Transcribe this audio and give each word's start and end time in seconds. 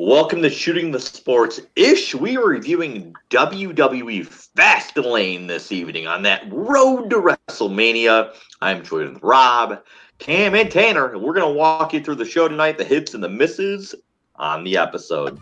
Welcome 0.00 0.42
to 0.42 0.48
Shooting 0.48 0.92
the 0.92 1.00
Sports 1.00 1.60
Ish. 1.74 2.14
We 2.14 2.36
are 2.36 2.46
reviewing 2.46 3.14
WWE 3.30 4.24
Fastlane 4.56 5.48
this 5.48 5.72
evening 5.72 6.06
on 6.06 6.22
that 6.22 6.44
road 6.52 7.10
to 7.10 7.16
WrestleMania. 7.16 8.32
I'm 8.60 8.84
joined 8.84 9.14
with 9.14 9.22
Rob, 9.24 9.82
Cam, 10.20 10.54
and 10.54 10.70
Tanner, 10.70 11.12
and 11.12 11.20
we're 11.20 11.34
going 11.34 11.52
to 11.52 11.58
walk 11.58 11.92
you 11.92 12.00
through 12.00 12.14
the 12.14 12.24
show 12.24 12.46
tonight, 12.46 12.78
the 12.78 12.84
hits 12.84 13.12
and 13.12 13.24
the 13.24 13.28
misses 13.28 13.92
on 14.36 14.62
the 14.62 14.76
episode. 14.76 15.36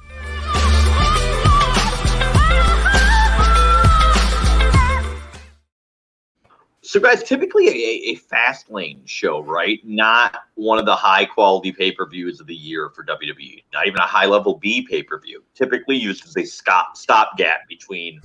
So, 6.87 7.01
guys, 7.01 7.25
typically 7.25 7.67
a, 7.67 8.13
a 8.13 8.15
fast 8.15 8.71
lane 8.71 9.03
show, 9.07 9.43
right? 9.43 9.81
Not 9.83 10.37
one 10.55 10.79
of 10.79 10.87
the 10.87 10.95
high 10.95 11.25
quality 11.25 11.73
pay 11.73 11.91
per 11.91 12.07
views 12.07 12.39
of 12.39 12.47
the 12.47 12.55
year 12.55 12.91
for 12.91 13.05
WWE. 13.05 13.65
Not 13.73 13.89
even 13.89 13.99
a 13.99 14.07
high 14.07 14.27
level 14.27 14.59
B 14.59 14.87
pay 14.89 15.03
per 15.03 15.19
view. 15.19 15.43
Typically 15.57 15.97
used 15.97 16.25
as 16.25 16.37
a 16.37 16.45
stop 16.45 16.97
stopgap 16.97 17.67
between 17.69 18.21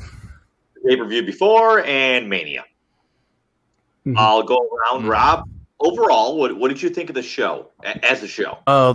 the 0.76 0.88
pay 0.88 0.96
per 0.96 1.06
view 1.06 1.24
before 1.24 1.84
and 1.86 2.30
Mania. 2.30 2.64
Mm-hmm. 4.06 4.20
I'll 4.20 4.44
go 4.44 4.58
around. 4.58 5.02
Mm-hmm. 5.02 5.10
Rob, 5.10 5.50
overall, 5.80 6.38
what, 6.38 6.56
what 6.56 6.68
did 6.68 6.84
you 6.84 6.92
think 6.92 7.10
of 7.10 7.16
the 7.16 7.24
show 7.24 7.72
as 8.04 8.22
a 8.22 8.28
show? 8.28 8.60
Uh, 8.68 8.94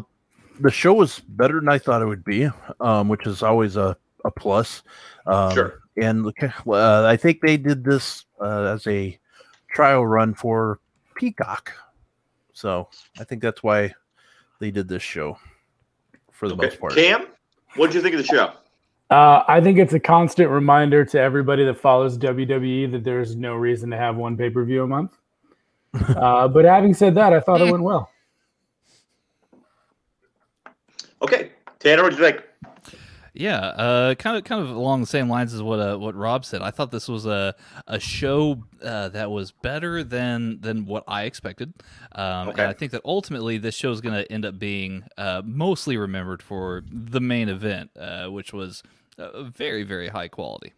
the 0.60 0.70
show 0.70 0.94
was 0.94 1.18
better 1.26 1.58
than 1.58 1.68
I 1.68 1.78
thought 1.78 2.02
it 2.02 2.06
would 2.06 2.24
be, 2.24 2.48
um, 2.78 3.08
which 3.08 3.26
is 3.26 3.42
always 3.42 3.76
a, 3.76 3.96
a 4.24 4.30
plus. 4.30 4.84
Um, 5.26 5.52
sure. 5.52 5.80
And 5.96 6.24
uh, 6.24 7.04
I 7.04 7.16
think 7.16 7.40
they 7.40 7.56
did 7.56 7.82
this 7.82 8.26
uh, 8.40 8.74
as 8.74 8.86
a 8.86 9.18
trial 9.70 10.06
run 10.06 10.34
for 10.34 10.80
Peacock. 11.16 11.72
So 12.52 12.88
I 13.18 13.24
think 13.24 13.42
that's 13.42 13.62
why 13.62 13.92
they 14.60 14.70
did 14.70 14.88
this 14.88 15.02
show 15.02 15.38
for 16.32 16.48
the 16.48 16.54
okay. 16.54 16.66
most 16.66 16.80
part. 16.80 16.94
Cam, 16.94 17.26
what 17.76 17.88
did 17.88 17.96
you 17.96 18.02
think 18.02 18.14
of 18.14 18.20
the 18.20 18.26
show? 18.26 18.52
Uh, 19.10 19.44
I 19.46 19.60
think 19.60 19.78
it's 19.78 19.92
a 19.92 20.00
constant 20.00 20.50
reminder 20.50 21.04
to 21.04 21.20
everybody 21.20 21.64
that 21.64 21.78
follows 21.78 22.18
WWE 22.18 22.90
that 22.90 23.04
there's 23.04 23.36
no 23.36 23.54
reason 23.54 23.90
to 23.90 23.96
have 23.96 24.16
one 24.16 24.36
pay 24.36 24.50
per 24.50 24.64
view 24.64 24.82
a 24.82 24.86
month. 24.86 25.16
uh, 26.08 26.48
but 26.48 26.64
having 26.64 26.92
said 26.92 27.14
that, 27.14 27.32
I 27.32 27.40
thought 27.40 27.60
it 27.60 27.70
went 27.70 27.82
well. 27.82 28.10
Okay, 31.22 31.50
Tanner, 31.78 32.02
what 32.02 32.10
did 32.10 32.18
you 32.18 32.24
think? 32.24 32.42
Yeah, 33.38 33.58
uh, 33.58 34.14
kind 34.14 34.38
of, 34.38 34.44
kind 34.44 34.62
of 34.62 34.70
along 34.70 35.02
the 35.02 35.06
same 35.06 35.28
lines 35.28 35.52
as 35.52 35.62
what 35.62 35.78
uh, 35.78 35.98
what 35.98 36.14
Rob 36.14 36.44
said. 36.46 36.62
I 36.62 36.70
thought 36.70 36.90
this 36.90 37.06
was 37.06 37.26
a 37.26 37.54
a 37.86 38.00
show 38.00 38.62
uh, 38.82 39.10
that 39.10 39.30
was 39.30 39.52
better 39.52 40.02
than 40.02 40.60
than 40.62 40.86
what 40.86 41.04
I 41.06 41.24
expected. 41.24 41.74
Um, 42.12 42.48
okay. 42.48 42.62
And 42.62 42.70
I 42.70 42.72
think 42.72 42.92
that 42.92 43.02
ultimately 43.04 43.58
this 43.58 43.74
show 43.74 43.92
is 43.92 44.00
going 44.00 44.14
to 44.14 44.32
end 44.32 44.46
up 44.46 44.58
being 44.58 45.04
uh, 45.18 45.42
mostly 45.44 45.98
remembered 45.98 46.42
for 46.42 46.82
the 46.90 47.20
main 47.20 47.50
event, 47.50 47.90
uh, 47.98 48.28
which 48.28 48.54
was 48.54 48.82
very 49.18 49.82
very 49.82 50.08
high 50.08 50.28
quality. 50.28 50.72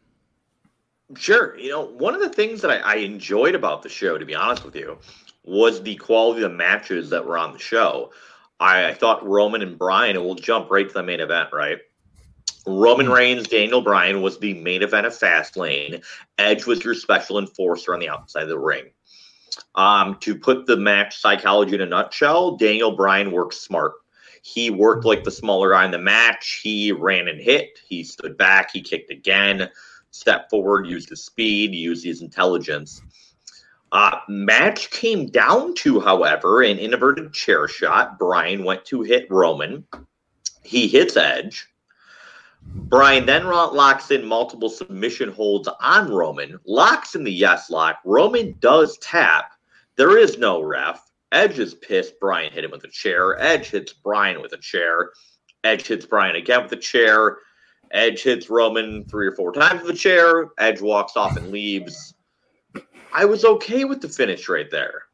Sure, 1.17 1.57
you 1.57 1.71
know 1.71 1.85
one 1.85 2.15
of 2.15 2.21
the 2.21 2.29
things 2.29 2.61
that 2.63 2.73
I, 2.73 2.79
I 2.79 2.95
enjoyed 2.97 3.55
about 3.55 3.83
the 3.83 3.89
show, 3.89 4.19
to 4.19 4.27
be 4.27 4.35
honest 4.35 4.65
with 4.65 4.75
you, 4.75 4.99
was 5.45 5.81
the 5.81 5.95
quality 5.95 6.43
of 6.43 6.51
the 6.51 6.57
matches 6.57 7.09
that 7.11 7.25
were 7.25 7.39
on 7.39 7.53
the 7.53 7.59
show. 7.61 8.11
I, 8.59 8.87
I 8.87 8.95
thought 8.95 9.25
Roman 9.25 9.63
and 9.63 9.79
Bryan, 9.79 10.17
and 10.17 10.25
we'll 10.25 10.35
jump 10.35 10.73
right 10.73 10.89
to 10.89 10.93
the 10.93 11.05
main 11.05 11.21
event, 11.21 11.51
right? 11.53 11.79
Roman. 12.67 13.09
Reigns, 13.09 13.49
Daniel 13.49 13.81
Bryan 13.81 14.23
was 14.23 14.39
the 14.39 14.55
main 14.55 14.83
event 14.83 15.07
of 15.07 15.17
Fastlane. 15.17 16.03
Edge 16.37 16.67
was 16.67 16.85
your 16.85 16.95
special 16.95 17.39
enforcer 17.39 17.95
on 17.95 18.01
the 18.01 18.09
outside 18.09 18.43
of 18.43 18.49
the 18.49 18.59
ring. 18.59 18.87
Um, 19.75 20.17
to 20.21 20.37
put 20.37 20.67
the 20.67 20.77
match 20.77 21.19
psychology 21.19 21.75
in 21.75 21.81
a 21.81 21.87
nutshell, 21.87 22.57
Daniel 22.57 22.93
Bryan 22.93 23.31
worked 23.31 23.55
smart. 23.55 23.95
He 24.43 24.71
worked 24.71 25.05
like 25.05 25.25
the 25.25 25.31
smaller 25.31 25.73
guy 25.73 25.85
in 25.85 25.91
the 25.91 25.99
match. 25.99 26.61
He 26.63 26.93
ran 26.93 27.29
and 27.29 27.41
hit. 27.41 27.79
He 27.87 28.05
stood 28.05 28.37
back. 28.37 28.71
He 28.73 28.81
kicked 28.81 29.11
again, 29.11 29.69
stepped 30.11 30.51
forward, 30.51 30.87
used 30.87 31.11
his 31.11 31.25
speed, 31.25 31.75
used 31.75 32.05
his 32.05 32.23
intelligence. 32.23 33.03
Uh, 33.91 34.19
match 34.29 34.91
came 34.91 35.27
down 35.27 35.75
to, 35.75 35.99
however, 35.99 36.63
an 36.63 36.79
inverted 36.79 37.33
chair 37.33 37.67
shot. 37.67 38.19
Bryan 38.19 38.65
went 38.65 38.85
to 38.87 39.03
hit 39.03 39.31
Roman. 39.31 39.85
He 40.63 40.89
hits 40.89 41.17
Edge. 41.17 41.69
Bryan 42.75 43.27
then 43.27 43.47
locks 43.47 44.11
in 44.11 44.25
multiple 44.25 44.69
submission 44.69 45.31
holds 45.31 45.69
on 45.81 46.11
Roman, 46.11 46.59
locks 46.65 47.15
in 47.15 47.25
the 47.25 47.33
yes 47.33 47.71
lock. 47.71 47.99
Roman 48.05 48.57
does 48.61 48.97
tap. 48.99 49.53
There 49.97 50.17
is 50.17 50.39
no 50.39 50.63
ref. 50.63 51.05
Edge 51.33 51.59
is 51.59 51.75
pissed. 51.75 52.19
Bryan 52.21 52.53
hit 52.53 52.65
him 52.65 52.71
with 52.71 52.85
a 52.85 52.89
chair. 52.89 53.39
Edge 53.41 53.71
hits 53.71 53.93
Bryan 53.93 54.41
with 54.41 54.53
a 54.53 54.59
chair. 54.59 55.11
Edge 55.65 55.87
hits 55.87 56.07
Bryan 56.07 56.37
again 56.37 56.63
with 56.63 56.73
a 56.73 56.77
chair. 56.77 57.39
Edge 57.91 58.23
hits 58.23 58.49
Roman 58.49 59.05
three 59.05 59.27
or 59.27 59.35
four 59.35 59.53
times 59.53 59.83
with 59.83 59.95
a 59.95 59.99
chair. 59.99 60.51
Edge 60.59 60.81
walks 60.81 61.17
off 61.17 61.37
and 61.37 61.51
leaves. 61.51 62.15
I 63.13 63.25
was 63.25 63.45
okay 63.45 63.85
with 63.85 64.01
the 64.01 64.09
finish 64.09 64.49
right 64.49 64.71
there, 64.71 65.05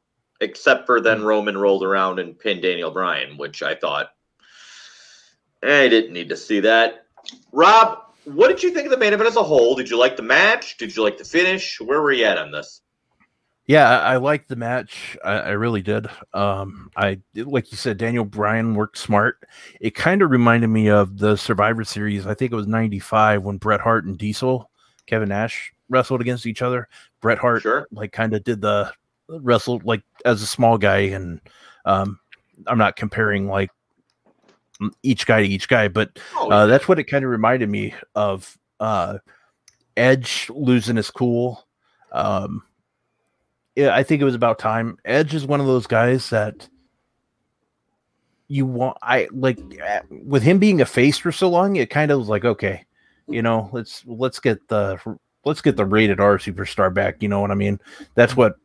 except 0.41 0.87
for 0.87 1.01
then 1.01 1.23
Roman 1.23 1.57
rolled 1.57 1.85
around 1.85 2.19
and 2.19 2.39
pinned 2.39 2.63
Daniel 2.63 2.91
Bryan, 2.91 3.37
which 3.37 3.63
I 3.63 3.75
thought 3.75 4.11
eh, 5.63 5.85
I 5.85 5.89
didn't 5.89 6.13
need 6.13 6.29
to 6.29 6.37
see 6.37 6.61
that. 6.61 7.04
Rob, 7.55 8.01
what 8.25 8.49
did 8.49 8.63
you 8.63 8.73
think 8.73 8.87
of 8.87 8.91
the 8.91 8.99
main 8.99 9.13
event 9.13 9.29
as 9.29 9.37
a 9.37 9.43
whole? 9.43 9.77
Did 9.77 9.89
you 9.89 9.97
like 9.97 10.17
the 10.17 10.23
match? 10.23 10.77
Did 10.77 10.95
you 10.95 11.05
like 11.05 11.19
the 11.19 11.25
finish? 11.25 11.81
Where 11.81 12.03
were 12.03 12.13
you 12.13 12.25
at 12.25 12.37
on 12.37 12.51
this? 12.51 12.81
Yeah, 13.67 13.89
I, 13.89 14.15
I 14.15 14.17
liked 14.17 14.49
the 14.49 14.57
match. 14.57 15.17
I, 15.25 15.33
I, 15.35 15.51
really 15.51 15.81
did. 15.81 16.09
Um, 16.35 16.91
I 16.97 17.21
like 17.35 17.71
you 17.71 17.79
said, 17.79 17.97
Daniel 17.97 18.25
Bryan 18.25 18.75
worked 18.75 18.99
smart. 18.99 19.39
It 19.81 19.95
kind 19.95 20.21
of 20.21 20.31
reminded 20.31 20.67
me 20.67 20.91
of 20.91 21.17
the 21.17 21.37
Survivor 21.37 21.85
Series. 21.85 22.27
I 22.27 22.35
think 22.35 22.53
it 22.53 22.57
was 22.57 22.67
'95 22.67 23.43
when 23.43 23.57
Bret 23.57 23.81
Hart 23.81 24.05
and 24.05 24.19
Diesel, 24.19 24.69
Kevin 25.07 25.31
Nash 25.31 25.73
wrestled 25.89 26.21
against 26.21 26.47
each 26.47 26.61
other. 26.61 26.89
Bret 27.23 27.39
Hart, 27.39 27.63
sure. 27.63 27.87
like, 27.91 28.13
kind 28.13 28.35
of 28.35 28.45
did 28.45 28.61
the 28.61 28.93
wrestle 29.29 29.81
like 29.85 30.03
as 30.27 30.43
a 30.43 30.47
small 30.47 30.77
guy, 30.77 30.99
and 30.99 31.41
um, 31.87 32.19
I'm 32.67 32.79
not 32.79 32.97
comparing 32.97 33.49
like 33.49 33.71
each 35.03 35.27
guy 35.27 35.43
to 35.43 35.49
each 35.49 35.69
guy, 35.69 35.89
but 35.89 36.19
oh, 36.37 36.51
uh, 36.51 36.67
that's 36.67 36.89
what 36.89 36.99
it 36.99 37.05
kind 37.05 37.25
of 37.25 37.31
reminded 37.31 37.69
me 37.69 37.95
of. 38.15 38.59
Uh, 38.81 39.19
Edge 39.97 40.51
losing 40.53 40.97
his 40.97 41.11
cool. 41.11 41.67
Um, 42.13 42.63
yeah, 43.77 43.95
I 43.95 44.03
think 44.03 44.21
it 44.21 44.25
was 44.25 44.35
about 44.35 44.59
time. 44.59 44.99
Edge 45.05 45.35
is 45.35 45.47
one 45.47 45.61
of 45.61 45.67
those 45.67 45.87
guys 45.87 46.31
that 46.31 46.69
you 48.49 48.67
want. 48.67 48.99
I 49.03 49.29
like 49.33 49.59
with 50.11 50.43
him 50.43 50.59
being 50.59 50.81
a 50.81 50.87
face 50.87 51.19
for 51.19 51.33
so 51.33 51.49
long. 51.49 51.77
It 51.77 51.91
kind 51.91 52.11
of 52.11 52.19
was 52.19 52.29
like, 52.29 52.45
okay, 52.45 52.85
you 53.29 53.43
know, 53.43 53.69
let's 53.73 54.03
let's 54.07 54.41
get 54.41 54.67
the 54.69 54.99
let's 55.45 55.61
get 55.61 55.77
the 55.77 55.87
rated 55.87 56.21
R 56.21 56.39
superstar 56.39 56.93
back. 56.93 57.23
You 57.23 57.29
know 57.29 57.41
what 57.41 57.51
I 57.51 57.55
mean? 57.55 57.81
That's 58.15 58.37
what 58.37 58.57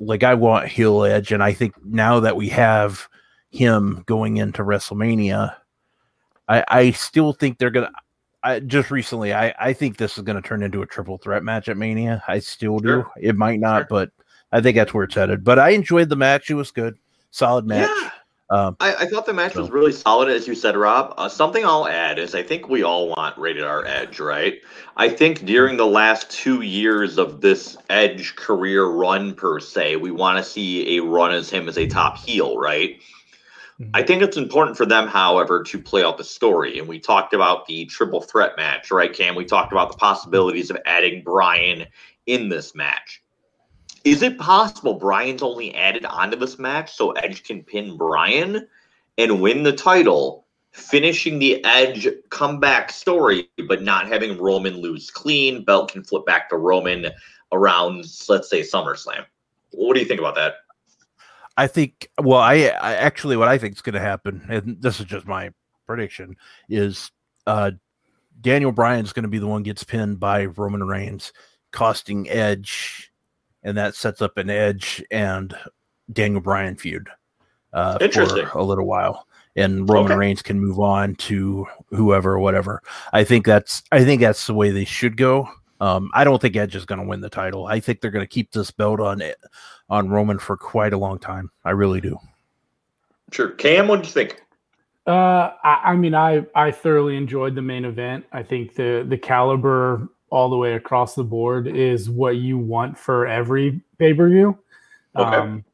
like 0.00 0.22
I 0.22 0.34
want 0.34 0.68
heel 0.68 1.04
Edge, 1.04 1.32
and 1.32 1.42
I 1.42 1.52
think 1.52 1.74
now 1.84 2.20
that 2.20 2.36
we 2.36 2.48
have 2.50 3.08
him 3.52 4.02
going 4.06 4.38
into 4.38 4.62
WrestleMania. 4.62 5.54
I, 6.48 6.64
I 6.66 6.90
still 6.90 7.32
think 7.32 7.58
they're 7.58 7.70
gonna. 7.70 7.92
I 8.42 8.58
just 8.58 8.90
recently, 8.90 9.32
I, 9.32 9.54
I 9.60 9.72
think 9.72 9.98
this 9.98 10.18
is 10.18 10.24
going 10.24 10.34
to 10.34 10.46
turn 10.46 10.64
into 10.64 10.82
a 10.82 10.86
triple 10.86 11.16
threat 11.16 11.44
match 11.44 11.68
at 11.68 11.76
Mania. 11.76 12.24
I 12.26 12.40
still 12.40 12.80
do. 12.80 12.88
Sure. 12.88 13.10
It 13.20 13.36
might 13.36 13.60
not, 13.60 13.82
sure. 13.82 13.86
but 13.88 14.10
I 14.50 14.60
think 14.60 14.76
that's 14.76 14.92
where 14.92 15.04
it's 15.04 15.14
headed. 15.14 15.44
But 15.44 15.60
I 15.60 15.70
enjoyed 15.70 16.08
the 16.08 16.16
match. 16.16 16.50
It 16.50 16.54
was 16.54 16.72
good, 16.72 16.96
solid 17.30 17.68
match. 17.68 17.88
Yeah. 17.88 18.10
Um, 18.50 18.76
I, 18.80 18.94
I, 18.96 19.06
thought 19.06 19.24
the 19.24 19.32
match 19.32 19.54
so. 19.54 19.62
was 19.62 19.70
really 19.70 19.92
solid, 19.92 20.28
as 20.28 20.46
you 20.46 20.54
said, 20.54 20.76
Rob. 20.76 21.14
Uh, 21.16 21.26
something 21.26 21.64
I'll 21.64 21.88
add 21.88 22.18
is 22.18 22.34
I 22.34 22.42
think 22.42 22.68
we 22.68 22.82
all 22.82 23.08
want 23.08 23.38
rated 23.38 23.64
R 23.64 23.86
Edge, 23.86 24.20
right? 24.20 24.60
I 24.98 25.08
think 25.08 25.46
during 25.46 25.78
the 25.78 25.86
last 25.86 26.28
two 26.28 26.60
years 26.60 27.16
of 27.16 27.40
this 27.40 27.78
Edge 27.88 28.36
career 28.36 28.84
run, 28.84 29.34
per 29.34 29.58
se, 29.58 29.96
we 29.96 30.10
want 30.10 30.36
to 30.36 30.44
see 30.44 30.98
a 30.98 31.02
run 31.02 31.32
as 31.32 31.48
him 31.48 31.66
as 31.66 31.78
a 31.78 31.86
top 31.86 32.18
heel, 32.18 32.58
right? 32.58 33.00
Mm-hmm. 33.80 33.90
I 33.94 34.02
think 34.02 34.22
it's 34.22 34.36
important 34.36 34.76
for 34.76 34.86
them, 34.86 35.08
however, 35.08 35.62
to 35.64 35.78
play 35.78 36.04
out 36.04 36.18
the 36.18 36.24
story. 36.24 36.78
And 36.78 36.88
we 36.88 36.98
talked 36.98 37.34
about 37.34 37.66
the 37.66 37.86
triple 37.86 38.20
threat 38.20 38.52
match, 38.56 38.90
right, 38.90 39.12
Cam? 39.12 39.34
We 39.34 39.44
talked 39.44 39.72
about 39.72 39.92
the 39.92 39.98
possibilities 39.98 40.70
of 40.70 40.78
adding 40.84 41.22
Bryan 41.22 41.86
in 42.26 42.48
this 42.48 42.74
match. 42.74 43.22
Is 44.04 44.22
it 44.22 44.38
possible 44.38 44.94
Bryan's 44.94 45.42
only 45.42 45.74
added 45.74 46.04
onto 46.04 46.36
this 46.36 46.58
match 46.58 46.92
so 46.92 47.12
Edge 47.12 47.44
can 47.44 47.62
pin 47.62 47.96
Bryan 47.96 48.66
and 49.16 49.40
win 49.40 49.62
the 49.62 49.72
title, 49.72 50.44
finishing 50.72 51.38
the 51.38 51.64
Edge 51.64 52.08
comeback 52.30 52.90
story, 52.90 53.48
but 53.68 53.82
not 53.82 54.08
having 54.08 54.38
Roman 54.38 54.78
lose 54.78 55.10
clean? 55.10 55.64
Belt 55.64 55.92
can 55.92 56.02
flip 56.02 56.26
back 56.26 56.48
to 56.48 56.56
Roman 56.56 57.06
around, 57.52 58.04
let's 58.28 58.50
say, 58.50 58.62
SummerSlam. 58.62 59.24
What 59.70 59.94
do 59.94 60.00
you 60.00 60.06
think 60.06 60.20
about 60.20 60.34
that? 60.34 60.56
I 61.62 61.68
think. 61.68 62.08
Well, 62.20 62.40
I, 62.40 62.54
I 62.54 62.94
actually 62.94 63.36
what 63.36 63.48
I 63.48 63.56
think 63.56 63.74
is 63.74 63.82
going 63.82 63.94
to 63.94 64.00
happen, 64.00 64.44
and 64.48 64.82
this 64.82 64.98
is 64.98 65.06
just 65.06 65.26
my 65.26 65.50
prediction, 65.86 66.36
is 66.68 67.12
uh, 67.46 67.70
Daniel 68.40 68.72
Bryan's 68.72 69.12
going 69.12 69.22
to 69.22 69.28
be 69.28 69.38
the 69.38 69.46
one 69.46 69.62
gets 69.62 69.84
pinned 69.84 70.18
by 70.18 70.46
Roman 70.46 70.82
Reigns, 70.82 71.32
costing 71.70 72.28
Edge, 72.28 73.12
and 73.62 73.76
that 73.78 73.94
sets 73.94 74.20
up 74.20 74.38
an 74.38 74.50
Edge 74.50 75.04
and 75.10 75.54
Daniel 76.12 76.40
Bryan 76.40 76.74
feud. 76.74 77.08
uh, 77.72 77.98
for 77.98 78.58
a 78.58 78.62
little 78.62 78.86
while, 78.86 79.26
and 79.56 79.88
Roman 79.88 80.12
okay. 80.12 80.18
Reigns 80.18 80.42
can 80.42 80.60
move 80.60 80.78
on 80.78 81.14
to 81.16 81.66
whoever 81.90 82.38
whatever. 82.38 82.82
I 83.12 83.24
think 83.24 83.46
that's 83.46 83.82
I 83.92 84.04
think 84.04 84.20
that's 84.20 84.46
the 84.46 84.54
way 84.54 84.70
they 84.70 84.84
should 84.84 85.16
go. 85.16 85.48
Um, 85.82 86.12
I 86.14 86.22
don't 86.22 86.40
think 86.40 86.54
Edge 86.54 86.76
is 86.76 86.84
going 86.84 87.00
to 87.00 87.06
win 87.06 87.20
the 87.20 87.28
title. 87.28 87.66
I 87.66 87.80
think 87.80 88.00
they're 88.00 88.12
going 88.12 88.24
to 88.24 88.28
keep 88.28 88.52
this 88.52 88.70
belt 88.70 89.00
on 89.00 89.20
it 89.20 89.36
on 89.90 90.08
Roman 90.08 90.38
for 90.38 90.56
quite 90.56 90.92
a 90.92 90.96
long 90.96 91.18
time. 91.18 91.50
I 91.64 91.70
really 91.70 92.00
do. 92.00 92.20
Sure, 93.32 93.50
Cam, 93.50 93.88
what 93.88 94.00
do 94.00 94.06
you 94.06 94.12
think? 94.12 94.40
Uh, 95.08 95.50
I, 95.64 95.80
I, 95.86 95.96
mean, 95.96 96.14
I 96.14 96.46
I 96.54 96.70
thoroughly 96.70 97.16
enjoyed 97.16 97.56
the 97.56 97.62
main 97.62 97.84
event. 97.84 98.24
I 98.30 98.44
think 98.44 98.76
the 98.76 99.04
the 99.08 99.18
caliber 99.18 100.08
all 100.30 100.50
the 100.50 100.56
way 100.56 100.74
across 100.74 101.16
the 101.16 101.24
board 101.24 101.66
is 101.66 102.08
what 102.08 102.36
you 102.36 102.58
want 102.58 102.96
for 102.96 103.26
every 103.26 103.80
pay 103.98 104.14
per 104.14 104.28
view. 104.28 104.56
Okay. 105.16 105.36
Um, 105.36 105.64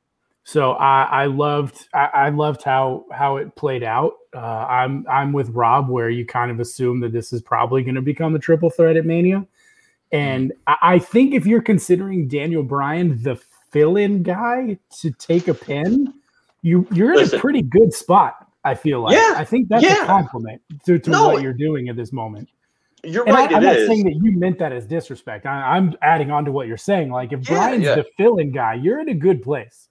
so 0.44 0.72
I, 0.72 1.02
I 1.02 1.26
loved 1.26 1.86
I, 1.92 2.06
I, 2.14 2.28
loved 2.30 2.62
how 2.62 3.04
how 3.12 3.36
it 3.36 3.54
played 3.56 3.82
out. 3.82 4.14
Uh, 4.34 4.38
I'm 4.38 5.04
I'm 5.10 5.34
with 5.34 5.50
Rob 5.50 5.90
where 5.90 6.08
you 6.08 6.24
kind 6.24 6.50
of 6.50 6.60
assume 6.60 7.00
that 7.00 7.12
this 7.12 7.34
is 7.34 7.42
probably 7.42 7.82
going 7.82 7.96
to 7.96 8.00
become 8.00 8.34
a 8.34 8.38
triple 8.38 8.70
threat 8.70 8.96
at 8.96 9.04
Mania, 9.04 9.46
and 10.12 10.52
I, 10.66 10.98
think 10.98 11.34
if 11.34 11.46
you're 11.46 11.62
considering 11.62 12.28
Daniel 12.28 12.62
Bryan 12.62 13.22
the 13.22 13.36
fill-in 13.70 14.22
guy 14.22 14.78
to 15.00 15.10
take 15.12 15.48
a 15.48 15.54
pin, 15.54 16.14
you 16.62 16.86
you're 16.92 17.12
in 17.12 17.18
Listen, 17.18 17.38
a 17.38 17.40
pretty 17.40 17.62
good 17.62 17.92
spot. 17.92 18.46
I 18.64 18.74
feel 18.74 19.00
like. 19.00 19.14
Yeah, 19.14 19.34
I 19.36 19.44
think 19.44 19.68
that's 19.68 19.84
yeah. 19.84 20.02
a 20.02 20.06
compliment 20.06 20.60
to, 20.84 20.98
to 20.98 21.10
no, 21.10 21.28
what 21.28 21.42
you're 21.42 21.52
doing 21.52 21.88
at 21.88 21.96
this 21.96 22.12
moment. 22.12 22.48
You're 23.04 23.24
and 23.24 23.34
right. 23.34 23.52
I, 23.52 23.56
am 23.56 23.62
not 23.62 23.76
saying 23.76 24.04
that 24.04 24.16
you 24.16 24.32
meant 24.32 24.58
that 24.58 24.72
as 24.72 24.84
disrespect. 24.86 25.46
I, 25.46 25.76
am 25.76 25.94
adding 26.02 26.30
on 26.30 26.44
to 26.44 26.52
what 26.52 26.66
you're 26.66 26.76
saying. 26.76 27.10
Like 27.10 27.32
if 27.32 27.48
yeah, 27.48 27.56
Bryan's 27.56 27.84
yeah. 27.84 27.94
the 27.94 28.06
fill-in 28.16 28.50
guy, 28.50 28.74
you're 28.74 29.00
in 29.00 29.08
a 29.08 29.14
good 29.14 29.42
place. 29.42 29.87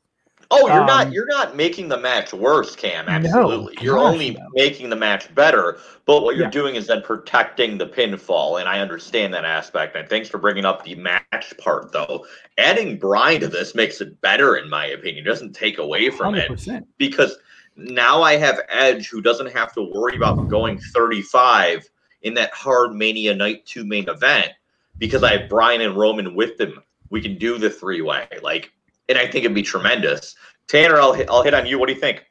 Oh, 0.50 0.68
you're 0.68 0.82
um, 0.82 0.86
not. 0.86 1.12
You're 1.12 1.28
not 1.28 1.56
making 1.56 1.90
the 1.90 1.98
match 1.98 2.34
worse, 2.34 2.76
Cam. 2.76 3.08
Absolutely, 3.10 3.76
no, 3.76 3.82
you're 3.82 3.98
only 3.98 4.32
no. 4.32 4.48
making 4.54 4.90
the 4.90 4.96
match 4.96 5.34
better. 5.36 5.80
But 6.06 6.24
what 6.24 6.36
you're 6.36 6.46
yeah. 6.46 6.52
doing 6.52 6.76
is 6.76 6.88
then 6.88 7.02
protecting 7.02 7.78
the 7.78 7.88
pinfall, 7.88 8.60
and 8.60 8.70
I 8.70 8.80
understand 8.80 9.34
that 9.34 9.44
aspect. 9.44 9.96
And 9.96 10.08
thanks 10.08 10.30
for 10.30 10.38
bringing 10.38 10.64
up 10.64 10.84
the 10.84 10.96
match 10.96 11.54
part, 11.58 11.92
though. 11.92 12.26
Adding 12.58 12.98
Bryan 12.98 13.42
to 13.42 13.48
this 13.48 13.76
makes 13.76 14.00
it 14.00 14.20
better, 14.22 14.56
in 14.56 14.70
my 14.70 14.86
opinion. 14.86 15.26
It 15.26 15.30
doesn't 15.30 15.54
take 15.54 15.80
away 15.80 16.10
from 16.10 16.36
100%. 16.36 16.78
it 16.78 16.84
because 16.98 17.38
now 17.76 18.22
I 18.22 18.38
have 18.38 18.62
Edge, 18.70 19.10
who 19.10 19.22
doesn't 19.22 19.52
have 19.52 19.74
to 19.74 19.92
worry 19.94 20.16
about 20.16 20.48
going 20.48 20.80
35 20.80 21.90
in 22.22 22.34
that 22.36 22.54
hard 22.54 22.94
Mania 22.94 23.36
Night 23.36 23.66
Two 23.66 23.86
main 23.86 24.08
event 24.08 24.52
because 24.98 25.24
I 25.24 25.38
have 25.38 25.50
Bryan 25.50 25.82
and 25.82 25.96
Roman 25.96 26.36
with 26.36 26.58
them. 26.58 26.82
We 27.10 27.22
can 27.22 27.38
do 27.38 27.58
the 27.58 27.70
three 27.70 28.02
way, 28.02 28.28
like, 28.42 28.72
and 29.10 29.18
I 29.18 29.24
think 29.24 29.46
it'd 29.46 29.56
be 29.56 29.64
tremendous. 29.64 30.36
Tanner, 30.68 31.00
I'll 31.00 31.14
hit, 31.14 31.30
I'll 31.30 31.44
hit 31.44 31.54
on 31.54 31.66
you. 31.66 31.80
What 31.80 31.88
do 31.88 31.94
you 31.94 32.00
think? 32.00 32.24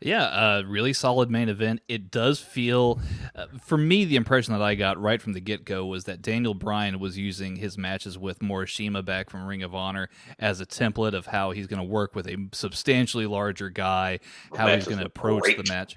Yeah, 0.00 0.24
uh, 0.24 0.62
really 0.66 0.92
solid 0.92 1.30
main 1.30 1.48
event. 1.48 1.80
It 1.88 2.10
does 2.10 2.38
feel, 2.38 3.00
uh, 3.34 3.46
for 3.64 3.76
me, 3.76 4.04
the 4.04 4.16
impression 4.16 4.52
that 4.52 4.62
I 4.62 4.74
got 4.74 5.00
right 5.00 5.20
from 5.20 5.32
the 5.32 5.40
get 5.40 5.64
go 5.64 5.86
was 5.86 6.04
that 6.04 6.22
Daniel 6.22 6.54
Bryan 6.54 7.00
was 7.00 7.18
using 7.18 7.56
his 7.56 7.76
matches 7.76 8.16
with 8.16 8.38
Morishima 8.38 9.04
back 9.04 9.28
from 9.30 9.44
Ring 9.46 9.62
of 9.62 9.74
Honor 9.74 10.08
as 10.38 10.60
a 10.60 10.66
template 10.66 11.14
of 11.14 11.26
how 11.26 11.50
he's 11.50 11.66
going 11.66 11.80
to 11.80 11.88
work 11.88 12.14
with 12.14 12.28
a 12.28 12.36
substantially 12.52 13.26
larger 13.26 13.70
guy, 13.70 14.20
how 14.54 14.68
he's 14.68 14.84
going 14.84 14.98
to 14.98 15.06
approach 15.06 15.42
great. 15.42 15.56
the 15.56 15.72
match. 15.72 15.96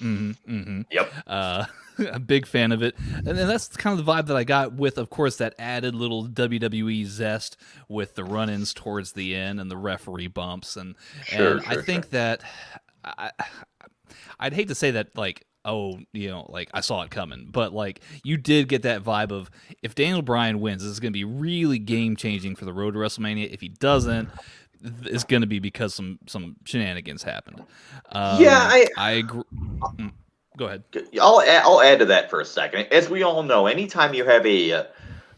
Mm-hmm, 0.00 0.52
mm-hmm. 0.52 0.80
Yep. 0.90 1.12
Uh, 1.26 1.66
a 2.12 2.18
big 2.18 2.46
fan 2.46 2.72
of 2.72 2.82
it. 2.82 2.94
And 3.16 3.26
then 3.26 3.48
that's 3.48 3.68
kind 3.68 3.98
of 3.98 4.04
the 4.04 4.10
vibe 4.10 4.26
that 4.26 4.36
I 4.36 4.44
got 4.44 4.74
with, 4.74 4.98
of 4.98 5.10
course, 5.10 5.36
that 5.36 5.54
added 5.58 5.94
little 5.94 6.26
WWE 6.26 7.06
zest 7.06 7.56
with 7.88 8.14
the 8.14 8.24
run 8.24 8.50
ins 8.50 8.72
towards 8.74 9.12
the 9.12 9.34
end 9.34 9.60
and 9.60 9.70
the 9.70 9.76
referee 9.76 10.28
bumps. 10.28 10.76
And, 10.76 10.94
sure, 11.24 11.56
and 11.56 11.64
sure, 11.64 11.72
I 11.72 11.82
think 11.82 12.04
sure. 12.04 12.10
that 12.12 12.42
I, 13.04 13.30
I'd 14.38 14.52
hate 14.52 14.68
to 14.68 14.74
say 14.74 14.92
that, 14.92 15.16
like, 15.16 15.46
oh, 15.64 15.98
you 16.12 16.28
know, 16.28 16.46
like 16.48 16.70
I 16.74 16.80
saw 16.80 17.02
it 17.02 17.10
coming. 17.10 17.48
But 17.50 17.72
like 17.72 18.00
you 18.22 18.36
did 18.36 18.68
get 18.68 18.82
that 18.82 19.02
vibe 19.02 19.32
of 19.32 19.50
if 19.82 19.94
Daniel 19.94 20.22
Bryan 20.22 20.60
wins, 20.60 20.82
this 20.82 20.92
is 20.92 21.00
going 21.00 21.12
to 21.12 21.18
be 21.18 21.24
really 21.24 21.78
game 21.78 22.16
changing 22.16 22.56
for 22.56 22.64
the 22.64 22.72
road 22.72 22.92
to 22.92 23.00
WrestleMania. 23.00 23.52
If 23.52 23.60
he 23.60 23.68
doesn't, 23.68 24.28
it's 25.04 25.24
going 25.24 25.40
to 25.40 25.46
be 25.46 25.58
because 25.58 25.94
some 25.94 26.18
some 26.26 26.56
shenanigans 26.64 27.22
happened. 27.22 27.64
Um, 28.10 28.42
yeah, 28.42 28.58
I 28.58 28.88
I 28.96 29.10
agree. 29.12 29.42
Go 30.56 30.66
ahead. 30.66 30.84
I'll 31.20 31.42
I'll 31.46 31.80
add 31.80 31.98
to 31.98 32.04
that 32.06 32.30
for 32.30 32.40
a 32.40 32.44
second. 32.44 32.86
As 32.92 33.08
we 33.08 33.22
all 33.22 33.42
know, 33.42 33.66
anytime 33.66 34.14
you 34.14 34.24
have 34.24 34.46
a 34.46 34.72
uh, 34.72 34.84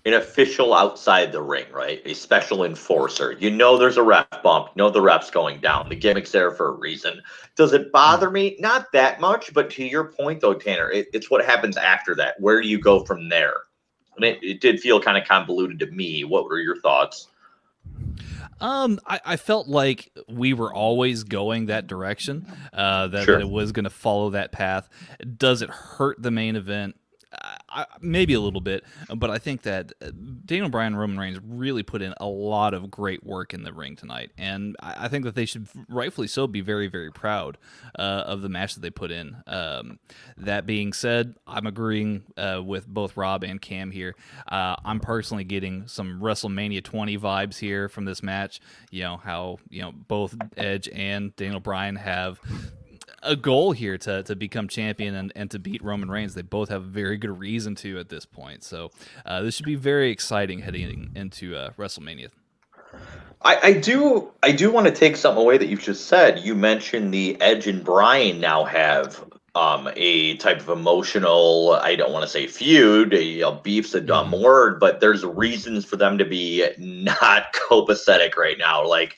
an 0.05 0.13
official 0.15 0.75
outside 0.75 1.33
the 1.33 1.43
ring, 1.43 1.67
right? 1.73 2.01
A 2.05 2.15
special 2.15 2.65
enforcer. 2.65 3.33
You 3.33 3.51
know 3.51 3.77
there's 3.77 3.97
a 3.97 4.03
ref 4.03 4.27
bump. 4.43 4.69
You 4.69 4.83
know 4.83 4.91
the 4.91 5.01
ref's 5.01 5.31
going 5.31 5.61
down. 5.61 5.89
The 5.89 5.97
gimmick's 5.97 6.31
there 6.31 6.53
for 6.53 6.69
a 6.69 6.73
reason. 6.73 7.21
Does 7.57 7.73
it 7.73 7.91
bother 7.91 8.31
me? 8.31 8.57
Not 8.61 8.93
that 8.93 9.21
much, 9.21 9.53
but 9.53 9.71
to 9.71 9.85
your 9.85 10.05
point 10.05 10.41
though, 10.41 10.55
Tanner, 10.55 10.91
it, 10.91 11.09
it's 11.13 11.31
what 11.31 11.45
happens 11.45 11.77
after 11.77 12.15
that. 12.17 12.39
Where 12.39 12.63
do 12.63 12.69
you 12.69 12.79
go 12.79 13.05
from 13.05 13.29
there? 13.29 13.63
And 14.17 14.25
it, 14.25 14.39
it 14.43 14.61
did 14.61 14.81
feel 14.81 15.01
kind 15.01 15.19
of 15.19 15.27
convoluted 15.27 15.79
to 15.81 15.87
me. 15.87 16.25
What 16.25 16.45
were 16.45 16.61
your 16.61 16.81
thoughts? 16.81 17.29
Um, 18.61 19.01
I, 19.07 19.21
I, 19.25 19.37
felt 19.37 19.69
like 19.69 20.11
we 20.29 20.55
were 20.55 20.73
always 20.73 21.25
going 21.25 21.67
that 21.67 21.87
direction. 21.87 22.47
Uh, 22.73 23.09
that, 23.09 23.25
sure. 23.25 23.37
that 23.37 23.43
it 23.43 23.51
was 23.51 23.73
going 23.73 23.85
to 23.85 23.91
follow 23.91 24.31
that 24.31 24.51
path. 24.51 24.89
Does 25.37 25.61
it 25.61 25.69
hurt 25.69 26.23
the 26.23 26.31
main 26.31 26.57
event? 26.57 26.97
Maybe 28.01 28.35
a 28.35 28.41
little 28.41 28.61
bit, 28.61 28.85
but 29.15 29.31
I 29.31 29.39
think 29.39 29.63
that 29.63 29.93
uh, 30.01 30.11
Daniel 30.45 30.69
Bryan 30.69 30.93
and 30.93 31.01
Roman 31.01 31.19
Reigns 31.19 31.39
really 31.47 31.83
put 31.83 32.03
in 32.03 32.15
a 32.21 32.27
lot 32.27 32.75
of 32.75 32.91
great 32.91 33.25
work 33.25 33.53
in 33.55 33.63
the 33.63 33.73
ring 33.73 33.97
tonight, 33.97 34.31
and 34.39 34.77
I, 34.81 35.05
I 35.07 35.09
think 35.09 35.25
that 35.25 35.35
they 35.35 35.47
should 35.47 35.69
rightfully 35.89 36.29
so 36.29 36.47
be 36.47 36.61
very, 36.61 36.89
very 36.89 37.11
proud 37.11 37.59
uh, 37.99 38.25
of 38.27 38.43
the 38.43 38.49
match 38.49 38.75
that 38.75 38.81
they 38.81 38.91
put 38.91 39.11
in. 39.11 39.37
Um, 39.47 39.99
that 40.37 40.67
being 40.67 40.93
said, 40.93 41.35
I'm 41.47 41.67
agreeing 41.67 42.25
uh, 42.37 42.63
with 42.65 42.87
both 42.87 43.17
Rob 43.17 43.43
and 43.43 43.61
Cam 43.61 43.91
here. 43.91 44.15
Uh, 44.49 44.77
I'm 44.85 45.01
personally 45.01 45.45
getting 45.45 45.87
some 45.87 46.21
WrestleMania 46.21 46.83
20 46.83 47.19
vibes 47.19 47.59
here 47.59 47.89
from 47.89 48.05
this 48.05 48.23
match. 48.23 48.61
You 48.91 49.03
know 49.03 49.17
how 49.17 49.59
you 49.69 49.83
know 49.83 49.93
both 49.93 50.37
Edge 50.57 50.89
and 50.93 51.35
Daniel 51.37 51.61
Bryan 51.61 51.97
have 51.97 52.41
a 53.27 53.37
goal 53.37 53.73
here 53.73 53.99
to 53.99 54.23
to 54.23 54.37
become 54.37 54.69
champion 54.69 55.15
and, 55.15 55.33
and 55.37 55.51
to 55.51 55.59
beat 55.59 55.83
Roman 55.83 56.11
Reigns. 56.11 56.35
They 56.35 56.43
both 56.43 56.69
have 56.69 56.83
a 56.83 56.87
very 56.87 57.17
good 57.17 57.39
reason 57.39 57.75
to 57.77 57.99
at 57.99 58.09
this 58.09 58.25
point. 58.25 58.65
So 58.65 58.91
uh, 59.25 59.43
this 59.43 59.55
should 59.55 59.67
be 59.67 59.75
very 59.75 60.11
exciting 60.11 60.61
heading 60.61 61.13
into 61.15 61.57
uh, 61.57 61.71
WrestleMania. 61.79 62.29
I, 63.43 63.59
I, 63.63 63.73
do 63.75 64.33
I 64.43 64.53
do 64.53 64.73
want 64.73 64.87
to 64.87 64.93
take 64.93 65.17
something 65.17 65.43
away 65.43 65.59
that 65.59 65.69
you 65.69 65.77
just 65.77 66.07
said. 66.07 66.41
You 66.41 66.55
mentioned 66.55 67.13
the 67.13 67.41
Edge 67.41 67.67
and 67.67 67.85
Bryan 67.85 68.41
now 68.41 68.65
have 68.65 69.23
um, 69.57 69.89
a 69.97 70.37
type 70.37 70.61
of 70.61 70.69
emotional, 70.69 71.79
I 71.81 71.97
don't 71.97 72.13
want 72.13 72.25
to 72.25 72.29
say 72.29 72.47
feud, 72.47 73.15
a, 73.15 73.41
a 73.41 73.53
beef's 73.53 73.95
a 73.95 74.03
dumb 74.03 74.31
mm-hmm. 74.31 74.45
word, 74.45 74.79
but 74.79 75.01
there's 75.01 75.25
reasons 75.25 75.85
for 75.85 75.97
them 75.97 76.19
to 76.19 76.27
be 76.27 76.67
not 76.79 77.53
copacetic 77.71 78.37
right 78.37 78.59
now. 78.59 78.87
Like 78.87 79.17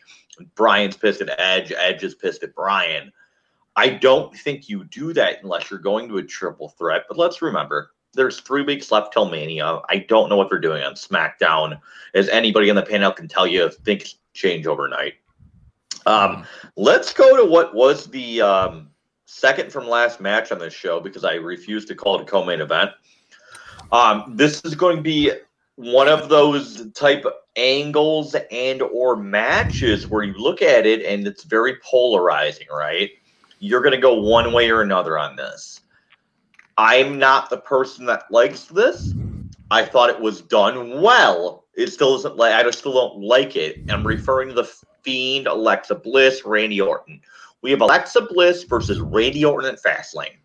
Bryan's 0.55 0.97
pissed 0.97 1.21
at 1.21 1.38
Edge, 1.41 1.73
Edge 1.77 2.05
is 2.05 2.15
pissed 2.15 2.45
at 2.45 2.55
Bryan. 2.55 3.12
I 3.79 3.91
don't 3.91 4.37
think 4.37 4.69
you 4.69 4.83
do 4.83 5.13
that 5.13 5.45
unless 5.45 5.71
you're 5.71 5.79
going 5.79 6.09
to 6.09 6.19
a 6.19 6.23
triple 6.25 6.71
threat. 6.71 7.05
But 7.07 7.17
let's 7.17 7.41
remember, 7.41 7.93
there's 8.13 8.41
three 8.41 8.63
weeks 8.63 8.91
left 8.91 9.13
till 9.13 9.31
Mania. 9.31 9.83
I 9.89 9.99
don't 9.99 10.29
know 10.29 10.37
what 10.37 10.51
they're 10.51 10.59
doing 10.59 10.83
on 10.83 10.95
SmackDown. 10.95 11.79
As 12.13 12.29
anybody 12.29 12.71
on 12.71 12.77
the 12.77 12.83
panel 12.83 13.13
can 13.13 13.29
tell 13.29 13.47
you, 13.47 13.71
things 13.71 14.17
change 14.35 14.67
overnight. 14.67 15.15
Um, 16.07 16.45
let's 16.75 17.13
go 17.13 17.37
to 17.37 17.49
what 17.49 17.73
was 17.73 18.07
the 18.07 18.43
um, 18.43 18.89
second 19.27 19.71
from 19.71 19.87
last 19.87 20.21
match 20.21 20.51
on 20.51 20.59
this 20.59 20.75
show 20.75 20.99
because 20.99 21.25
I 21.25 21.35
refuse 21.35 21.85
to 21.85 21.95
call 21.95 22.19
it 22.19 22.23
a 22.23 22.25
co-main 22.25 22.61
event. 22.61 22.91
Um, 23.93 24.33
this 24.35 24.61
is 24.65 24.75
going 24.75 24.97
to 24.97 25.03
be 25.03 25.31
one 25.77 26.09
of 26.09 26.29
those 26.29 26.91
type 26.95 27.25
angles 27.55 28.35
and 28.51 28.83
or 28.83 29.15
matches 29.15 30.09
where 30.09 30.25
you 30.25 30.33
look 30.33 30.63
at 30.63 30.85
it 30.85 31.05
and 31.05 31.29
it's 31.29 31.45
very 31.45 31.77
polarizing, 31.89 32.67
right? 32.73 33.11
You're 33.59 33.83
going 33.83 33.95
to 33.95 34.00
go 34.00 34.15
one 34.15 34.53
way 34.53 34.71
or 34.71 34.83
another 34.83 35.19
on 35.19 35.37
this. 35.37 35.81
I'm 36.77 37.19
not 37.19 37.50
the 37.50 37.59
person 37.59 38.07
that 38.07 38.31
likes 38.31 38.67
this. 38.67 39.12
I 39.71 39.85
thought 39.85 40.11
it 40.11 40.21
was 40.21 40.41
done 40.43 41.03
well. 41.03 41.65
It 41.75 41.88
still 41.88 42.15
isn't 42.17 42.37
like 42.37 42.55
I 42.55 42.62
just 42.62 42.79
still 42.79 42.95
don't 42.95 43.23
like 43.23 43.57
it. 43.57 43.91
I'm 43.91 44.07
referring 44.07 44.49
to 44.49 44.55
the 44.55 44.71
Fiend, 45.03 45.47
Alexa 45.47 45.97
Bliss, 45.97 46.45
Randy 46.45 46.81
Orton. 46.81 47.21
We 47.62 47.71
have 47.73 47.81
Alexa 47.81 48.23
Bliss 48.23 48.65
versus 48.65 49.00
Randy 49.00 49.45
Orton 49.45 49.75
at 49.75 49.83
Fastlane. 49.83 50.37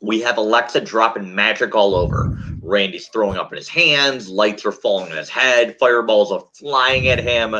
We 0.00 0.20
have 0.22 0.38
Alexa 0.38 0.80
dropping 0.80 1.34
magic 1.34 1.74
all 1.74 1.94
over. 1.94 2.36
Randy's 2.60 3.08
throwing 3.08 3.38
up 3.38 3.52
in 3.52 3.56
his 3.56 3.68
hands, 3.68 4.28
lights 4.28 4.66
are 4.66 4.72
falling 4.72 5.12
on 5.12 5.18
his 5.18 5.28
head, 5.28 5.78
fireballs 5.78 6.32
are 6.32 6.44
flying 6.54 7.08
at 7.08 7.20
him. 7.20 7.54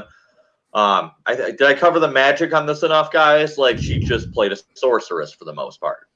Um, 0.74 1.12
I, 1.26 1.34
did 1.34 1.62
I 1.62 1.74
cover 1.74 2.00
the 2.00 2.10
magic 2.10 2.54
on 2.54 2.66
this 2.66 2.82
enough, 2.82 3.12
guys? 3.12 3.58
Like 3.58 3.78
she 3.78 3.98
just 3.98 4.32
played 4.32 4.52
a 4.52 4.56
sorceress 4.74 5.32
for 5.32 5.44
the 5.44 5.52
most 5.52 5.80
part. 5.80 6.08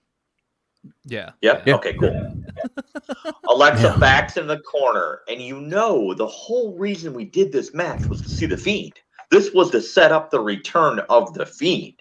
Yeah. 1.04 1.30
Yep. 1.42 1.66
Yeah. 1.66 1.74
Okay. 1.74 1.94
Cool. 1.94 2.42
Alexa 3.48 3.82
yeah. 3.82 3.96
backs 3.98 4.36
in 4.36 4.46
the 4.46 4.60
corner, 4.60 5.20
and 5.28 5.40
you 5.40 5.60
know 5.60 6.14
the 6.14 6.26
whole 6.26 6.76
reason 6.78 7.12
we 7.12 7.24
did 7.24 7.52
this 7.52 7.74
match 7.74 8.06
was 8.06 8.22
to 8.22 8.28
see 8.28 8.46
the 8.46 8.56
fiend. 8.56 8.94
This 9.30 9.52
was 9.52 9.70
to 9.70 9.82
set 9.82 10.12
up 10.12 10.30
the 10.30 10.40
return 10.40 11.00
of 11.10 11.34
the 11.34 11.46
Fiend. 11.46 11.94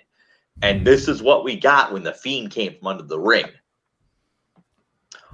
And 0.62 0.86
this 0.86 1.08
is 1.08 1.22
what 1.22 1.44
we 1.44 1.58
got 1.58 1.92
when 1.92 2.04
the 2.04 2.14
Fiend 2.14 2.52
came 2.52 2.76
from 2.78 2.88
under 2.88 3.04
the 3.04 3.20
ring. 3.20 3.46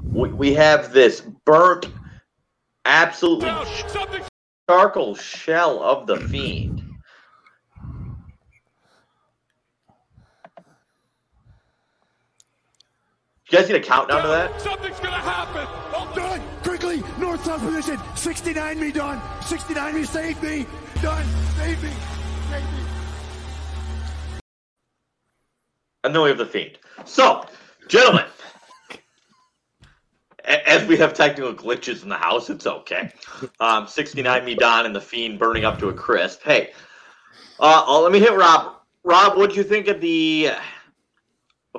We, 0.04 0.30
we 0.30 0.54
have 0.54 0.94
this 0.94 1.22
burnt, 1.46 1.88
absolutely 2.86 3.51
charcoal 4.70 5.16
shell 5.16 5.84
of 5.84 6.08
the 6.08 6.18
Fiend. 6.18 6.81
You 13.51 13.58
guys 13.58 13.67
need 13.67 13.75
a 13.75 13.81
countdown 13.81 14.22
to 14.22 14.29
that? 14.29 14.62
Something's 14.62 14.98
gonna 15.01 15.17
happen. 15.17 15.67
Oh, 15.93 16.10
done. 16.15 16.41
Quickly, 16.63 17.03
north 17.20 17.43
south 17.43 17.60
position. 17.60 18.00
69 18.15 18.79
me, 18.79 18.93
done. 18.93 19.22
69 19.41 19.93
me, 19.93 20.03
save 20.05 20.41
me. 20.41 20.65
Done. 21.01 21.25
Save 21.58 21.84
me. 21.84 21.89
Save 22.50 22.63
me. 22.63 22.79
And 26.05 26.15
then 26.15 26.22
we 26.22 26.29
have 26.29 26.38
the 26.38 26.46
fiend. 26.46 26.79
So, 27.03 27.46
gentlemen, 27.89 28.24
as 30.46 30.88
we 30.88 30.96
have 30.96 31.13
technical 31.13 31.53
glitches 31.53 32.03
in 32.03 32.10
the 32.10 32.15
house, 32.15 32.50
it's 32.50 32.65
okay. 32.65 33.12
Um, 33.60 33.86
69 33.86 34.46
me, 34.46 34.55
Don, 34.55 34.86
and 34.86 34.96
the 34.96 35.01
fiend 35.01 35.39
burning 35.39 35.65
up 35.65 35.77
to 35.79 35.89
a 35.89 35.93
crisp. 35.93 36.41
Hey, 36.41 36.72
uh, 37.60 37.84
uh 37.86 38.00
let 38.00 38.13
me 38.13 38.20
hit 38.22 38.31
Rob. 38.31 38.77
Rob, 39.03 39.36
what 39.36 39.50
do 39.50 39.58
you 39.58 39.63
think 39.65 39.89
of 39.89 40.00
the 40.00 40.51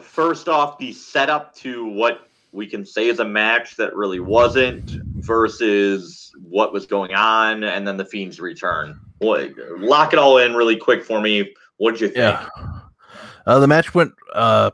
first 0.00 0.48
off 0.48 0.78
the 0.78 0.92
setup 0.92 1.54
to 1.56 1.86
what 1.86 2.28
we 2.52 2.66
can 2.66 2.84
say 2.84 3.08
is 3.08 3.18
a 3.18 3.24
match 3.24 3.76
that 3.76 3.94
really 3.94 4.20
wasn't 4.20 4.90
versus 5.16 6.32
what 6.42 6.72
was 6.72 6.86
going 6.86 7.14
on 7.14 7.64
and 7.64 7.86
then 7.86 7.96
the 7.96 8.04
fiend's 8.04 8.40
return. 8.40 8.98
Lock 9.20 10.12
it 10.12 10.18
all 10.18 10.38
in 10.38 10.54
really 10.54 10.76
quick 10.76 11.04
for 11.04 11.20
me. 11.20 11.54
What 11.78 11.92
did 11.92 12.00
you 12.00 12.06
think? 12.08 12.18
Yeah. 12.18 12.48
Uh, 13.46 13.58
the 13.58 13.66
match 13.66 13.94
went 13.94 14.12
uh, 14.34 14.70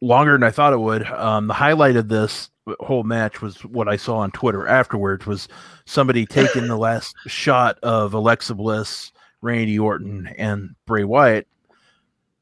longer 0.00 0.32
than 0.32 0.42
i 0.42 0.50
thought 0.50 0.72
it 0.72 0.80
would. 0.80 1.06
Um, 1.06 1.48
the 1.48 1.54
highlight 1.54 1.96
of 1.96 2.08
this 2.08 2.50
whole 2.78 3.02
match 3.02 3.42
was 3.42 3.64
what 3.64 3.88
i 3.88 3.96
saw 3.96 4.18
on 4.18 4.30
twitter 4.30 4.66
afterwards 4.66 5.26
was 5.26 5.48
somebody 5.86 6.24
taking 6.26 6.68
the 6.68 6.76
last 6.76 7.16
shot 7.26 7.78
of 7.82 8.14
alexa 8.14 8.54
bliss 8.54 9.10
randy 9.40 9.76
orton 9.76 10.28
and 10.38 10.76
bray 10.86 11.02
wyatt 11.02 11.48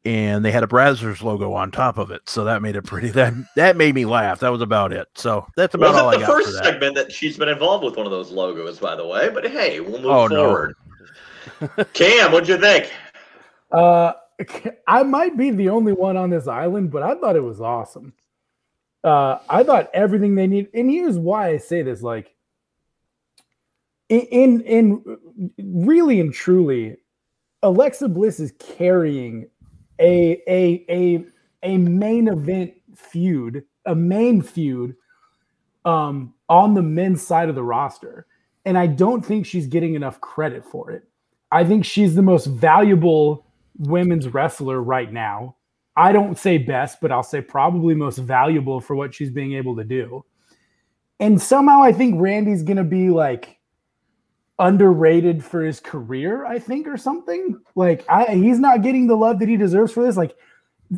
and 0.09 0.43
they 0.43 0.51
had 0.51 0.65
a 0.65 0.67
Brazzers 0.67 1.23
logo 1.23 1.53
on 1.53 1.71
top 1.71 1.99
of 1.99 2.11
it. 2.11 2.31
So 2.31 2.45
that 2.45 2.63
made 2.63 2.77
it 2.77 2.83
pretty. 2.83 3.09
That 3.11 3.35
that 3.57 3.77
made 3.77 3.95
me 3.95 4.07
laugh. 4.07 4.41
That 4.41 4.49
was 4.49 4.63
about 4.63 4.91
it. 4.91 5.07
So 5.15 5.47
that's 5.55 5.75
about 5.75 5.93
Wasn't 5.93 6.05
all 6.07 6.11
the 6.13 6.17
I 6.17 6.21
got. 6.21 6.29
first 6.29 6.53
that. 6.55 6.65
segment 6.65 6.95
that 6.95 7.13
she's 7.13 7.37
been 7.37 7.51
involved 7.51 7.85
with 7.85 7.95
one 7.95 8.07
of 8.07 8.13
those 8.13 8.31
logos, 8.31 8.79
by 8.79 8.97
the 8.97 9.07
way. 9.07 9.29
But 9.29 9.47
hey, 9.47 9.81
we'll 9.81 10.01
move 10.01 10.07
oh, 10.07 10.29
forward. 10.29 10.75
No. 11.61 11.85
Cam, 11.93 12.33
what'd 12.33 12.49
you 12.49 12.57
think? 12.57 12.91
Uh, 13.71 14.15
I 14.87 15.03
might 15.03 15.37
be 15.37 15.51
the 15.51 15.69
only 15.69 15.93
one 15.93 16.17
on 16.17 16.31
this 16.31 16.49
island, 16.49 16.91
but 16.91 17.03
I 17.03 17.15
thought 17.15 17.37
it 17.37 17.45
was 17.45 17.61
awesome. 17.61 18.15
Uh, 19.05 19.39
I 19.47 19.63
thought 19.63 19.91
everything 19.93 20.37
they 20.37 20.47
need, 20.47 20.69
and 20.73 20.91
here's 20.91 21.19
why 21.19 21.49
I 21.49 21.59
say 21.59 21.83
this: 21.83 22.01
like, 22.01 22.35
in 24.09 24.21
in, 24.21 24.61
in 24.63 25.19
really 25.59 26.19
and 26.19 26.33
truly, 26.33 26.97
Alexa 27.63 28.09
Bliss 28.09 28.41
is 28.41 28.55
carrying 28.59 29.51
a 30.01 30.43
a 30.49 30.85
a 30.89 31.25
a 31.63 31.77
main 31.79 32.29
event 32.29 32.73
feud, 32.95 33.65
a 33.87 33.95
main 33.95 34.43
feud 34.43 34.95
um, 35.85 36.35
on 36.49 36.75
the 36.75 36.83
men's 36.83 37.27
side 37.27 37.49
of 37.49 37.55
the 37.55 37.63
roster. 37.63 38.27
And 38.65 38.77
I 38.77 38.87
don't 38.87 39.25
think 39.25 39.47
she's 39.47 39.67
getting 39.67 39.95
enough 39.95 40.21
credit 40.21 40.65
for 40.65 40.91
it. 40.91 41.05
I 41.51 41.65
think 41.65 41.85
she's 41.85 42.15
the 42.15 42.23
most 42.23 42.47
valuable 42.47 43.47
women's 43.79 44.29
wrestler 44.29 44.83
right 44.83 45.13
now. 45.13 45.57
I 45.97 46.13
don't 46.13 46.39
say 46.39 46.59
best, 46.59 47.01
but 47.01 47.11
I'll 47.11 47.23
say 47.23 47.41
probably 47.41 47.95
most 47.95 48.19
valuable 48.19 48.81
for 48.81 48.95
what 48.95 49.15
she's 49.15 49.31
being 49.31 49.55
able 49.55 49.77
to 49.77 49.85
do. 49.85 50.25
And 51.19 51.41
somehow 51.41 51.83
I 51.83 51.93
think 51.93 52.21
Randy's 52.21 52.63
going 52.63 52.77
to 52.77 52.85
be 52.85 53.09
like 53.11 53.58
underrated 54.59 55.45
for 55.45 55.63
his 55.63 55.81
career, 55.81 56.45
I 56.45 56.59
think, 56.59 56.87
or 56.87 56.97
something. 56.97 57.61
Like 57.75 58.05
I, 58.09 58.35
he's 58.35 58.59
not 58.59 58.83
getting 58.83 59.07
the 59.07 59.17
love 59.17 59.39
that 59.39 59.49
he 59.49 59.57
deserves 59.57 59.93
for 59.93 60.03
this. 60.03 60.17
Like 60.17 60.37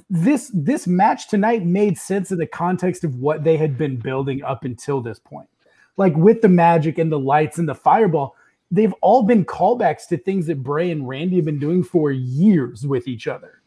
this 0.09 0.51
this 0.55 0.87
match 0.87 1.29
tonight 1.29 1.65
made 1.65 1.99
sense 1.99 2.31
in 2.31 2.39
the 2.39 2.47
context 2.47 3.05
of 3.05 3.17
what 3.17 3.45
they 3.45 3.57
had 3.57 3.77
been 3.77 3.97
building 3.97 4.43
up 4.43 4.65
until 4.65 5.01
this 5.01 5.19
point. 5.19 5.49
Like 5.97 6.17
with 6.17 6.41
the 6.41 6.49
magic 6.49 6.99
and 6.99 7.11
the 7.11 7.19
lights 7.19 7.59
and 7.59 7.69
the 7.69 7.75
fireball, 7.75 8.37
they've 8.71 8.95
all 9.03 9.23
been 9.23 9.45
callbacks 9.45 10.07
to 10.09 10.17
things 10.17 10.47
that 10.47 10.63
Bray 10.63 10.91
and 10.91 11.07
Randy 11.07 11.37
have 11.37 11.45
been 11.45 11.59
doing 11.59 11.83
for 11.83 12.11
years 12.11 12.87
with 12.87 13.09
each 13.09 13.27
other. 13.27 13.61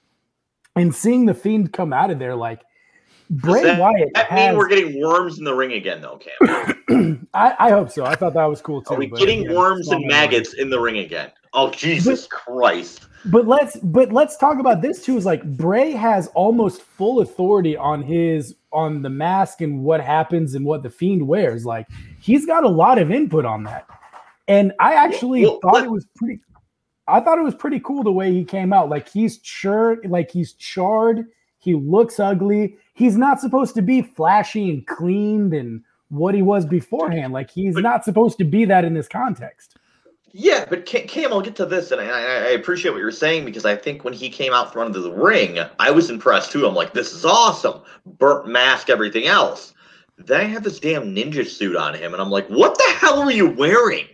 And 0.75 0.95
seeing 0.95 1.25
the 1.25 1.35
fiend 1.35 1.73
come 1.73 1.93
out 1.93 2.09
of 2.09 2.17
there 2.17 2.35
like 2.35 2.63
Bray 3.29 3.63
that, 3.63 3.79
Wyatt. 3.79 4.09
That 4.13 4.27
has, 4.27 4.49
mean 4.49 4.57
we're 4.57 4.67
getting 4.67 5.01
worms 5.01 5.39
in 5.39 5.43
the 5.43 5.53
ring 5.53 5.73
again, 5.73 6.01
though, 6.01 6.19
Cam. 6.19 7.27
I, 7.33 7.55
I, 7.59 7.69
hope 7.69 7.89
so. 7.89 8.05
I 8.05 8.15
thought 8.15 8.33
that 8.33 8.45
was 8.45 8.61
cool 8.61 8.81
too. 8.81 8.93
Are 8.93 8.97
we 8.97 9.07
getting 9.07 9.41
again, 9.41 9.55
worms 9.55 9.87
and 9.89 10.05
maggots 10.07 10.53
in 10.53 10.69
the 10.69 10.79
ring 10.79 10.99
again? 10.99 11.31
Oh 11.53 11.71
Jesus 11.71 12.27
but, 12.27 12.29
Christ! 12.29 13.07
But 13.25 13.47
let's 13.47 13.77
but 13.77 14.11
let's 14.11 14.37
talk 14.37 14.59
about 14.59 14.81
this 14.81 15.03
too. 15.03 15.17
Is 15.17 15.25
like 15.25 15.43
Bray 15.57 15.91
has 15.91 16.27
almost 16.29 16.81
full 16.81 17.21
authority 17.21 17.77
on 17.77 18.01
his 18.01 18.55
on 18.71 19.01
the 19.01 19.09
mask 19.09 19.61
and 19.61 19.83
what 19.83 20.01
happens 20.01 20.55
and 20.55 20.65
what 20.65 20.83
the 20.83 20.89
fiend 20.89 21.27
wears. 21.27 21.65
Like 21.65 21.87
he's 22.19 22.45
got 22.45 22.63
a 22.63 22.69
lot 22.69 22.97
of 22.97 23.11
input 23.11 23.45
on 23.45 23.63
that. 23.63 23.87
And 24.47 24.73
I 24.79 24.95
actually 24.95 25.43
well, 25.43 25.59
thought 25.61 25.83
it 25.83 25.91
was 25.91 26.05
pretty. 26.15 26.41
I 27.07 27.19
thought 27.19 27.37
it 27.37 27.43
was 27.43 27.55
pretty 27.55 27.79
cool 27.79 28.03
the 28.03 28.11
way 28.11 28.33
he 28.33 28.43
came 28.43 28.73
out. 28.73 28.89
Like 28.89 29.09
he's 29.09 29.37
charred, 29.39 30.05
like 30.09 30.31
he's 30.31 30.53
charred. 30.53 31.25
He 31.59 31.75
looks 31.75 32.19
ugly 32.19 32.77
he's 32.93 33.17
not 33.17 33.39
supposed 33.39 33.75
to 33.75 33.81
be 33.81 34.01
flashy 34.01 34.69
and 34.69 34.85
cleaned 34.88 35.53
and 35.53 35.83
what 36.09 36.35
he 36.35 36.41
was 36.41 36.65
beforehand. 36.65 37.33
Like 37.33 37.50
he's 37.50 37.73
but, 37.73 37.83
not 37.83 38.05
supposed 38.05 38.38
to 38.38 38.43
be 38.43 38.65
that 38.65 38.85
in 38.85 38.93
this 38.93 39.07
context. 39.07 39.77
Yeah, 40.35 40.65
but 40.67 40.88
Cam, 40.88 41.31
I'll 41.31 41.41
get 41.41 41.55
to 41.57 41.65
this, 41.65 41.91
and 41.91 42.01
I, 42.01 42.07
I, 42.07 42.50
appreciate 42.53 42.89
what 42.89 43.01
you're 43.01 43.12
saying 43.12 43.45
because 43.45 43.65
I 43.65 43.75
think 43.75 44.03
when 44.03 44.13
he 44.15 44.31
came 44.31 44.51
out 44.51 44.73
from 44.73 44.88
under 44.88 45.00
the 45.00 45.13
ring, 45.13 45.59
I 45.77 45.91
was 45.91 46.09
impressed 46.09 46.51
too. 46.51 46.65
I'm 46.65 46.73
like, 46.73 46.91
this 46.91 47.13
is 47.13 47.23
awesome. 47.23 47.81
Burnt 48.03 48.47
mask, 48.47 48.89
everything 48.89 49.27
else. 49.27 49.75
Then 50.17 50.41
I 50.41 50.45
have 50.45 50.63
this 50.63 50.79
damn 50.79 51.13
ninja 51.15 51.47
suit 51.47 51.75
on 51.75 51.93
him, 51.93 52.13
and 52.13 52.21
I'm 52.21 52.31
like, 52.31 52.47
what 52.47 52.75
the 52.75 52.95
hell 52.97 53.19
are 53.19 53.31
you 53.31 53.47
wearing? 53.47 54.07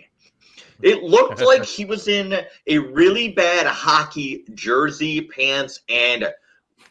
It 0.82 1.04
looked 1.04 1.42
like 1.42 1.64
he 1.78 1.86
was 1.86 2.10
in 2.10 2.34
a 2.68 2.78
really 2.80 3.30
bad 3.30 3.66
hockey 3.68 4.44
jersey, 4.56 5.22
pants, 5.22 5.80
and 5.88 6.28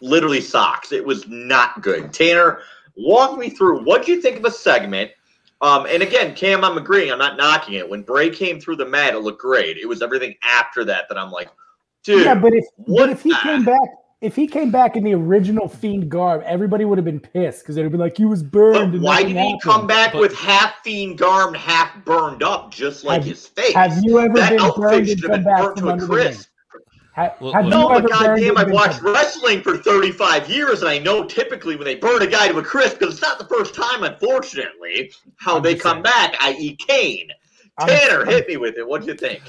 literally 0.00 0.40
socks. 0.40 0.92
It 0.92 1.04
was 1.04 1.26
not 1.28 1.82
good. 1.82 2.12
Tanner, 2.12 2.60
walk 2.96 3.38
me 3.38 3.50
through 3.50 3.84
what 3.84 4.04
do 4.04 4.12
you 4.12 4.20
think 4.20 4.36
of 4.38 4.44
a 4.44 4.50
segment? 4.50 5.10
Um, 5.60 5.86
and 5.86 6.02
again, 6.02 6.34
Cam, 6.34 6.64
I'm 6.64 6.78
agreeing. 6.78 7.10
I'm 7.10 7.18
not 7.18 7.36
knocking 7.36 7.74
it. 7.74 7.88
When 7.88 8.02
Bray 8.02 8.30
came 8.30 8.60
through 8.60 8.76
the 8.76 8.86
mat, 8.86 9.14
it 9.14 9.18
looked 9.18 9.40
great. 9.40 9.76
It 9.76 9.86
was 9.86 10.02
everything 10.02 10.34
after 10.42 10.84
that 10.84 11.08
that 11.08 11.18
I'm 11.18 11.32
like, 11.32 11.48
dude. 12.04 12.24
Yeah, 12.24 12.34
but 12.34 12.54
if 12.54 12.64
but 12.86 13.10
if 13.10 13.22
he 13.22 13.34
came 13.42 13.64
back, 13.64 13.88
if 14.20 14.34
he 14.36 14.46
came 14.46 14.70
back 14.70 14.96
in 14.96 15.02
the 15.02 15.14
original 15.14 15.68
Fiend 15.68 16.10
garb, 16.10 16.42
everybody 16.44 16.84
would 16.84 16.98
have 16.98 17.04
been 17.04 17.20
pissed 17.20 17.62
because 17.62 17.74
they'd 17.74 17.82
have 17.82 17.92
been 17.92 18.00
like, 18.00 18.16
he 18.16 18.24
was 18.24 18.42
burned. 18.42 18.92
But 18.92 19.00
why 19.00 19.22
did 19.22 19.30
he 19.30 19.34
happened. 19.36 19.62
come 19.62 19.86
back 19.86 20.12
but, 20.12 20.20
with 20.20 20.34
half 20.34 20.76
Fiend 20.82 21.18
garb, 21.18 21.56
half 21.56 22.04
burned 22.04 22.42
up, 22.42 22.72
just 22.72 23.04
like 23.04 23.22
have, 23.22 23.28
his 23.28 23.46
face? 23.46 23.74
Have 23.74 23.98
you 24.02 24.18
ever 24.20 24.34
that 24.34 24.56
been 24.56 24.72
burned 24.76 25.08
and 25.08 25.22
come 25.22 25.44
back 25.44 25.76
from 25.76 25.88
under 25.88 26.06
the 27.18 27.44
ring? 27.44 27.52
Have, 27.54 27.66
no, 27.66 27.88
but 27.88 28.08
goddamn, 28.08 28.56
I've 28.56 28.70
watched 28.70 29.02
wrestling 29.02 29.62
for 29.62 29.76
35 29.76 30.48
years, 30.50 30.80
and 30.80 30.88
I 30.88 30.98
know 30.98 31.24
typically 31.24 31.76
when 31.76 31.84
they 31.84 31.96
burn 31.96 32.22
a 32.22 32.26
guy 32.26 32.48
to 32.48 32.58
a 32.58 32.62
crisp, 32.62 32.98
because 32.98 33.14
it's 33.14 33.22
not 33.22 33.38
the 33.38 33.46
first 33.46 33.74
time, 33.74 34.02
unfortunately, 34.02 35.12
how 35.36 35.56
I'm 35.56 35.62
they 35.62 35.74
come 35.74 35.96
saying. 35.96 36.02
back, 36.02 36.36
i.e., 36.42 36.76
Kane. 36.76 37.30
Tanner, 37.80 38.22
I'm, 38.22 38.28
hit 38.28 38.48
me 38.48 38.56
with 38.56 38.76
it. 38.76 38.86
What 38.86 39.02
do 39.02 39.08
you 39.08 39.14
think? 39.14 39.40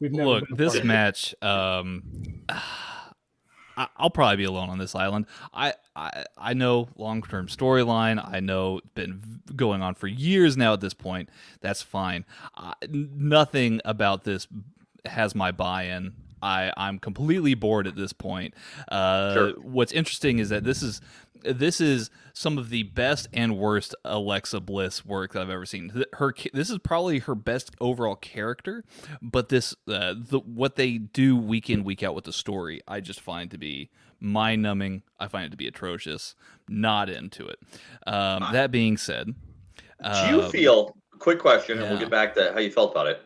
Look, 0.00 0.44
this 0.50 0.82
match, 0.84 1.34
um, 1.42 2.02
I'll 3.76 4.10
probably 4.10 4.36
be 4.36 4.44
alone 4.44 4.70
on 4.70 4.78
this 4.78 4.94
island. 4.94 5.26
I 5.52 5.74
I, 5.96 6.24
I 6.38 6.54
know 6.54 6.88
long 6.96 7.22
term 7.22 7.48
storyline. 7.48 8.24
I 8.24 8.38
know 8.38 8.78
it's 8.78 8.88
been 8.94 9.40
going 9.56 9.82
on 9.82 9.94
for 9.94 10.06
years 10.06 10.56
now. 10.56 10.74
At 10.74 10.80
this 10.80 10.94
point, 10.94 11.28
that's 11.60 11.82
fine. 11.82 12.24
Uh, 12.56 12.74
nothing 12.88 13.80
about 13.84 14.22
this 14.22 14.46
has 15.06 15.34
my 15.34 15.50
buy 15.50 15.84
in 15.84 16.14
I 16.42 16.72
I'm 16.76 16.98
completely 16.98 17.54
bored 17.54 17.86
at 17.86 17.96
this 17.96 18.12
point. 18.12 18.54
Uh, 18.88 19.34
sure. 19.34 19.50
What's 19.52 19.92
interesting 19.92 20.38
is 20.38 20.48
that 20.50 20.64
this 20.64 20.82
is 20.82 21.00
this 21.44 21.80
is 21.80 22.10
some 22.32 22.58
of 22.58 22.70
the 22.70 22.84
best 22.84 23.28
and 23.32 23.56
worst 23.58 23.94
Alexa 24.04 24.60
Bliss 24.60 25.04
work 25.04 25.32
that 25.32 25.42
I've 25.42 25.50
ever 25.50 25.66
seen. 25.66 26.04
Her 26.14 26.34
this 26.52 26.70
is 26.70 26.78
probably 26.78 27.20
her 27.20 27.34
best 27.34 27.74
overall 27.80 28.16
character, 28.16 28.84
but 29.20 29.48
this 29.48 29.74
uh, 29.88 30.14
the 30.16 30.40
what 30.44 30.76
they 30.76 30.98
do 30.98 31.36
week 31.36 31.70
in 31.70 31.84
week 31.84 32.02
out 32.02 32.14
with 32.14 32.24
the 32.24 32.32
story, 32.32 32.80
I 32.88 33.00
just 33.00 33.20
find 33.20 33.50
to 33.50 33.58
be 33.58 33.90
mind 34.20 34.62
numbing. 34.62 35.02
I 35.20 35.28
find 35.28 35.46
it 35.46 35.50
to 35.50 35.56
be 35.56 35.68
atrocious. 35.68 36.34
Not 36.68 37.10
into 37.10 37.46
it. 37.46 37.58
Um, 38.06 38.46
that 38.52 38.70
being 38.70 38.96
said, 38.96 39.26
do 39.26 40.28
you 40.28 40.40
uh, 40.40 40.48
feel? 40.48 40.96
Quick 41.18 41.38
question, 41.38 41.78
yeah. 41.78 41.84
and 41.84 41.92
we'll 41.92 42.00
get 42.00 42.10
back 42.10 42.34
to 42.34 42.52
how 42.52 42.58
you 42.58 42.70
felt 42.70 42.90
about 42.90 43.06
it. 43.06 43.22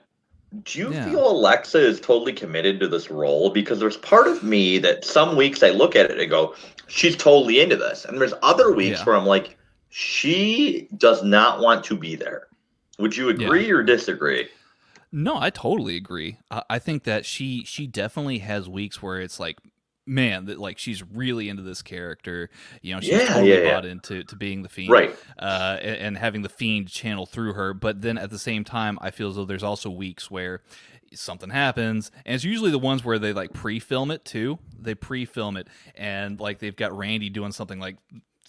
Do 0.63 0.79
you 0.79 0.93
yeah. 0.93 1.05
feel 1.05 1.31
Alexa 1.31 1.79
is 1.79 2.01
totally 2.01 2.33
committed 2.33 2.81
to 2.81 2.89
this 2.89 3.11
role? 3.11 3.51
Because 3.51 3.81
there's 3.81 3.99
part 3.99 4.27
of 4.27 4.43
me 4.43 4.79
that 4.79 5.05
some 5.05 5.37
weeks 5.37 5.63
I 5.63 5.71
look 5.71 5.95
at 5.95 6.11
it 6.11 6.19
and 6.19 6.31
go, 6.31 6.55
she's 6.87 7.17
totally 7.17 7.61
into 7.61 7.77
this. 7.77 8.05
And 8.07 8.19
there's 8.21 8.33
other 8.43 8.73
weeks 8.73 9.01
yeah. 9.01 9.05
where 9.05 9.17
I'm 9.17 9.27
like, 9.27 9.59
she 9.91 10.89
does 10.97 11.23
not 11.23 11.61
want 11.61 11.85
to 11.85 11.97
be 11.97 12.17
there. 12.17 12.47
Would 12.99 13.17
you 13.17 13.29
agree 13.29 13.67
yeah. 13.67 13.75
or 13.75 13.83
disagree? 13.83 14.49
No, 15.13 15.37
I 15.39 15.51
totally 15.51 15.97
agree. 15.97 16.39
I, 16.51 16.63
I 16.71 16.79
think 16.79 17.05
that 17.05 17.25
she 17.25 17.65
she 17.65 17.87
definitely 17.87 18.39
has 18.39 18.69
weeks 18.69 19.03
where 19.03 19.21
it's 19.21 19.39
like, 19.39 19.59
man, 20.09 20.47
that 20.47 20.59
like 20.59 20.79
she's 20.79 21.03
really 21.03 21.49
into 21.49 21.63
this 21.63 21.83
character. 21.83 22.51
You 22.83 22.95
know, 22.95 23.01
she's 23.01 23.11
yeah, 23.11 23.27
totally 23.27 23.65
yeah, 23.65 23.75
bought 23.75 23.85
into 23.85 24.25
to 24.25 24.37
being 24.37 24.63
the 24.63 24.69
fiend, 24.69 24.91
right? 24.91 25.17
Uh, 25.39 25.79
and, 25.81 25.97
and, 25.97 26.19
having 26.19 26.43
the 26.43 26.49
fiend 26.49 26.89
channel 26.89 27.27
through 27.27 27.53
her. 27.53 27.75
But 27.75 28.03
then 28.03 28.19
at 28.19 28.31
the 28.31 28.39
same 28.39 28.65
time, 28.65 28.99
I 29.01 29.11
feel 29.11 29.29
as 29.29 29.37
though 29.37 29.45
there's 29.45 29.63
also 29.63 29.91
weeks 29.91 30.31
where 30.31 30.63
something 31.15 31.51
happens, 31.51 32.11
and 32.27 32.35
it's 32.35 32.45
usually 32.45 32.71
the 32.71 32.79
ones 32.79 33.05
where 33.05 33.19
they 33.19 33.33
like 33.33 33.53
pre-film 33.53 34.11
it 34.11 34.25
too. 34.25 34.59
They 34.79 34.95
pre-film 34.95 35.57
it, 35.57 35.69
and 35.95 36.41
like 36.41 36.59
they've 36.59 36.77
got 36.77 36.97
Randy 36.97 37.31
doing 37.31 37.53
something 37.53 37.79
like 37.79 37.97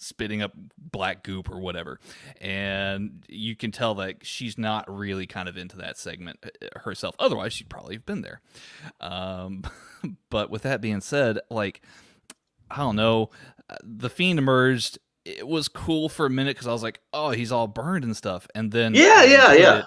spitting 0.00 0.42
up 0.42 0.52
black 0.78 1.22
goop 1.22 1.50
or 1.50 1.60
whatever. 1.60 2.00
And 2.40 3.24
you 3.28 3.54
can 3.54 3.70
tell 3.70 3.94
that 3.96 4.24
she's 4.24 4.58
not 4.58 4.90
really 4.92 5.26
kind 5.26 5.48
of 5.48 5.56
into 5.56 5.76
that 5.78 5.98
segment 5.98 6.44
uh, 6.44 6.80
herself. 6.80 7.14
Otherwise, 7.18 7.52
she'd 7.52 7.68
probably 7.68 7.94
have 7.94 8.06
been 8.06 8.22
there. 8.22 8.40
Um, 9.00 9.64
but 10.30 10.50
with 10.50 10.62
that 10.62 10.80
being 10.80 11.00
said, 11.00 11.38
like, 11.50 11.82
I 12.70 12.78
don't 12.78 12.96
know, 12.96 13.30
uh, 13.68 13.76
the 13.82 14.10
Fiend 14.10 14.38
emerged. 14.38 14.98
It 15.24 15.46
was 15.46 15.68
cool 15.68 16.08
for 16.08 16.26
a 16.26 16.30
minute 16.30 16.56
because 16.56 16.66
I 16.66 16.72
was 16.72 16.82
like, 16.82 17.00
oh, 17.12 17.30
he's 17.30 17.52
all 17.52 17.66
burned 17.66 18.04
and 18.04 18.16
stuff. 18.16 18.48
And 18.54 18.72
then, 18.72 18.94
yeah, 18.94 19.22
yeah, 19.22 19.52
yeah. 19.52 19.78
It, 19.80 19.84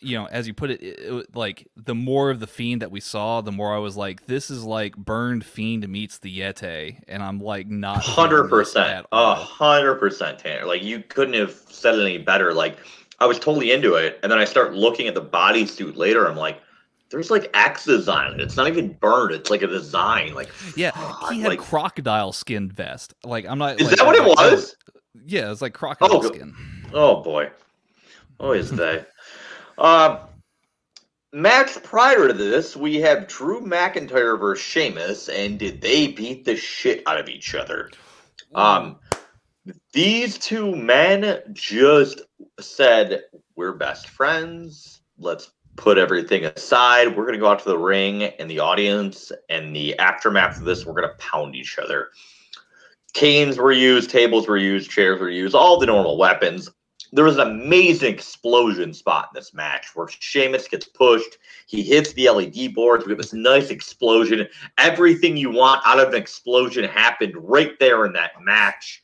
you 0.00 0.16
know, 0.16 0.26
as 0.26 0.46
you 0.46 0.54
put 0.54 0.70
it, 0.70 0.82
it, 0.82 0.98
it, 1.00 1.36
like 1.36 1.68
the 1.76 1.94
more 1.94 2.30
of 2.30 2.40
the 2.40 2.46
fiend 2.46 2.82
that 2.82 2.90
we 2.90 3.00
saw, 3.00 3.40
the 3.40 3.52
more 3.52 3.74
I 3.74 3.78
was 3.78 3.96
like, 3.96 4.26
this 4.26 4.50
is 4.50 4.64
like 4.64 4.96
burned 4.96 5.44
fiend 5.44 5.88
meets 5.88 6.18
the 6.18 6.40
Yeti, 6.40 7.00
and 7.08 7.22
I'm 7.22 7.38
like 7.38 7.68
not 7.68 7.98
hundred 7.98 8.48
percent, 8.48 9.06
a 9.12 9.34
hundred 9.34 9.96
percent, 9.96 10.38
Tanner. 10.38 10.64
Like 10.64 10.82
you 10.82 11.02
couldn't 11.02 11.34
have 11.34 11.52
said 11.68 11.94
it 11.94 12.02
any 12.02 12.18
better. 12.18 12.52
Like 12.54 12.78
I 13.18 13.26
was 13.26 13.38
totally 13.38 13.72
into 13.72 13.94
it, 13.94 14.18
and 14.22 14.32
then 14.32 14.38
I 14.38 14.44
start 14.44 14.74
looking 14.74 15.06
at 15.06 15.14
the 15.14 15.22
bodysuit 15.22 15.96
later. 15.96 16.26
I'm 16.26 16.36
like, 16.36 16.60
there's 17.10 17.30
like 17.30 17.50
X's 17.54 18.08
on 18.08 18.34
it. 18.34 18.40
It's 18.40 18.56
not 18.56 18.68
even 18.68 18.94
burned. 18.94 19.34
It's 19.34 19.50
like 19.50 19.62
a 19.62 19.66
design. 19.66 20.34
Like 20.34 20.48
yeah, 20.76 20.92
he 21.30 21.40
had 21.40 21.50
like, 21.50 21.58
crocodile 21.58 22.32
skin 22.32 22.70
vest. 22.70 23.14
Like 23.24 23.46
I'm 23.46 23.58
not. 23.58 23.80
Is 23.80 23.88
like, 23.88 23.98
that 23.98 24.06
what 24.06 24.16
it 24.16 24.24
was? 24.24 24.76
Yeah, 25.26 25.50
it's 25.52 25.60
like 25.60 25.74
crocodile 25.74 26.24
oh, 26.24 26.28
skin. 26.28 26.54
Oh 26.92 27.22
boy. 27.22 27.50
Oh, 28.42 28.52
is 28.52 28.70
they? 28.70 29.04
Uh, 29.80 30.18
match 31.32 31.82
prior 31.82 32.28
to 32.28 32.34
this, 32.34 32.76
we 32.76 32.96
have 32.96 33.26
Drew 33.26 33.62
McIntyre 33.62 34.38
versus 34.38 34.62
Sheamus, 34.62 35.30
and 35.30 35.58
did 35.58 35.80
they 35.80 36.08
beat 36.08 36.44
the 36.44 36.54
shit 36.54 37.02
out 37.06 37.18
of 37.18 37.30
each 37.30 37.54
other? 37.54 37.90
Um, 38.54 38.98
these 39.94 40.38
two 40.38 40.76
men 40.76 41.40
just 41.52 42.20
said, 42.60 43.22
We're 43.56 43.72
best 43.72 44.10
friends. 44.10 45.00
Let's 45.18 45.50
put 45.76 45.96
everything 45.96 46.44
aside. 46.44 47.16
We're 47.16 47.24
going 47.24 47.34
to 47.34 47.40
go 47.40 47.48
out 47.48 47.60
to 47.60 47.68
the 47.70 47.78
ring 47.78 48.24
and 48.24 48.50
the 48.50 48.60
audience, 48.60 49.32
and 49.48 49.74
the 49.74 49.98
aftermath 49.98 50.58
of 50.58 50.64
this, 50.64 50.84
we're 50.84 50.92
going 50.92 51.08
to 51.08 51.16
pound 51.16 51.56
each 51.56 51.78
other. 51.78 52.08
Canes 53.14 53.56
were 53.56 53.72
used, 53.72 54.10
tables 54.10 54.46
were 54.46 54.58
used, 54.58 54.90
chairs 54.90 55.20
were 55.20 55.30
used, 55.30 55.54
all 55.54 55.78
the 55.78 55.86
normal 55.86 56.18
weapons 56.18 56.68
there 57.12 57.24
was 57.24 57.38
an 57.38 57.48
amazing 57.48 58.12
explosion 58.12 58.94
spot 58.94 59.30
in 59.32 59.38
this 59.38 59.52
match 59.52 59.88
where 59.94 60.08
Sheamus 60.08 60.68
gets 60.68 60.86
pushed. 60.86 61.38
He 61.66 61.82
hits 61.82 62.12
the 62.12 62.30
LED 62.30 62.74
boards. 62.74 63.04
We 63.04 63.10
get 63.10 63.18
this 63.18 63.32
nice 63.32 63.70
explosion. 63.70 64.46
Everything 64.78 65.36
you 65.36 65.50
want 65.50 65.82
out 65.84 65.98
of 65.98 66.08
an 66.08 66.14
explosion 66.14 66.84
happened 66.84 67.34
right 67.36 67.78
there 67.80 68.06
in 68.06 68.12
that 68.12 68.32
match. 68.40 69.02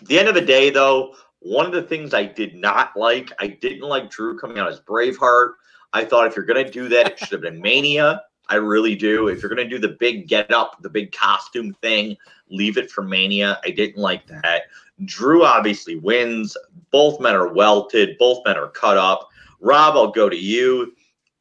At 0.00 0.06
the 0.06 0.18
end 0.18 0.28
of 0.28 0.34
the 0.34 0.40
day, 0.40 0.70
though, 0.70 1.14
one 1.40 1.66
of 1.66 1.72
the 1.72 1.82
things 1.82 2.14
I 2.14 2.24
did 2.24 2.54
not 2.54 2.96
like, 2.96 3.32
I 3.38 3.48
didn't 3.48 3.88
like 3.88 4.10
Drew 4.10 4.38
coming 4.38 4.58
out 4.58 4.68
as 4.68 4.80
Braveheart. 4.80 5.54
I 5.92 6.04
thought 6.04 6.26
if 6.26 6.36
you're 6.36 6.44
going 6.44 6.64
to 6.64 6.70
do 6.70 6.88
that, 6.88 7.12
it 7.12 7.18
should 7.18 7.32
have 7.32 7.42
been 7.42 7.60
Mania. 7.60 8.22
I 8.48 8.56
really 8.56 8.94
do. 8.94 9.28
If 9.28 9.42
you're 9.42 9.54
going 9.54 9.68
to 9.68 9.68
do 9.68 9.78
the 9.78 9.96
big 9.98 10.28
get 10.28 10.52
up, 10.52 10.80
the 10.82 10.90
big 10.90 11.12
costume 11.12 11.74
thing, 11.80 12.16
leave 12.50 12.76
it 12.76 12.90
for 12.90 13.02
Mania. 13.02 13.60
I 13.64 13.70
didn't 13.70 14.00
like 14.00 14.26
that. 14.26 14.62
Drew 15.04 15.44
obviously 15.44 15.96
wins. 15.96 16.56
Both 16.90 17.20
men 17.20 17.34
are 17.34 17.52
welted. 17.52 18.16
Both 18.18 18.44
men 18.44 18.56
are 18.56 18.68
cut 18.68 18.96
up. 18.96 19.28
Rob, 19.60 19.96
I'll 19.96 20.10
go 20.10 20.28
to 20.28 20.36
you. 20.36 20.94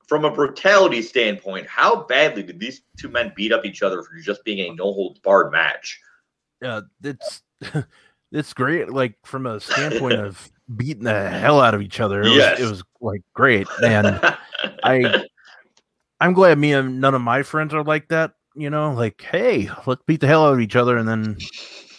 From 0.07 0.25
a 0.25 0.31
brutality 0.31 1.01
standpoint, 1.01 1.65
how 1.67 2.03
badly 2.03 2.43
did 2.43 2.59
these 2.59 2.81
two 2.99 3.09
men 3.09 3.31
beat 3.35 3.51
up 3.51 3.65
each 3.65 3.81
other 3.81 4.03
for 4.03 4.15
just 4.17 4.43
being 4.43 4.59
a 4.59 4.75
no 4.75 4.91
holds 4.91 5.19
barred 5.19 5.51
match? 5.51 5.99
Yeah, 6.61 6.81
it's 7.03 7.41
it's 8.31 8.53
great. 8.53 8.89
Like 8.89 9.15
from 9.23 9.45
a 9.45 9.59
standpoint 9.59 10.19
of 10.19 10.51
beating 10.75 11.03
the 11.03 11.29
hell 11.29 11.61
out 11.61 11.73
of 11.73 11.81
each 11.81 11.99
other, 11.99 12.21
it, 12.21 12.33
yes. 12.33 12.59
was, 12.59 12.67
it 12.67 12.71
was 12.71 12.83
like 13.01 13.21
great. 13.33 13.67
And 13.83 14.07
I 14.83 15.25
I'm 16.23 16.31
glad 16.31 16.57
me 16.57 16.71
and 16.71 17.01
none 17.01 17.13
of 17.13 17.21
my 17.21 17.43
friends 17.43 17.73
are 17.73 17.83
like 17.83 18.07
that. 18.07 18.31
You 18.55 18.69
know, 18.69 18.93
like 18.93 19.21
hey, 19.21 19.69
let's 19.85 20.03
beat 20.05 20.21
the 20.21 20.27
hell 20.27 20.45
out 20.45 20.53
of 20.53 20.61
each 20.61 20.77
other 20.77 20.95
and 20.95 21.07
then 21.07 21.37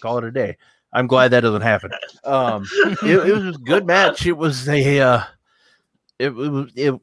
call 0.00 0.16
it 0.16 0.24
a 0.24 0.30
day. 0.30 0.56
I'm 0.94 1.06
glad 1.06 1.32
that 1.32 1.40
doesn't 1.40 1.60
happen. 1.60 1.90
Um, 2.24 2.64
it, 3.02 3.28
it, 3.28 3.32
was 3.34 3.56
a 3.56 3.58
good 3.58 3.84
match. 3.84 4.24
It 4.24 4.32
was 4.38 4.66
a, 4.66 5.00
uh, 5.00 5.24
it, 6.18 6.28
it 6.28 6.32
was, 6.32 6.72
it, 6.74 6.94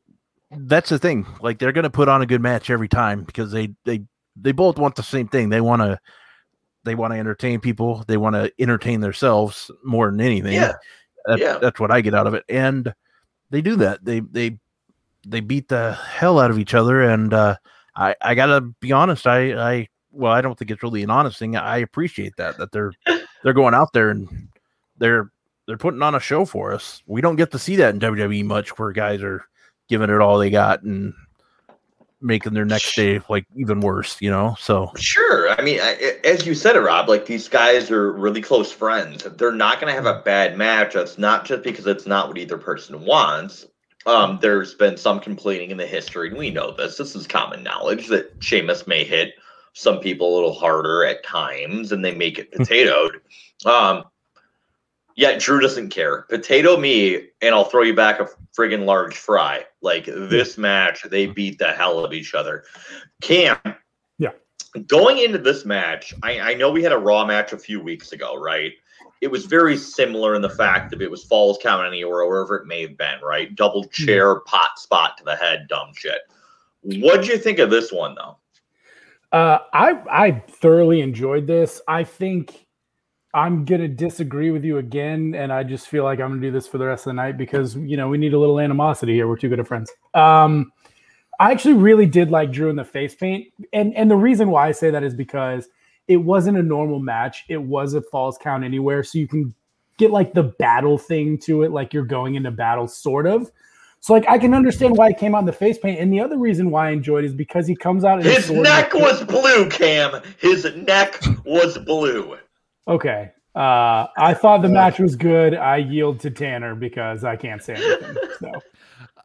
that's 0.50 0.90
the 0.90 0.98
thing. 0.98 1.28
Like 1.42 1.60
they're 1.60 1.74
going 1.74 1.84
to 1.84 1.92
put 1.92 2.08
on 2.10 2.24
a 2.24 2.26
good 2.26 2.42
match 2.42 2.72
every 2.72 2.88
time 2.88 3.24
because 3.24 3.52
they, 3.52 3.76
they, 3.86 4.02
they 4.36 4.54
both 4.54 4.80
want 4.80 4.96
the 4.96 5.04
same 5.04 5.28
thing. 5.28 5.50
They 5.50 5.62
want 5.62 5.84
to, 5.84 6.00
they 6.86 6.96
want 6.96 7.14
to 7.14 7.20
entertain 7.20 7.60
people. 7.60 8.04
They 8.08 8.18
want 8.18 8.34
to 8.36 8.52
entertain 8.58 9.02
themselves 9.02 9.70
more 9.84 10.10
than 10.10 10.22
anything. 10.22 10.54
Yeah. 10.54 10.74
That's, 11.28 11.42
yeah. 11.42 11.58
that's 11.60 11.80
what 11.80 11.92
I 11.92 12.02
get 12.02 12.16
out 12.16 12.26
of 12.26 12.34
it. 12.34 12.46
And 12.50 12.92
they 13.52 13.62
do 13.62 13.76
that. 13.76 14.04
They, 14.04 14.22
they, 14.22 14.58
they 15.26 15.40
beat 15.40 15.68
the 15.68 15.94
hell 15.94 16.40
out 16.40 16.52
of 16.52 16.60
each 16.60 16.74
other. 16.74 17.02
And, 17.02 17.34
uh, 17.34 17.56
I, 17.96 18.16
I 18.22 18.36
gotta 18.36 18.62
be 18.62 18.92
honest. 18.92 19.28
I, 19.28 19.54
I, 19.54 19.88
well, 20.12 20.32
I 20.32 20.42
don't 20.42 20.58
think 20.58 20.72
it's 20.72 20.84
really 20.84 21.04
an 21.04 21.10
honest 21.10 21.38
thing. 21.40 21.56
I 21.56 21.78
appreciate 21.78 22.36
that, 22.38 22.58
that 22.58 22.72
they're, 22.72 22.94
they're 23.44 23.54
going 23.54 23.74
out 23.74 23.94
there 23.94 24.10
and 24.10 24.50
they're 24.98 25.32
they're 25.68 25.78
putting 25.78 26.02
on 26.02 26.16
a 26.16 26.20
show 26.20 26.46
for 26.46 26.74
us. 26.74 27.02
We 27.06 27.22
don't 27.22 27.36
get 27.36 27.52
to 27.52 27.60
see 27.60 27.76
that 27.78 27.94
in 27.94 28.00
WWE 28.02 28.44
much, 28.44 28.78
where 28.78 28.92
guys 28.92 29.22
are 29.22 29.46
giving 29.88 30.10
it 30.10 30.20
all 30.20 30.38
they 30.38 30.50
got 30.50 30.84
and 30.84 31.14
making 32.22 32.54
their 32.54 32.66
next 32.66 32.96
day 32.96 33.20
like 33.30 33.46
even 33.56 33.80
worse, 33.80 34.22
you 34.22 34.30
know. 34.30 34.56
So 34.60 34.92
sure, 34.98 35.50
I 35.50 35.62
mean, 35.62 35.80
I, 35.82 36.18
as 36.24 36.46
you 36.46 36.56
said 36.56 36.76
it, 36.76 36.82
Rob, 36.82 37.10
like 37.10 37.26
these 37.26 37.48
guys 37.48 37.90
are 37.90 38.12
really 38.12 38.42
close 38.42 38.72
friends. 38.72 39.24
They're 39.24 39.52
not 39.52 39.80
going 39.80 39.94
to 39.94 40.02
have 40.02 40.14
a 40.14 40.22
bad 40.22 40.58
match. 40.58 40.94
That's 40.94 41.18
not 41.18 41.46
just 41.46 41.64
because 41.64 41.88
it's 41.88 42.06
not 42.06 42.28
what 42.28 42.38
either 42.38 42.58
person 42.58 43.06
wants. 43.06 43.66
Um, 44.06 44.40
there's 44.42 44.74
been 44.74 44.98
some 44.98 45.20
complaining 45.20 45.72
in 45.72 45.78
the 45.78 45.86
history, 45.86 46.30
and 46.30 46.38
we 46.38 46.50
know 46.50 46.72
this. 46.72 46.98
This 46.98 47.16
is 47.16 47.28
common 47.28 47.64
knowledge 47.64 48.08
that 48.08 48.34
Sheamus 48.40 48.88
may 48.88 49.04
hit 49.04 49.36
some 49.74 50.00
people 50.00 50.34
a 50.34 50.36
little 50.36 50.54
harder 50.54 51.06
at 51.06 51.24
times 51.24 51.92
and 51.92 52.04
they 52.04 52.14
make 52.14 52.38
it 52.38 52.52
potatoed. 52.52 53.22
um, 53.66 54.04
yet 55.16 55.40
Drew 55.40 55.60
doesn't 55.60 55.90
care. 55.90 56.24
Potato 56.24 56.78
me, 56.78 57.30
and 57.42 57.56
I'll 57.56 57.66
throw 57.66 57.84
you 57.84 57.96
back 57.96 58.20
a 58.20 58.28
friggin' 58.58 58.86
large 58.86 59.16
fry. 59.16 59.66
Like 59.82 60.06
this 60.06 60.58
match, 60.58 61.04
they 61.04 61.28
beat 61.28 61.60
the 61.60 61.72
hell 61.72 62.04
of 62.04 62.14
each 62.14 62.34
other. 62.34 62.64
Cam, 63.22 63.58
yeah. 64.18 64.32
Going 64.88 65.20
into 65.20 65.38
this 65.38 65.66
match, 65.66 66.14
I, 66.24 66.40
I 66.40 66.54
know 66.54 66.72
we 66.72 66.84
had 66.84 66.92
a 66.92 66.98
Raw 66.98 67.26
match 67.26 67.54
a 67.54 67.58
few 67.58 67.82
weeks 67.82 68.14
ago, 68.14 68.36
right? 68.36 68.74
It 69.22 69.30
was 69.30 69.46
very 69.46 69.78
similar 69.78 70.36
in 70.36 70.42
the 70.42 70.50
fact 70.50 70.90
that 70.92 71.02
it 71.02 71.10
was 71.10 71.24
Falls 71.24 71.60
County 71.62 72.04
or 72.04 72.28
wherever 72.28 72.56
it 72.58 72.68
may 72.68 72.82
have 72.82 72.98
been, 72.98 73.20
right? 73.24 73.56
Double 73.56 73.84
hmm. 73.84 73.90
chair, 73.92 74.40
pot 74.42 74.78
spot 74.78 75.18
to 75.18 75.24
the 75.24 75.36
head, 75.36 75.68
dumb 75.70 75.92
shit. 75.96 76.22
What'd 76.84 77.28
you 77.28 77.38
think 77.38 77.60
of 77.60 77.70
this 77.70 77.92
one, 77.92 78.16
though? 78.16 78.38
Uh, 79.32 79.60
I 79.72 80.02
I 80.12 80.32
thoroughly 80.50 81.02
enjoyed 81.02 81.48
this. 81.48 81.82
I 81.88 82.04
think 82.04 82.68
I'm 83.34 83.64
gonna 83.64 83.88
disagree 83.88 84.52
with 84.52 84.66
you 84.66 84.78
again, 84.78 85.36
and 85.36 85.54
I 85.54 85.64
just 85.64 85.88
feel 85.88 86.04
like 86.04 86.20
I'm 86.20 86.32
gonna 86.32 86.42
do 86.42 86.52
this 86.52 86.68
for 86.68 86.78
the 86.78 86.86
rest 86.86 87.06
of 87.06 87.12
the 87.12 87.14
night 87.14 87.38
because 87.38 87.76
you 87.76 87.96
know 87.96 88.10
we 88.10 88.18
need 88.18 88.34
a 88.34 88.40
little 88.40 88.60
animosity 88.60 89.14
here. 89.14 89.28
We're 89.28 89.38
too 89.38 89.48
good 89.48 89.60
of 89.60 89.68
friends. 89.68 89.92
Um, 90.14 90.74
I 91.40 91.52
actually 91.52 91.76
really 91.76 92.06
did 92.06 92.30
like 92.30 92.52
Drew 92.52 92.70
in 92.70 92.76
the 92.76 92.84
face 92.84 93.16
paint, 93.16 93.48
and 93.72 93.96
and 93.96 94.12
the 94.12 94.18
reason 94.18 94.50
why 94.50 94.68
I 94.68 94.72
say 94.74 94.92
that 94.92 95.04
is 95.04 95.14
because 95.14 95.70
it 96.08 96.18
wasn't 96.18 96.58
a 96.58 96.64
normal 96.64 97.00
match. 97.00 97.46
It 97.50 97.62
was 97.62 97.94
a 97.94 98.02
falls 98.02 98.38
count 98.38 98.64
anywhere, 98.64 99.04
so 99.04 99.18
you 99.18 99.28
can 99.28 99.54
get 99.98 100.12
like 100.12 100.34
the 100.34 100.44
battle 100.44 100.98
thing 100.98 101.38
to 101.40 101.64
it, 101.64 101.72
like 101.72 101.94
you're 101.94 102.06
going 102.06 102.36
into 102.36 102.52
battle, 102.52 102.88
sort 102.88 103.28
of. 103.28 103.52
So 104.00 104.14
like 104.14 104.26
I 104.28 104.40
can 104.40 104.54
understand 104.54 104.98
why 104.98 105.10
it 105.10 105.20
came 105.20 105.36
out 105.36 105.40
in 105.40 105.46
the 105.46 105.54
face 105.54 105.78
paint, 105.78 106.00
and 106.00 106.12
the 106.12 106.20
other 106.20 106.38
reason 106.38 106.72
why 106.72 106.90
I 106.90 106.92
enjoyed 106.92 107.24
is 107.24 107.34
because 107.34 107.68
he 107.68 107.76
comes 107.76 108.04
out. 108.04 108.24
His 108.24 108.50
neck 108.50 108.94
was 108.96 109.24
blue, 109.24 109.70
Cam. 109.70 110.22
His 110.40 110.66
neck 110.76 111.22
was 111.46 111.78
blue. 111.78 112.38
Okay. 112.88 113.32
Uh, 113.54 114.08
I 114.18 114.34
thought 114.34 114.62
the 114.62 114.70
match 114.70 114.98
was 114.98 115.16
good. 115.16 115.56
I 115.56 115.78
yield 115.78 116.20
to 116.22 116.32
Tanner 116.32 116.74
because 116.74 117.24
I 117.24 117.36
can't 117.36 117.62
say 117.62 117.76
anything. 117.76 118.16
So 118.40 118.52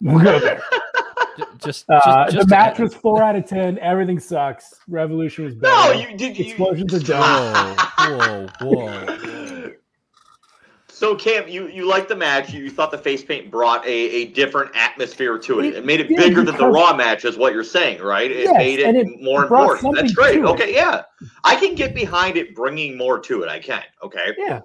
we'll 0.00 0.22
go 0.22 0.38
there. 0.40 0.62
just, 1.58 1.84
uh, 1.88 2.30
just 2.30 2.48
the 2.48 2.54
match 2.54 2.78
was 2.78 2.94
four 2.94 3.22
out 3.22 3.36
of 3.36 3.46
ten. 3.46 3.78
Everything 3.78 4.18
sucks. 4.18 4.74
Revolution 4.88 5.44
was 5.44 5.54
better. 5.54 5.74
No, 5.74 5.92
you 5.92 6.16
did. 6.16 6.38
You, 6.38 6.44
Explosions 6.46 6.94
are 6.94 7.00
done. 7.00 7.76
Whoa, 7.98 8.48
whoa, 8.60 8.86
whoa. 9.06 9.72
So 10.88 11.14
Cam, 11.14 11.46
you 11.46 11.68
you 11.68 11.86
liked 11.86 12.08
the 12.08 12.16
match. 12.16 12.54
You 12.54 12.70
thought 12.70 12.90
the 12.90 12.96
face 12.96 13.22
paint 13.22 13.50
brought 13.50 13.84
a, 13.84 13.90
a 13.90 14.24
different 14.28 14.70
atmosphere 14.74 15.38
to 15.40 15.60
it. 15.60 15.66
It 15.66 15.74
It 15.74 15.84
made 15.84 16.00
it 16.00 16.08
did, 16.08 16.16
bigger 16.16 16.42
than 16.42 16.56
the 16.56 16.66
Raw 16.66 16.96
match, 16.96 17.26
is 17.26 17.36
what 17.36 17.52
you're 17.52 17.64
saying, 17.64 18.00
right? 18.00 18.30
It 18.30 18.44
Yes, 18.44 18.56
made 18.56 18.78
it, 18.78 18.96
it 18.96 19.06
more 19.22 19.42
important. 19.42 19.94
That's 19.94 20.14
something 20.14 20.14
great. 20.14 20.42
Okay, 20.42 20.74
yeah, 20.74 21.02
I 21.44 21.56
can 21.56 21.74
get 21.74 21.94
behind 21.94 22.38
it 22.38 22.54
bringing 22.54 22.96
more 22.96 23.18
to 23.20 23.42
it. 23.42 23.48
I 23.50 23.58
can. 23.58 23.82
Okay. 24.02 24.32
Yeah, 24.38 24.60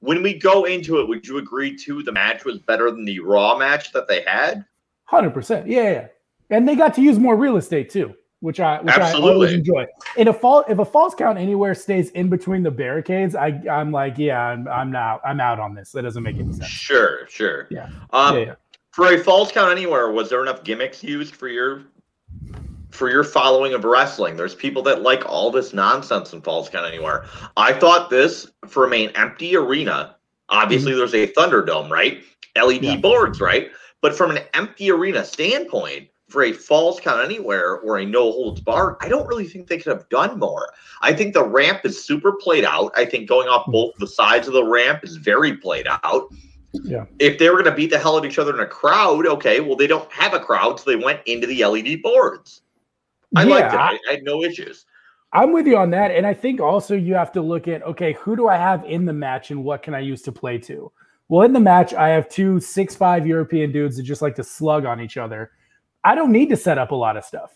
When 0.00 0.24
we 0.24 0.34
go 0.36 0.64
into 0.64 0.98
it, 0.98 1.06
would 1.06 1.24
you 1.24 1.38
agree 1.38 1.76
too? 1.76 2.02
The 2.02 2.10
match 2.10 2.44
was 2.44 2.58
better 2.58 2.90
than 2.90 3.04
the 3.04 3.20
Raw 3.20 3.56
match 3.56 3.92
that 3.92 4.08
they 4.08 4.22
had. 4.26 4.64
hundred 5.04 5.34
percent. 5.34 5.68
Yeah, 5.68 5.90
yeah. 5.90 6.06
And 6.50 6.68
they 6.68 6.76
got 6.76 6.94
to 6.94 7.02
use 7.02 7.18
more 7.18 7.36
real 7.36 7.56
estate 7.56 7.90
too, 7.90 8.14
which 8.40 8.60
I 8.60 8.80
which 8.80 8.94
I 8.94 9.12
always 9.12 9.52
Absolutely. 9.52 9.54
enjoy. 9.54 9.86
In 10.16 10.28
a 10.28 10.32
fall 10.32 10.64
if 10.68 10.78
a 10.78 10.84
falls 10.84 11.14
count 11.14 11.38
anywhere 11.38 11.74
stays 11.74 12.10
in 12.10 12.28
between 12.28 12.62
the 12.62 12.70
barricades, 12.70 13.34
I 13.34 13.60
I'm 13.70 13.90
like, 13.92 14.16
yeah, 14.18 14.40
I'm 14.40 14.68
I'm 14.68 14.94
out. 14.94 15.20
I'm 15.24 15.40
out 15.40 15.58
on 15.58 15.74
this. 15.74 15.92
That 15.92 16.02
doesn't 16.02 16.22
make 16.22 16.36
any 16.36 16.52
sense. 16.52 16.66
Sure, 16.66 17.26
sure. 17.28 17.66
Yeah. 17.70 17.88
Um, 18.12 18.36
yeah, 18.36 18.44
yeah. 18.44 18.54
For 18.92 19.12
a 19.12 19.18
falls 19.18 19.52
count 19.52 19.70
anywhere, 19.70 20.10
was 20.10 20.30
there 20.30 20.40
enough 20.42 20.64
gimmicks 20.64 21.02
used 21.02 21.34
for 21.34 21.48
your 21.48 21.82
for 22.90 23.10
your 23.10 23.24
following 23.24 23.74
of 23.74 23.84
wrestling? 23.84 24.36
There's 24.36 24.54
people 24.54 24.82
that 24.84 25.02
like 25.02 25.24
all 25.26 25.50
this 25.50 25.74
nonsense 25.74 26.32
in 26.32 26.40
falls 26.40 26.68
count 26.68 26.86
anywhere. 26.86 27.26
I 27.56 27.72
thought 27.72 28.08
this 28.08 28.46
from 28.66 28.92
an 28.92 29.10
empty 29.16 29.56
arena. 29.56 30.16
Obviously, 30.48 30.94
there's 30.94 31.12
a 31.14 31.26
Thunderdome, 31.32 31.90
right? 31.90 32.22
LED 32.56 32.84
Yeah. 32.84 32.96
boards, 32.96 33.40
right? 33.40 33.70
But 34.00 34.14
from 34.14 34.30
an 34.30 34.38
empty 34.54 34.90
arena 34.90 35.24
standpoint, 35.24 36.08
for 36.36 36.42
a 36.42 36.52
falls 36.52 37.00
count 37.00 37.24
anywhere 37.24 37.78
or 37.78 37.96
a 37.96 38.04
no 38.04 38.30
holds 38.30 38.60
barred, 38.60 38.96
I 39.00 39.08
don't 39.08 39.26
really 39.26 39.46
think 39.46 39.68
they 39.68 39.78
could 39.78 39.90
have 39.90 40.06
done 40.10 40.38
more. 40.38 40.70
I 41.00 41.14
think 41.14 41.32
the 41.32 41.42
ramp 41.42 41.80
is 41.84 42.04
super 42.04 42.32
played 42.32 42.62
out. 42.62 42.92
I 42.94 43.06
think 43.06 43.26
going 43.26 43.48
off 43.48 43.64
hmm. 43.64 43.72
both 43.72 43.94
the 43.98 44.06
sides 44.06 44.46
of 44.46 44.52
the 44.52 44.62
ramp 44.62 45.02
is 45.02 45.16
very 45.16 45.56
played 45.56 45.86
out 45.88 46.28
Yeah. 46.74 47.06
if 47.18 47.38
they 47.38 47.48
were 47.48 47.54
going 47.54 47.70
to 47.70 47.74
beat 47.74 47.88
the 47.88 47.98
hell 47.98 48.16
out 48.16 48.26
of 48.26 48.30
each 48.30 48.38
other 48.38 48.52
in 48.52 48.60
a 48.60 48.66
crowd, 48.66 49.26
okay, 49.26 49.60
well, 49.60 49.76
they 49.76 49.86
don't 49.86 50.12
have 50.12 50.34
a 50.34 50.40
crowd, 50.40 50.78
so 50.78 50.90
they 50.90 51.02
went 51.02 51.20
into 51.24 51.46
the 51.46 51.64
LED 51.64 52.02
boards. 52.02 52.60
I 53.34 53.44
Yeah, 53.44 53.54
liked 53.54 53.72
it. 53.72 53.80
I- 53.80 53.92
I, 53.92 53.98
I 54.06 54.12
had 54.12 54.22
no 54.22 54.42
issues. 54.42 54.84
I'm 55.32 55.52
with 55.52 55.66
you 55.66 55.78
on 55.78 55.88
that. 55.92 56.10
And 56.10 56.26
I 56.26 56.34
think 56.34 56.60
also 56.60 56.94
you 56.94 57.14
have 57.14 57.32
to 57.32 57.40
look 57.40 57.66
at 57.66 57.82
okay, 57.84 58.12
who 58.12 58.36
do 58.36 58.48
I 58.48 58.56
have 58.56 58.84
in 58.84 59.06
the 59.06 59.12
match 59.14 59.50
and 59.50 59.64
what 59.64 59.82
can 59.82 59.94
I 59.94 60.00
use 60.00 60.20
to 60.22 60.32
play 60.32 60.58
to? 60.58 60.92
Well, 61.28 61.46
in 61.46 61.54
the 61.54 61.60
match, 61.60 61.94
I 61.94 62.08
have 62.08 62.28
two 62.28 62.60
six 62.60 62.94
five 62.94 63.26
European 63.26 63.72
dudes 63.72 63.96
that 63.96 64.02
just 64.02 64.22
like 64.22 64.34
to 64.36 64.44
slug 64.44 64.84
on 64.84 65.00
each 65.00 65.16
other. 65.16 65.50
I 66.04 66.14
don't 66.14 66.32
need 66.32 66.50
to 66.50 66.56
set 66.56 66.78
up 66.78 66.90
a 66.90 66.94
lot 66.94 67.16
of 67.16 67.24
stuff. 67.24 67.52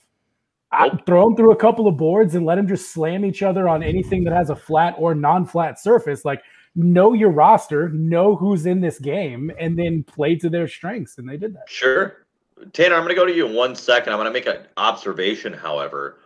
I 0.72 0.90
throw 1.04 1.24
them 1.24 1.36
through 1.36 1.52
a 1.52 1.56
couple 1.56 1.88
of 1.88 1.96
boards 1.96 2.34
and 2.34 2.46
let 2.46 2.54
them 2.54 2.68
just 2.68 2.92
slam 2.92 3.24
each 3.24 3.42
other 3.42 3.68
on 3.68 3.82
anything 3.82 4.22
that 4.24 4.32
has 4.32 4.50
a 4.50 4.56
flat 4.56 4.94
or 4.98 5.14
non-flat 5.14 5.80
surface. 5.80 6.24
Like 6.24 6.42
know 6.74 7.12
your 7.12 7.30
roster, 7.30 7.88
know 7.90 8.36
who's 8.36 8.66
in 8.66 8.80
this 8.80 8.98
game, 8.98 9.50
and 9.58 9.78
then 9.78 10.04
play 10.04 10.36
to 10.36 10.48
their 10.48 10.68
strengths. 10.68 11.18
And 11.18 11.28
they 11.28 11.36
did 11.36 11.54
that. 11.54 11.68
Sure. 11.68 12.26
Tanner, 12.72 12.94
I'm 12.94 13.02
going 13.02 13.14
to 13.14 13.20
go 13.20 13.26
to 13.26 13.34
you 13.34 13.46
in 13.46 13.54
one 13.54 13.74
second. 13.74 14.12
I'm 14.12 14.18
going 14.18 14.26
to 14.26 14.32
make 14.32 14.46
an 14.46 14.66
observation, 14.76 15.52
however. 15.52 16.18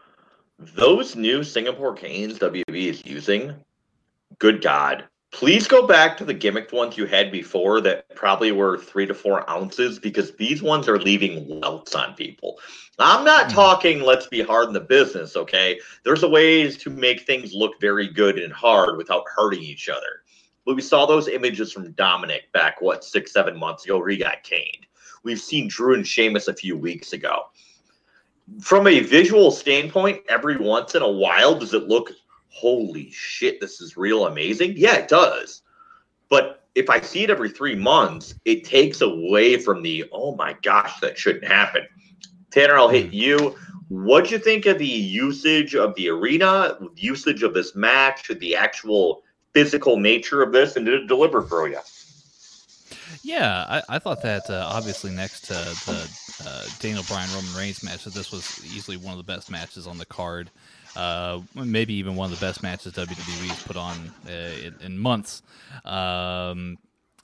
Those 0.58 1.16
new 1.16 1.42
Singapore 1.42 1.94
Canes 1.94 2.38
WB 2.38 2.64
is 2.68 3.04
using, 3.06 3.54
good 4.38 4.62
God. 4.62 5.04
Please 5.34 5.66
go 5.66 5.84
back 5.84 6.16
to 6.16 6.24
the 6.24 6.32
gimmicked 6.32 6.72
ones 6.72 6.96
you 6.96 7.06
had 7.06 7.32
before 7.32 7.80
that 7.80 8.14
probably 8.14 8.52
were 8.52 8.78
three 8.78 9.04
to 9.04 9.12
four 9.12 9.48
ounces 9.50 9.98
because 9.98 10.36
these 10.36 10.62
ones 10.62 10.88
are 10.88 11.00
leaving 11.00 11.60
welts 11.60 11.96
on 11.96 12.14
people. 12.14 12.56
I'm 13.00 13.24
not 13.24 13.46
Hmm. 13.46 13.56
talking 13.56 14.00
let's 14.00 14.28
be 14.28 14.42
hard 14.42 14.68
in 14.68 14.72
the 14.72 14.80
business, 14.80 15.34
okay? 15.34 15.80
There's 16.04 16.22
a 16.22 16.28
ways 16.28 16.78
to 16.78 16.90
make 16.90 17.22
things 17.22 17.52
look 17.52 17.80
very 17.80 18.06
good 18.06 18.38
and 18.38 18.52
hard 18.52 18.96
without 18.96 19.24
hurting 19.34 19.60
each 19.60 19.88
other. 19.88 20.22
But 20.64 20.76
we 20.76 20.82
saw 20.82 21.04
those 21.04 21.26
images 21.26 21.72
from 21.72 21.90
Dominic 21.92 22.52
back, 22.52 22.80
what, 22.80 23.02
six, 23.02 23.32
seven 23.32 23.58
months 23.58 23.84
ago, 23.84 23.98
where 23.98 24.10
he 24.10 24.16
got 24.16 24.44
caned. 24.44 24.86
We've 25.24 25.40
seen 25.40 25.66
Drew 25.66 25.94
and 25.94 26.06
Sheamus 26.06 26.46
a 26.46 26.54
few 26.54 26.76
weeks 26.76 27.12
ago. 27.12 27.46
From 28.60 28.86
a 28.86 29.00
visual 29.00 29.50
standpoint, 29.50 30.22
every 30.28 30.58
once 30.58 30.94
in 30.94 31.02
a 31.02 31.10
while, 31.10 31.56
does 31.56 31.74
it 31.74 31.88
look, 31.88 32.12
holy 32.54 33.10
shit, 33.10 33.60
this 33.60 33.80
is 33.80 33.96
real 33.96 34.26
amazing? 34.26 34.74
Yeah, 34.76 34.94
it 34.94 35.08
does. 35.08 35.62
But 36.28 36.64
if 36.74 36.88
I 36.88 37.00
see 37.00 37.24
it 37.24 37.30
every 37.30 37.50
three 37.50 37.74
months, 37.74 38.34
it 38.44 38.64
takes 38.64 39.00
away 39.00 39.58
from 39.58 39.82
the, 39.82 40.04
oh 40.12 40.34
my 40.36 40.56
gosh, 40.62 41.00
that 41.00 41.18
shouldn't 41.18 41.46
happen. 41.46 41.82
Tanner, 42.50 42.76
I'll 42.76 42.88
hit 42.88 43.12
you. 43.12 43.56
What'd 43.88 44.30
you 44.30 44.38
think 44.38 44.66
of 44.66 44.78
the 44.78 44.86
usage 44.86 45.74
of 45.74 45.94
the 45.96 46.08
arena, 46.08 46.78
usage 46.96 47.42
of 47.42 47.54
this 47.54 47.74
match, 47.74 48.28
the 48.28 48.56
actual 48.56 49.22
physical 49.52 49.98
nature 49.98 50.42
of 50.42 50.52
this, 50.52 50.76
and 50.76 50.86
did 50.86 50.94
it 50.94 51.06
deliver 51.06 51.42
for 51.42 51.68
you? 51.68 51.80
Yeah, 53.22 53.64
I, 53.68 53.96
I 53.96 53.98
thought 53.98 54.22
that 54.22 54.48
uh, 54.48 54.68
obviously 54.70 55.10
next 55.10 55.46
to 55.46 55.54
the 55.54 56.08
uh, 56.46 56.66
Daniel 56.78 57.04
Bryan 57.08 57.28
Roman 57.34 57.54
Reigns 57.56 57.82
match, 57.82 58.04
that 58.04 58.14
this 58.14 58.30
was 58.32 58.64
easily 58.64 58.96
one 58.96 59.12
of 59.12 59.18
the 59.18 59.24
best 59.24 59.50
matches 59.50 59.86
on 59.86 59.98
the 59.98 60.06
card. 60.06 60.50
Uh, 60.96 61.40
maybe 61.54 61.94
even 61.94 62.16
one 62.16 62.32
of 62.32 62.38
the 62.38 62.44
best 62.44 62.62
matches 62.62 62.92
WWE's 62.92 63.62
put 63.64 63.76
on 63.76 64.12
uh, 64.26 64.30
in, 64.30 64.74
in 64.80 64.98
months. 64.98 65.42
Um, 65.84 66.78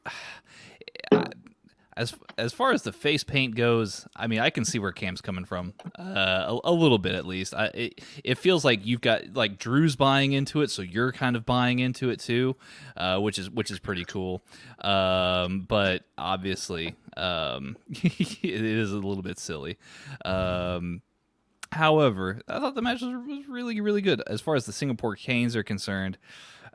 as 1.97 2.15
as 2.39 2.53
far 2.53 2.73
as 2.73 2.83
the 2.83 2.93
face 2.93 3.23
paint 3.23 3.55
goes, 3.55 4.07
I 4.17 4.27
mean, 4.27 4.39
I 4.39 4.49
can 4.51 4.65
see 4.65 4.79
where 4.79 4.91
Cam's 4.93 5.21
coming 5.21 5.45
from, 5.45 5.75
uh, 5.99 6.59
a, 6.65 6.71
a 6.71 6.73
little 6.73 6.99
bit 6.99 7.15
at 7.15 7.27
least. 7.27 7.53
I, 7.53 7.67
it, 7.67 8.01
it 8.25 8.39
feels 8.39 8.65
like 8.65 8.87
you've 8.87 9.03
got 9.03 9.35
like 9.35 9.59
Drew's 9.59 9.97
buying 9.97 10.33
into 10.33 10.63
it, 10.63 10.71
so 10.71 10.83
you're 10.83 11.13
kind 11.13 11.37
of 11.37 11.45
buying 11.45 11.79
into 11.79 12.09
it 12.09 12.21
too, 12.21 12.57
uh, 12.97 13.19
which 13.19 13.39
is 13.39 13.51
which 13.51 13.71
is 13.71 13.79
pretty 13.79 14.05
cool. 14.05 14.43
Um, 14.81 15.67
but 15.69 16.05
obviously, 16.17 16.95
um, 17.17 17.77
it 17.91 18.45
is 18.45 18.93
a 18.93 18.97
little 18.97 19.23
bit 19.23 19.39
silly. 19.39 19.77
Um, 20.25 21.03
however, 21.73 22.41
I 22.49 22.59
thought 22.59 22.75
the 22.75 22.83
match 22.83 23.01
was, 23.03 23.13
was 23.27 23.47
really 23.49 23.81
really 23.81 24.03
good 24.03 24.23
as 24.27 24.41
far 24.41 24.55
as 24.55 24.67
the 24.67 24.73
Singapore 24.73 25.17
Canes 25.17 25.55
are 25.57 25.63
concerned. 25.63 26.19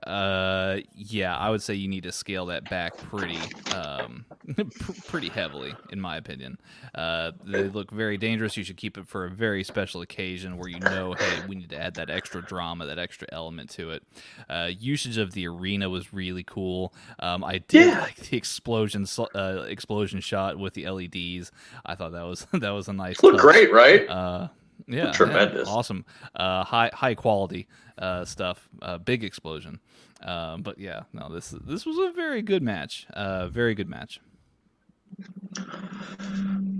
Uh, 0.05 0.81
yeah, 0.93 1.36
I 1.36 1.49
would 1.49 1.63
say 1.63 1.73
you 1.73 1.88
need 1.88 2.03
to 2.03 2.12
scale 2.12 2.45
that 2.47 2.69
back 2.69 2.95
pretty, 2.97 3.39
um, 3.73 4.25
pretty 5.08 5.29
heavily, 5.29 5.73
in 5.89 5.99
my 5.99 6.17
opinion. 6.17 6.60
Uh, 6.93 7.31
they 7.43 7.63
look 7.69 7.89
very 7.89 8.17
dangerous. 8.17 8.55
You 8.55 8.63
should 8.63 8.77
keep 8.77 8.99
it 8.99 9.08
for 9.08 9.25
a 9.25 9.31
very 9.31 9.63
special 9.63 10.01
occasion 10.01 10.58
where 10.58 10.67
you 10.69 10.79
know, 10.79 11.13
hey, 11.13 11.41
we 11.47 11.55
need 11.55 11.69
to 11.69 11.81
add 11.81 11.95
that 11.95 12.12
extra 12.12 12.43
drama, 12.43 12.86
that 12.86 12.99
extra 12.99 13.27
element 13.31 13.71
to 13.71 13.91
it. 13.91 14.03
Uh, 14.47 14.69
usage 14.77 15.17
of 15.17 15.31
the 15.31 15.47
arena 15.47 15.89
was 15.89 16.13
really 16.13 16.43
cool. 16.43 16.93
Um, 17.19 17.43
I 17.43 17.60
did 17.60 17.88
Yeah. 17.88 18.01
like 18.01 18.17
the 18.17 18.38
explosion, 18.38 19.08
uh, 19.34 19.63
explosion 19.67 20.19
shot 20.19 20.60
with 20.60 20.73
the 20.75 20.88
LEDs. 20.88 21.51
I 21.84 21.95
thought 21.95 22.12
that 22.12 22.23
was 22.23 22.45
that 22.53 22.71
was 22.71 22.89
a 22.89 22.93
nice. 22.93 23.23
Look 23.23 23.39
great, 23.39 23.71
right? 23.73 24.08
Uh, 24.08 24.49
yeah, 24.88 25.06
yeah, 25.06 25.12
Tremendous. 25.12 25.68
awesome, 25.68 26.06
uh, 26.36 26.64
high 26.64 26.92
high 26.94 27.16
quality 27.16 27.68
uh, 27.98 28.26
stuff. 28.26 28.68
Uh, 28.82 28.98
big 28.98 29.24
explosion, 29.24 29.80
um, 30.24 30.62
but 30.62 30.78
yeah, 30.78 31.04
no, 31.14 31.30
this 31.34 31.50
this 31.66 31.86
was 31.86 31.98
a 31.98 32.12
very 32.14 32.42
good 32.42 32.64
match. 32.64 33.08
Uh, 33.14 33.48
very 33.48 33.76
good 33.76 33.90
match. 33.90 34.20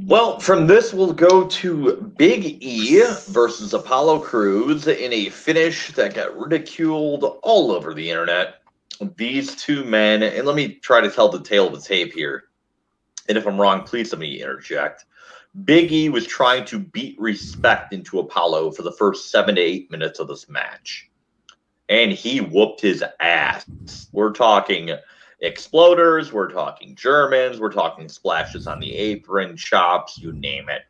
Well, 0.06 0.40
from 0.40 0.68
this, 0.68 0.94
we'll 0.94 1.14
go 1.14 1.48
to 1.48 2.14
Big 2.18 2.62
E 2.62 3.02
versus 3.30 3.74
Apollo 3.74 4.20
Crews 4.20 4.88
in 4.88 5.12
a 5.14 5.30
finish 5.30 5.92
that 5.94 6.14
got 6.14 6.38
ridiculed 6.38 7.24
all 7.42 7.72
over 7.72 7.94
the 7.94 8.10
internet. 8.10 8.62
These 9.18 9.56
two 9.56 9.84
men, 9.84 10.22
and 10.24 10.46
let 10.46 10.56
me 10.56 10.76
try 10.76 11.02
to 11.02 11.10
tell 11.10 11.30
the 11.30 11.42
tale 11.42 11.68
of 11.68 11.74
the 11.74 11.82
tape 11.82 12.14
here. 12.14 12.46
And 13.28 13.38
if 13.38 13.48
I'm 13.48 13.60
wrong, 13.60 13.84
please 13.84 14.12
let 14.12 14.20
me 14.20 14.42
interject. 14.42 15.06
Big 15.64 15.92
E 15.92 16.10
was 16.10 16.28
trying 16.28 16.66
to 16.66 16.80
beat 16.80 17.20
respect 17.20 17.94
into 17.94 18.20
Apollo 18.20 18.72
for 18.72 18.82
the 18.82 18.92
first 18.92 19.32
seven 19.32 19.56
to 19.56 19.62
eight 19.62 19.90
minutes 19.90 20.20
of 20.20 20.28
this 20.28 20.50
match. 20.50 21.10
And 21.88 22.12
he 22.12 22.42
whooped 22.42 22.82
his 22.82 23.04
ass. 23.20 24.10
We're 24.12 24.34
talking 24.34 24.92
exploders, 25.42 26.32
we're 26.32 26.52
talking 26.52 26.96
Germans, 26.96 27.60
we're 27.60 27.72
talking 27.72 28.10
splashes 28.10 28.68
on 28.68 28.80
the 28.80 28.94
apron, 28.94 29.56
chops, 29.56 30.18
you 30.18 30.34
name 30.34 30.68
it. 30.68 30.82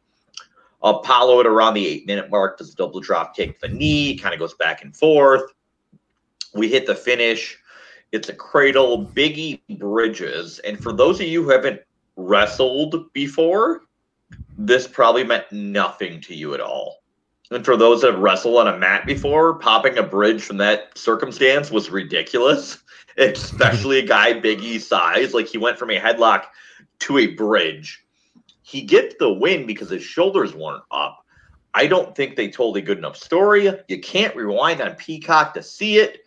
Apollo 0.82 1.42
at 1.42 1.48
around 1.48 1.74
the 1.74 1.86
eight 1.86 2.08
minute 2.08 2.30
mark 2.30 2.58
does 2.58 2.74
a 2.74 2.76
double 2.76 3.00
drop 3.00 3.36
kick 3.36 3.60
the 3.60 3.68
knee, 3.68 4.18
kind 4.18 4.34
of 4.34 4.40
goes 4.40 4.54
back 4.56 4.84
and 4.84 4.96
forth. 4.96 5.52
We 6.54 6.70
hit 6.70 6.88
the 6.88 6.96
finish. 6.96 7.58
It's 8.12 8.30
a 8.30 8.34
cradle, 8.34 9.06
Biggie 9.06 9.62
Bridges. 9.78 10.60
And 10.60 10.82
for 10.82 10.94
those 10.94 11.20
of 11.20 11.28
you 11.28 11.44
who 11.44 11.50
haven't 11.50 11.82
wrestled 12.16 13.12
before, 13.14 13.82
this 14.58 14.88
probably 14.88 15.24
meant 15.24 15.52
nothing 15.52 16.22
to 16.22 16.36
you 16.36 16.54
at 16.54 16.62
all. 16.62 17.04
And 17.52 17.64
for 17.64 17.78
those 17.78 18.02
that 18.02 18.14
have 18.14 18.22
wrestled 18.22 18.58
on 18.58 18.68
a 18.68 18.78
mat 18.78 19.06
before, 19.06 19.60
popping 19.60 19.98
a 19.98 20.04
bridge 20.04 20.42
from 20.42 20.58
that 20.58 20.98
circumstance 20.98 21.70
was 21.70 21.90
ridiculous, 21.90 22.80
especially 23.18 24.00
a 24.00 24.06
guy 24.06 24.34
Big 24.34 24.62
E 24.62 24.80
size. 24.80 25.34
Like 25.34 25.48
he 25.48 25.58
went 25.58 25.78
from 25.78 25.92
a 25.92 26.00
headlock 26.00 26.46
to 27.00 27.20
a 27.20 27.28
bridge. 27.28 28.04
He 28.64 28.82
gets 28.82 29.16
the 29.20 29.32
win 29.32 29.68
because 29.68 29.90
his 29.90 30.04
shoulders 30.04 30.56
weren't 30.56 30.84
up. 30.90 31.24
I 31.76 31.88
don't 31.88 32.16
think 32.16 32.36
they 32.36 32.50
told 32.50 32.78
a 32.78 32.82
good 32.82 32.98
enough 32.98 33.18
story. 33.18 33.70
You 33.88 34.00
can't 34.00 34.36
rewind 34.36 34.82
on 34.82 34.96
Peacock 34.96 35.54
to 35.54 35.62
see 35.62 35.98
it. 35.98 36.22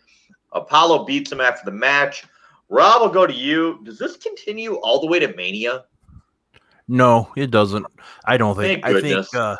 Apollo 0.53 1.05
beats 1.05 1.31
him 1.31 1.41
after 1.41 1.65
the 1.65 1.75
match. 1.75 2.25
Rob, 2.69 3.01
I'll 3.01 3.09
go 3.09 3.25
to 3.25 3.33
you. 3.33 3.79
Does 3.83 3.97
this 3.97 4.15
continue 4.15 4.75
all 4.75 5.01
the 5.01 5.07
way 5.07 5.19
to 5.19 5.35
Mania? 5.35 5.85
No, 6.89 7.31
it 7.37 7.51
doesn't. 7.51 7.85
I 8.25 8.37
don't 8.37 8.57
think. 8.57 8.83
I 8.83 8.99
think. 8.99 9.35
Uh, 9.35 9.57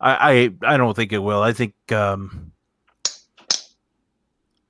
I, 0.00 0.50
I 0.62 0.74
I 0.74 0.76
don't 0.76 0.94
think 0.94 1.12
it 1.12 1.18
will. 1.18 1.40
I 1.40 1.52
think. 1.52 1.74
Um, 1.92 2.52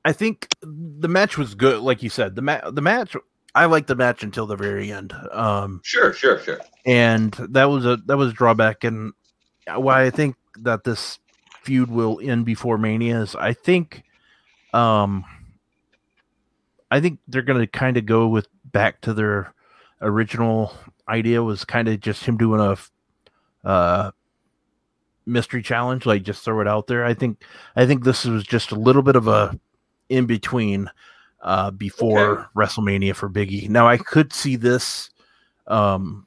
I 0.04 0.12
think 0.12 0.46
the 0.60 1.08
match 1.08 1.36
was 1.36 1.56
good, 1.56 1.80
like 1.80 2.02
you 2.02 2.10
said. 2.10 2.36
The 2.36 2.42
ma- 2.42 2.70
the 2.70 2.82
match. 2.82 3.16
I 3.54 3.64
liked 3.64 3.88
the 3.88 3.96
match 3.96 4.22
until 4.22 4.46
the 4.46 4.54
very 4.54 4.92
end. 4.92 5.14
Um, 5.32 5.80
sure, 5.82 6.12
sure, 6.12 6.38
sure. 6.38 6.60
And 6.84 7.32
that 7.32 7.64
was 7.64 7.86
a 7.86 7.96
that 8.04 8.18
was 8.18 8.30
a 8.30 8.34
drawback. 8.34 8.84
And 8.84 9.14
why 9.74 10.04
I 10.04 10.10
think 10.10 10.36
that 10.58 10.84
this 10.84 11.18
feud 11.62 11.90
will 11.90 12.20
end 12.22 12.44
before 12.44 12.76
Mania 12.76 13.22
is 13.22 13.34
I 13.34 13.54
think, 13.54 14.04
um, 14.74 15.24
I 16.90 17.00
think 17.00 17.18
they're 17.26 17.40
going 17.40 17.58
to 17.58 17.66
kind 17.66 17.96
of 17.96 18.04
go 18.04 18.28
with 18.28 18.46
back 18.66 19.00
to 19.00 19.14
their 19.14 19.54
original 20.00 20.72
idea 21.08 21.42
was 21.42 21.64
kind 21.64 21.88
of 21.88 22.00
just 22.00 22.24
him 22.24 22.36
doing 22.36 22.60
a 22.60 23.68
uh, 23.68 24.10
mystery 25.26 25.62
challenge, 25.62 26.06
like 26.06 26.22
just 26.22 26.44
throw 26.44 26.60
it 26.60 26.68
out 26.68 26.86
there. 26.86 27.04
I 27.04 27.14
think 27.14 27.42
I 27.74 27.86
think 27.86 28.04
this 28.04 28.24
was 28.24 28.44
just 28.44 28.72
a 28.72 28.76
little 28.76 29.02
bit 29.02 29.16
of 29.16 29.28
a 29.28 29.58
in 30.08 30.26
between 30.26 30.90
uh, 31.42 31.70
before 31.70 32.18
okay. 32.20 32.42
WrestleMania 32.56 33.14
for 33.14 33.28
Biggie. 33.28 33.68
Now 33.68 33.88
I 33.88 33.96
could 33.96 34.32
see 34.32 34.56
this. 34.56 35.10
Um, 35.66 36.26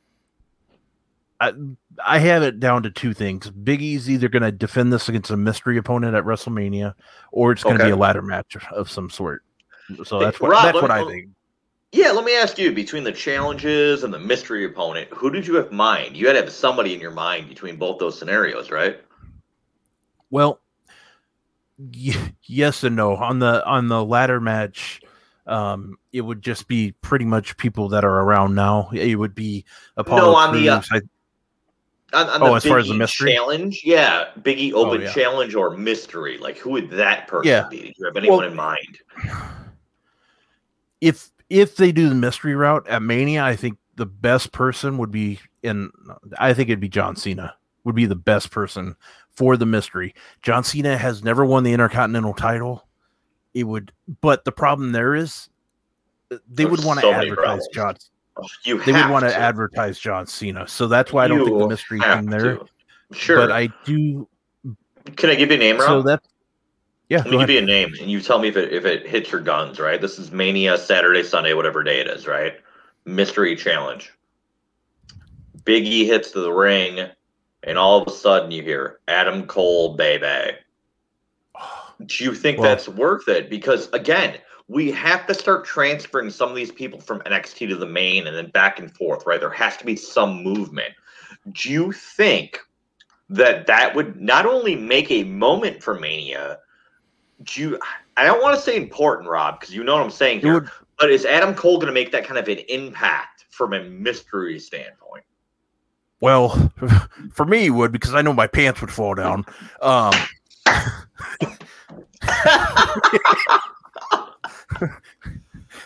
I 1.39 1.53
I 2.05 2.19
have 2.19 2.43
it 2.43 2.59
down 2.59 2.83
to 2.83 2.91
two 2.91 3.13
things. 3.13 3.49
Big 3.49 3.81
E's 3.81 4.09
either 4.09 4.29
going 4.29 4.43
to 4.43 4.51
defend 4.51 4.91
this 4.91 5.09
against 5.09 5.31
a 5.31 5.37
mystery 5.37 5.77
opponent 5.77 6.15
at 6.15 6.23
WrestleMania, 6.23 6.93
or 7.31 7.51
it's 7.51 7.63
going 7.63 7.77
to 7.77 7.83
okay. 7.83 7.89
be 7.89 7.93
a 7.93 7.97
ladder 7.97 8.21
match 8.21 8.57
of 8.71 8.89
some 8.89 9.09
sort. 9.09 9.43
So 10.03 10.19
that's 10.19 10.39
what 10.39 10.51
Rob, 10.51 10.63
that's 10.63 10.81
what 10.81 10.91
I 10.91 11.05
think. 11.05 11.29
Yeah, 11.91 12.11
let 12.11 12.23
me 12.23 12.35
ask 12.35 12.59
you 12.59 12.71
between 12.71 13.03
the 13.03 13.11
challenges 13.11 14.03
and 14.03 14.13
the 14.13 14.19
mystery 14.19 14.63
opponent, 14.63 15.09
who 15.11 15.31
did 15.31 15.47
you 15.47 15.55
have 15.55 15.71
in 15.71 15.77
mind? 15.77 16.15
You 16.15 16.27
had 16.27 16.33
to 16.33 16.41
have 16.41 16.51
somebody 16.51 16.93
in 16.93 16.99
your 16.99 17.11
mind 17.11 17.49
between 17.49 17.77
both 17.77 17.97
those 17.97 18.17
scenarios, 18.17 18.69
right? 18.69 19.01
Well, 20.29 20.59
y- 21.79 22.33
yes 22.43 22.83
and 22.83 22.95
no. 22.95 23.15
On 23.15 23.39
the 23.39 23.65
on 23.65 23.87
the 23.87 24.05
ladder 24.05 24.39
match, 24.39 25.01
um, 25.47 25.97
it 26.13 26.21
would 26.21 26.43
just 26.43 26.67
be 26.67 26.91
pretty 27.01 27.25
much 27.25 27.57
people 27.57 27.89
that 27.89 28.05
are 28.05 28.21
around 28.21 28.53
now. 28.53 28.91
It 28.93 29.15
would 29.15 29.33
be 29.33 29.65
Apollo 29.97 30.21
no, 30.21 30.35
on 30.35 30.51
Crews, 30.51 30.63
the 30.63 30.69
uh, 30.69 30.81
I, 30.91 31.01
on, 32.13 32.29
on 32.29 32.43
oh, 32.43 32.55
as 32.55 32.63
Biggie 32.63 32.67
far 32.67 32.77
as 32.77 32.87
the 32.87 32.93
mystery 32.93 33.33
challenge, 33.33 33.81
yeah, 33.83 34.25
Biggie 34.41 34.73
oh, 34.73 34.85
Open 34.85 35.01
oh, 35.01 35.05
yeah. 35.05 35.11
challenge 35.11 35.55
or 35.55 35.75
mystery. 35.75 36.37
Like, 36.37 36.59
who 36.59 36.69
would 36.71 36.91
that 36.91 37.27
person 37.27 37.49
yeah. 37.49 37.67
be? 37.67 37.81
Do 37.81 37.93
you 37.97 38.05
have 38.05 38.15
anyone 38.15 38.39
well, 38.39 38.47
in 38.47 38.55
mind? 38.55 38.99
If 41.01 41.31
if 41.49 41.75
they 41.75 41.91
do 41.91 42.09
the 42.09 42.15
mystery 42.15 42.55
route 42.55 42.87
at 42.87 43.01
Mania, 43.01 43.43
I 43.43 43.55
think 43.55 43.77
the 43.95 44.05
best 44.05 44.51
person 44.51 44.97
would 44.97 45.11
be 45.11 45.39
in. 45.63 45.91
I 46.37 46.53
think 46.53 46.69
it'd 46.69 46.79
be 46.79 46.89
John 46.89 47.15
Cena 47.15 47.55
would 47.83 47.95
be 47.95 48.05
the 48.05 48.15
best 48.15 48.51
person 48.51 48.95
for 49.31 49.57
the 49.57 49.65
mystery. 49.65 50.13
John 50.41 50.63
Cena 50.63 50.97
has 50.97 51.23
never 51.23 51.45
won 51.45 51.63
the 51.63 51.73
Intercontinental 51.73 52.33
title. 52.33 52.85
It 53.53 53.63
would, 53.63 53.91
but 54.21 54.45
the 54.45 54.51
problem 54.51 54.91
there 54.91 55.15
is 55.15 55.49
uh, 56.31 56.37
they 56.47 56.63
There's 56.63 56.77
would 56.77 56.85
want 56.85 56.99
to 57.01 57.09
advertise 57.09 57.67
John. 57.73 57.95
Oh, 58.37 58.45
you 58.63 58.81
they 58.83 58.91
would 58.91 59.09
want 59.09 59.25
to 59.25 59.35
advertise 59.35 59.99
John 59.99 60.27
Cena, 60.27 60.67
so 60.67 60.87
that's 60.87 61.11
why 61.11 61.25
I 61.25 61.27
don't 61.27 61.45
think 61.45 61.57
the 61.57 61.67
mystery 61.67 61.99
thing 61.99 62.27
there. 62.27 62.57
To. 62.57 62.65
Sure, 63.11 63.37
but 63.37 63.51
I 63.51 63.69
do. 63.85 64.27
Can 65.15 65.31
I 65.31 65.35
give 65.35 65.49
you 65.49 65.55
a 65.55 65.59
name? 65.59 65.79
So 65.79 66.03
that 66.03 66.21
yeah. 67.09 67.17
Let 67.17 67.31
me 67.31 67.37
give 67.39 67.49
you 67.49 67.59
a 67.59 67.61
name, 67.61 67.93
and 67.99 68.09
you 68.09 68.21
tell 68.21 68.39
me 68.39 68.47
if 68.47 68.55
it 68.55 68.71
if 68.71 68.85
it 68.85 69.07
hits 69.07 69.31
your 69.31 69.41
guns. 69.41 69.79
Right. 69.79 69.99
This 69.99 70.19
is 70.19 70.31
Mania 70.31 70.77
Saturday, 70.77 71.23
Sunday, 71.23 71.53
whatever 71.53 71.83
day 71.83 71.99
it 71.99 72.07
is. 72.07 72.27
Right. 72.27 72.53
Mystery 73.05 73.55
challenge. 73.55 74.13
Biggie 75.63 76.05
hits 76.05 76.31
the 76.31 76.51
ring, 76.51 77.09
and 77.63 77.77
all 77.77 78.01
of 78.01 78.07
a 78.07 78.11
sudden 78.11 78.51
you 78.51 78.61
hear 78.61 78.99
Adam 79.07 79.47
Cole, 79.47 79.95
baby. 79.95 80.55
Do 82.05 82.23
you 82.23 82.33
think 82.33 82.59
well, 82.59 82.69
that's 82.69 82.87
worth 82.87 83.27
it? 83.27 83.49
Because 83.49 83.89
again, 83.91 84.37
we 84.69 84.91
have 84.91 85.25
to 85.27 85.33
start 85.33 85.65
transferring 85.65 86.29
some 86.29 86.49
of 86.49 86.55
these 86.55 86.71
people 86.71 87.01
from 87.01 87.19
NXT 87.21 87.69
to 87.69 87.75
the 87.75 87.85
main 87.85 88.27
and 88.27 88.35
then 88.35 88.51
back 88.51 88.79
and 88.79 88.95
forth, 88.95 89.25
right? 89.25 89.39
There 89.39 89.49
has 89.49 89.75
to 89.77 89.85
be 89.85 89.95
some 89.95 90.43
movement. 90.43 90.93
Do 91.51 91.71
you 91.71 91.91
think 91.91 92.59
that 93.29 93.67
that 93.67 93.95
would 93.95 94.21
not 94.21 94.45
only 94.45 94.75
make 94.75 95.11
a 95.11 95.23
moment 95.23 95.83
for 95.83 95.99
Mania, 95.99 96.59
you, 97.53 97.79
I 98.17 98.25
don't 98.25 98.41
want 98.41 98.55
to 98.55 98.61
say 98.61 98.75
important, 98.75 99.29
Rob, 99.29 99.59
because 99.59 99.73
you 99.73 99.83
know 99.83 99.95
what 99.95 100.03
I'm 100.03 100.11
saying 100.11 100.41
here. 100.41 100.55
Would, 100.55 100.69
but 100.97 101.09
is 101.09 101.25
Adam 101.25 101.55
Cole 101.55 101.77
going 101.77 101.87
to 101.87 101.93
make 101.93 102.11
that 102.11 102.25
kind 102.25 102.37
of 102.37 102.47
an 102.47 102.59
impact 102.69 103.45
from 103.49 103.73
a 103.73 103.83
mystery 103.83 104.59
standpoint? 104.59 105.23
Well, 106.21 106.71
for 107.33 107.45
me, 107.45 107.61
he 107.61 107.69
would 107.69 107.91
because 107.91 108.13
I 108.13 108.21
know 108.21 108.33
my 108.33 108.47
pants 108.47 108.81
would 108.81 108.91
fall 108.91 109.15
down. 109.15 109.45
Um, 109.81 110.13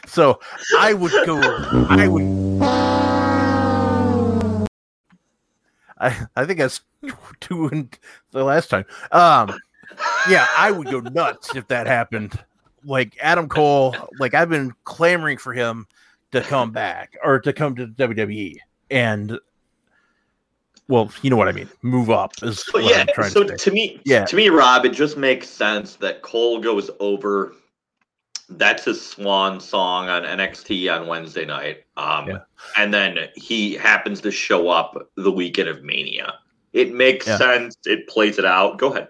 so 0.07 0.39
I 0.79 0.93
would 0.93 1.11
go. 1.25 1.39
I 1.89 2.07
would. 2.07 2.23
I 5.99 6.25
I 6.35 6.45
think 6.45 6.59
that's 6.59 6.81
two 7.39 7.67
and 7.67 7.97
the 8.31 8.43
last 8.43 8.69
time. 8.69 8.85
Um, 9.11 9.57
yeah, 10.29 10.47
I 10.57 10.71
would 10.71 10.87
go 10.87 10.99
nuts 10.99 11.55
if 11.55 11.67
that 11.67 11.87
happened. 11.87 12.37
Like 12.85 13.17
Adam 13.21 13.47
Cole, 13.47 13.95
like 14.19 14.33
I've 14.33 14.49
been 14.49 14.73
clamoring 14.83 15.37
for 15.37 15.53
him 15.53 15.87
to 16.31 16.41
come 16.41 16.71
back 16.71 17.15
or 17.23 17.39
to 17.39 17.53
come 17.53 17.75
to 17.75 17.87
WWE, 17.87 18.57
and 18.91 19.39
well, 20.89 21.09
you 21.21 21.29
know 21.29 21.37
what 21.37 21.47
I 21.47 21.53
mean. 21.53 21.69
Move 21.81 22.09
up 22.09 22.33
is 22.41 22.63
yeah. 22.75 23.05
so 23.29 23.43
to, 23.43 23.55
to, 23.55 23.71
me, 23.71 24.01
yeah, 24.05 24.25
to 24.25 24.35
me, 24.35 24.49
Rob, 24.49 24.85
it 24.85 24.93
just 24.93 25.17
makes 25.17 25.47
sense 25.47 25.95
that 25.97 26.21
Cole 26.21 26.59
goes 26.59 26.89
over. 26.99 27.53
That's 28.49 28.83
his 28.83 29.03
swan 29.03 29.59
song 29.59 30.09
on 30.09 30.23
NXT 30.23 30.93
on 30.93 31.07
Wednesday 31.07 31.45
night, 31.45 31.85
um, 31.95 32.27
yeah. 32.29 32.39
and 32.77 32.93
then 32.93 33.29
he 33.35 33.73
happens 33.73 34.19
to 34.21 34.31
show 34.31 34.67
up 34.69 35.09
the 35.15 35.31
weekend 35.31 35.69
of 35.69 35.83
Mania. 35.83 36.33
It 36.73 36.93
makes 36.93 37.27
yeah. 37.27 37.37
sense. 37.37 37.77
It 37.85 38.07
plays 38.07 38.37
it 38.37 38.45
out. 38.45 38.77
Go 38.77 38.91
ahead. 38.91 39.07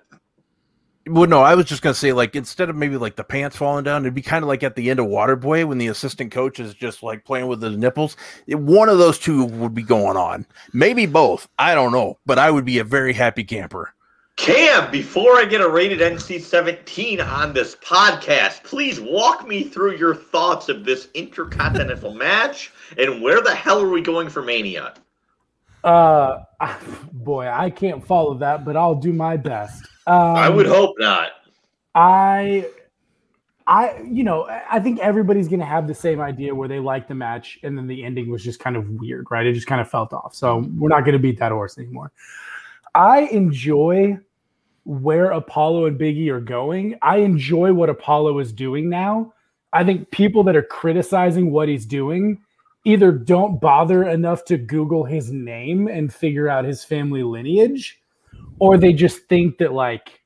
Well, 1.06 1.28
no, 1.28 1.42
I 1.42 1.56
was 1.56 1.66
just 1.66 1.82
gonna 1.82 1.94
say 1.94 2.14
like 2.14 2.36
instead 2.36 2.70
of 2.70 2.78
maybe 2.78 2.96
like 2.96 3.18
the 3.18 3.26
pants 3.26 3.58
falling 3.58 3.84
down, 3.84 4.04
it'd 4.04 4.14
be 4.14 4.22
kind 4.22 4.44
of 4.44 4.48
like 4.48 4.64
at 4.64 4.76
the 4.76 4.90
end 4.90 5.02
of 5.02 5.08
Waterboy 5.08 5.66
when 5.66 5.78
the 5.78 5.88
assistant 5.88 6.32
coach 6.32 6.60
is 6.60 6.74
just 6.74 7.04
like 7.04 7.26
playing 7.26 7.48
with 7.48 7.62
his 7.62 7.76
nipples. 7.76 8.16
one 8.48 8.88
of 8.88 9.00
those 9.00 9.20
two 9.20 9.44
would 9.44 9.74
be 9.74 9.84
going 9.84 10.16
on, 10.16 10.46
maybe 10.72 11.06
both. 11.06 11.50
I 11.60 11.76
don't 11.76 11.92
know, 11.92 12.20
but 12.26 12.40
I 12.40 12.50
would 12.52 12.64
be 12.64 12.80
a 12.80 12.86
very 12.86 13.12
happy 13.12 13.44
camper. 13.44 13.94
Cam, 14.36 14.90
before 14.92 15.38
I 15.38 15.46
get 15.46 15.62
a 15.62 15.70
rated 15.70 16.00
NC 16.00 16.42
17 16.42 17.22
on 17.22 17.54
this 17.54 17.76
podcast, 17.76 18.64
please 18.64 19.00
walk 19.00 19.48
me 19.48 19.64
through 19.64 19.98
your 19.98 20.16
thoughts 20.16 20.70
of 20.70 20.86
this 20.86 21.08
intercontinental 21.14 22.14
match 22.16 22.72
and 22.98 23.22
where 23.22 23.42
the 23.42 23.54
hell 23.54 23.82
are 23.82 23.90
we 23.90 24.02
going 24.02 24.30
for 24.30 24.42
Mania? 24.42 24.96
Uh, 25.84 26.40
boy, 27.12 27.48
I 27.48 27.70
can't 27.70 28.06
follow 28.06 28.36
that, 28.36 28.66
but 28.66 28.76
I'll 28.76 28.96
do 28.96 29.14
my 29.14 29.38
best. 29.38 29.88
Um, 30.08 30.36
I 30.36 30.50
would 30.50 30.66
hope 30.66 30.96
not. 31.00 31.32
I, 31.96 32.68
I, 33.68 34.02
you 34.10 34.24
know, 34.24 34.48
I 34.70 34.80
think 34.80 35.00
everybody's 35.00 35.48
going 35.48 35.60
to 35.60 35.66
have 35.66 35.88
the 35.88 35.94
same 35.94 36.20
idea 36.20 36.54
where 36.54 36.68
they 36.68 36.80
like 36.80 37.08
the 37.08 37.16
match, 37.16 37.60
and 37.64 37.78
then 37.78 37.88
the 37.88 38.04
ending 38.04 38.30
was 38.30 38.44
just 38.44 38.60
kind 38.60 38.76
of 38.76 38.90
weird, 38.90 39.28
right? 39.30 39.46
It 39.46 39.54
just 39.54 39.68
kind 39.68 39.80
of 39.80 39.90
felt 39.90 40.12
off. 40.12 40.36
So 40.36 40.70
we're 40.78 40.90
not 40.90 41.02
going 41.02 41.14
to 41.14 41.20
beat 41.20 41.40
that 41.40 41.52
horse 41.52 41.78
anymore. 41.78 42.12
I 42.96 43.22
enjoy 43.22 44.18
where 44.86 45.32
Apollo 45.32 45.86
and 45.86 46.00
Biggie 46.00 46.30
are 46.30 46.42
going. 46.42 46.98
I 47.02 47.18
enjoy 47.18 47.74
what 47.74 47.90
Apollo 47.90 48.40
is 48.40 48.52
doing 48.52 48.90
now. 48.90 49.34
I 49.72 49.84
think 49.84 50.12
people 50.12 50.44
that 50.44 50.56
are 50.56 50.64
criticizing 50.64 51.52
what 51.52 51.70
he's 51.70 51.86
doing 51.86 52.40
either 52.86 53.12
don't 53.12 53.62
bother 53.62 54.08
enough 54.08 54.44
to 54.46 54.58
Google 54.58 55.06
his 55.06 55.32
name 55.32 55.88
and 55.88 56.14
figure 56.14 56.50
out 56.50 56.66
his 56.66 56.84
family 56.84 57.24
lineage 57.24 58.03
or 58.60 58.78
they 58.78 58.94
just 58.94 59.28
think 59.28 59.58
that 59.58 59.74
like 59.74 60.22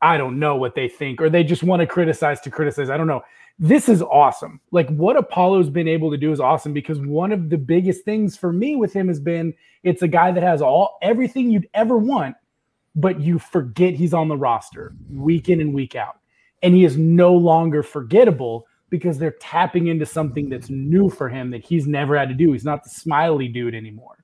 I 0.00 0.16
don't 0.16 0.38
know 0.38 0.56
what 0.56 0.74
they 0.74 0.88
think, 0.88 1.22
or 1.22 1.30
they 1.30 1.44
just 1.44 1.62
want 1.62 1.80
to 1.80 1.86
criticize 1.86 2.40
to 2.40 2.50
criticize. 2.50 2.90
I 2.90 2.96
don't 2.96 3.06
know. 3.06 3.22
This 3.58 3.88
is 3.88 4.02
awesome. 4.02 4.60
Like 4.72 4.88
what 4.88 5.16
Apollo's 5.16 5.70
been 5.70 5.86
able 5.86 6.10
to 6.10 6.16
do 6.16 6.32
is 6.32 6.40
awesome 6.40 6.72
because 6.72 6.98
one 6.98 7.30
of 7.30 7.50
the 7.50 7.58
biggest 7.58 8.04
things 8.04 8.36
for 8.36 8.52
me 8.52 8.74
with 8.74 8.92
him 8.92 9.06
has 9.08 9.20
been 9.20 9.54
it's 9.84 10.02
a 10.02 10.08
guy 10.08 10.32
that 10.32 10.42
has 10.42 10.60
all 10.60 10.98
everything 11.02 11.50
you'd 11.50 11.68
ever 11.74 11.98
want, 11.98 12.34
but 12.96 13.20
you 13.20 13.38
forget 13.38 13.94
he's 13.94 14.14
on 14.14 14.28
the 14.28 14.36
roster 14.36 14.94
week 15.10 15.48
in 15.48 15.60
and 15.60 15.72
week 15.72 15.94
out. 15.94 16.18
And 16.62 16.74
he 16.74 16.84
is 16.84 16.96
no 16.96 17.34
longer 17.34 17.82
forgettable 17.82 18.66
because 18.90 19.18
they're 19.18 19.36
tapping 19.40 19.86
into 19.86 20.06
something 20.06 20.48
that's 20.48 20.68
new 20.70 21.08
for 21.08 21.28
him 21.28 21.50
that 21.50 21.64
he's 21.64 21.86
never 21.86 22.16
had 22.16 22.28
to 22.28 22.34
do. 22.34 22.52
He's 22.52 22.64
not 22.64 22.84
the 22.84 22.90
smiley 22.90 23.48
dude 23.48 23.74
anymore. 23.74 24.21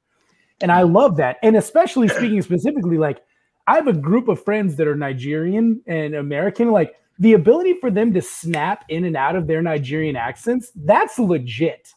And 0.60 0.72
I 0.72 0.82
love 0.82 1.16
that. 1.16 1.36
And 1.42 1.56
especially 1.56 2.08
speaking 2.08 2.42
specifically, 2.42 2.98
like 2.98 3.22
I 3.66 3.74
have 3.74 3.86
a 3.86 3.92
group 3.92 4.28
of 4.28 4.42
friends 4.42 4.76
that 4.76 4.88
are 4.88 4.96
Nigerian 4.96 5.82
and 5.86 6.14
American. 6.14 6.70
Like 6.70 6.94
the 7.18 7.34
ability 7.34 7.74
for 7.74 7.90
them 7.90 8.12
to 8.14 8.22
snap 8.22 8.84
in 8.88 9.04
and 9.04 9.16
out 9.16 9.36
of 9.36 9.46
their 9.46 9.62
Nigerian 9.62 10.16
accents, 10.16 10.72
that's 10.74 11.18
legit. 11.18 11.92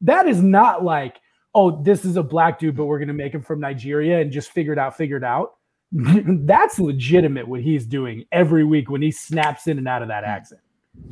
That 0.00 0.26
is 0.26 0.42
not 0.42 0.84
like, 0.84 1.20
oh, 1.54 1.82
this 1.82 2.04
is 2.04 2.16
a 2.16 2.22
black 2.22 2.58
dude, 2.58 2.76
but 2.76 2.86
we're 2.86 2.98
going 2.98 3.08
to 3.08 3.14
make 3.14 3.32
him 3.32 3.42
from 3.42 3.60
Nigeria 3.60 4.20
and 4.20 4.30
just 4.30 4.50
figure 4.50 4.72
it 4.72 4.78
out, 4.78 4.96
figure 4.96 5.16
it 5.16 5.24
out. 5.24 5.54
that's 5.92 6.80
legitimate 6.80 7.46
what 7.46 7.60
he's 7.60 7.86
doing 7.86 8.24
every 8.32 8.64
week 8.64 8.90
when 8.90 9.00
he 9.00 9.12
snaps 9.12 9.68
in 9.68 9.78
and 9.78 9.86
out 9.86 10.02
of 10.02 10.08
that 10.08 10.24
hmm. 10.24 10.30
accent. 10.30 10.60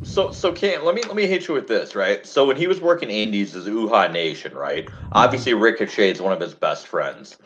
So, 0.02 0.32
so 0.32 0.52
Cam, 0.52 0.84
let 0.84 0.94
me 0.94 1.02
let 1.02 1.14
me 1.14 1.26
hit 1.26 1.46
you 1.46 1.54
with 1.54 1.68
this, 1.68 1.94
right? 1.94 2.26
So 2.26 2.46
when 2.46 2.56
he 2.56 2.66
was 2.66 2.80
working 2.80 3.08
Indies 3.08 3.54
as 3.54 3.66
Uhaa 3.66 4.10
Nation, 4.10 4.54
right? 4.54 4.88
Obviously, 5.12 5.54
Ricochet 5.54 6.10
is 6.10 6.20
one 6.20 6.32
of 6.32 6.40
his 6.40 6.54
best 6.54 6.86
friends. 6.86 7.38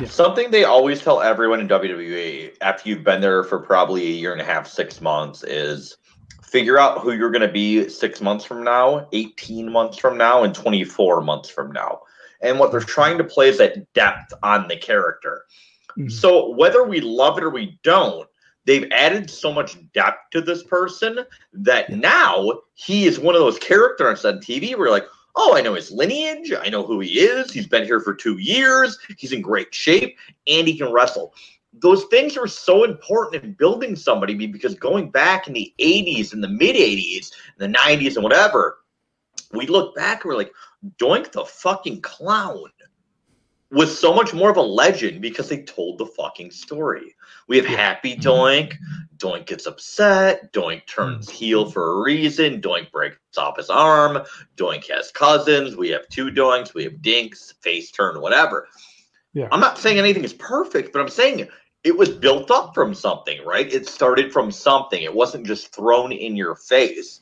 Yeah. 0.00 0.08
Something 0.08 0.50
they 0.50 0.64
always 0.64 1.00
tell 1.02 1.20
everyone 1.20 1.60
in 1.60 1.68
WWE 1.68 2.56
after 2.60 2.88
you've 2.88 3.04
been 3.04 3.20
there 3.20 3.44
for 3.44 3.58
probably 3.58 4.06
a 4.06 4.10
year 4.10 4.32
and 4.32 4.40
a 4.40 4.44
half, 4.44 4.68
six 4.68 5.00
months 5.00 5.42
is 5.42 5.96
figure 6.42 6.78
out 6.78 7.00
who 7.00 7.12
you're 7.12 7.30
going 7.30 7.46
to 7.46 7.52
be 7.52 7.88
six 7.88 8.20
months 8.20 8.44
from 8.44 8.62
now, 8.62 9.08
18 9.12 9.70
months 9.70 9.98
from 9.98 10.16
now, 10.16 10.44
and 10.44 10.54
24 10.54 11.20
months 11.20 11.48
from 11.48 11.72
now. 11.72 12.00
And 12.40 12.58
what 12.58 12.70
they're 12.70 12.80
trying 12.80 13.18
to 13.18 13.24
play 13.24 13.48
is 13.48 13.58
that 13.58 13.92
depth 13.94 14.32
on 14.42 14.68
the 14.68 14.76
character. 14.76 15.44
Mm-hmm. 15.98 16.08
So 16.08 16.50
whether 16.50 16.84
we 16.84 17.00
love 17.00 17.38
it 17.38 17.44
or 17.44 17.50
we 17.50 17.78
don't, 17.82 18.28
they've 18.66 18.90
added 18.92 19.30
so 19.30 19.52
much 19.52 19.78
depth 19.92 20.30
to 20.32 20.40
this 20.40 20.62
person 20.62 21.20
that 21.52 21.90
now 21.90 22.52
he 22.74 23.06
is 23.06 23.18
one 23.18 23.34
of 23.34 23.40
those 23.40 23.58
characters 23.58 24.24
on 24.24 24.38
TV 24.38 24.76
where 24.76 24.90
like, 24.90 25.06
oh, 25.36 25.56
I 25.56 25.60
know 25.60 25.74
his 25.74 25.90
lineage, 25.90 26.52
I 26.52 26.68
know 26.68 26.84
who 26.84 27.00
he 27.00 27.20
is, 27.20 27.52
he's 27.52 27.66
been 27.66 27.84
here 27.84 28.00
for 28.00 28.14
two 28.14 28.38
years, 28.38 28.98
he's 29.16 29.32
in 29.32 29.42
great 29.42 29.74
shape, 29.74 30.18
and 30.46 30.66
he 30.66 30.76
can 30.76 30.92
wrestle. 30.92 31.34
Those 31.78 32.04
things 32.04 32.36
are 32.36 32.46
so 32.46 32.84
important 32.84 33.44
in 33.44 33.52
building 33.52 33.96
somebody 33.96 34.34
because 34.46 34.74
going 34.74 35.10
back 35.10 35.46
in 35.46 35.52
the 35.52 35.72
80s 35.78 36.32
and 36.32 36.42
the 36.42 36.48
mid 36.48 36.74
80s, 36.74 37.32
the 37.58 37.68
90s, 37.68 38.14
and 38.14 38.24
whatever, 38.24 38.78
we 39.52 39.66
look 39.66 39.94
back 39.94 40.24
and 40.24 40.30
we're 40.30 40.38
like, 40.38 40.52
Doink 40.98 41.32
the 41.32 41.44
fucking 41.44 42.00
clown 42.00 42.70
was 43.70 43.98
so 43.98 44.14
much 44.14 44.32
more 44.32 44.50
of 44.50 44.56
a 44.56 44.62
legend 44.62 45.20
because 45.20 45.48
they 45.48 45.62
told 45.62 45.98
the 45.98 46.06
fucking 46.06 46.50
story. 46.50 47.14
We 47.48 47.56
have 47.56 47.66
Happy. 47.66 48.16
Doink. 48.16 48.74
Doink 49.16 49.46
gets 49.46 49.66
upset. 49.66 50.52
Doink 50.52 50.86
turns 50.86 51.26
mm-hmm. 51.26 51.36
heel 51.36 51.70
for 51.70 51.92
a 51.92 52.02
reason. 52.02 52.60
Doink 52.60 52.92
breaks 52.92 53.16
off 53.36 53.56
his 53.56 53.70
arm. 53.70 54.18
Doink 54.56 54.88
has 54.90 55.10
cousins. 55.10 55.76
We 55.76 55.88
have 55.90 56.08
two 56.08 56.26
Doinks. 56.26 56.74
We 56.74 56.84
have 56.84 57.02
Dinks, 57.02 57.54
face 57.60 57.90
turn, 57.90 58.20
whatever. 58.20 58.68
Yeah. 59.32 59.48
I'm 59.50 59.60
not 59.60 59.78
saying 59.78 59.98
anything 59.98 60.24
is 60.24 60.32
perfect, 60.32 60.92
but 60.92 61.02
I'm 61.02 61.08
saying 61.08 61.48
it 61.84 61.96
was 61.96 62.08
built 62.08 62.50
up 62.50 62.74
from 62.74 62.94
something, 62.94 63.44
right? 63.44 63.72
It 63.72 63.88
started 63.88 64.32
from 64.32 64.50
something. 64.50 65.02
It 65.02 65.14
wasn't 65.14 65.46
just 65.46 65.74
thrown 65.74 66.12
in 66.12 66.36
your 66.36 66.54
face. 66.54 67.20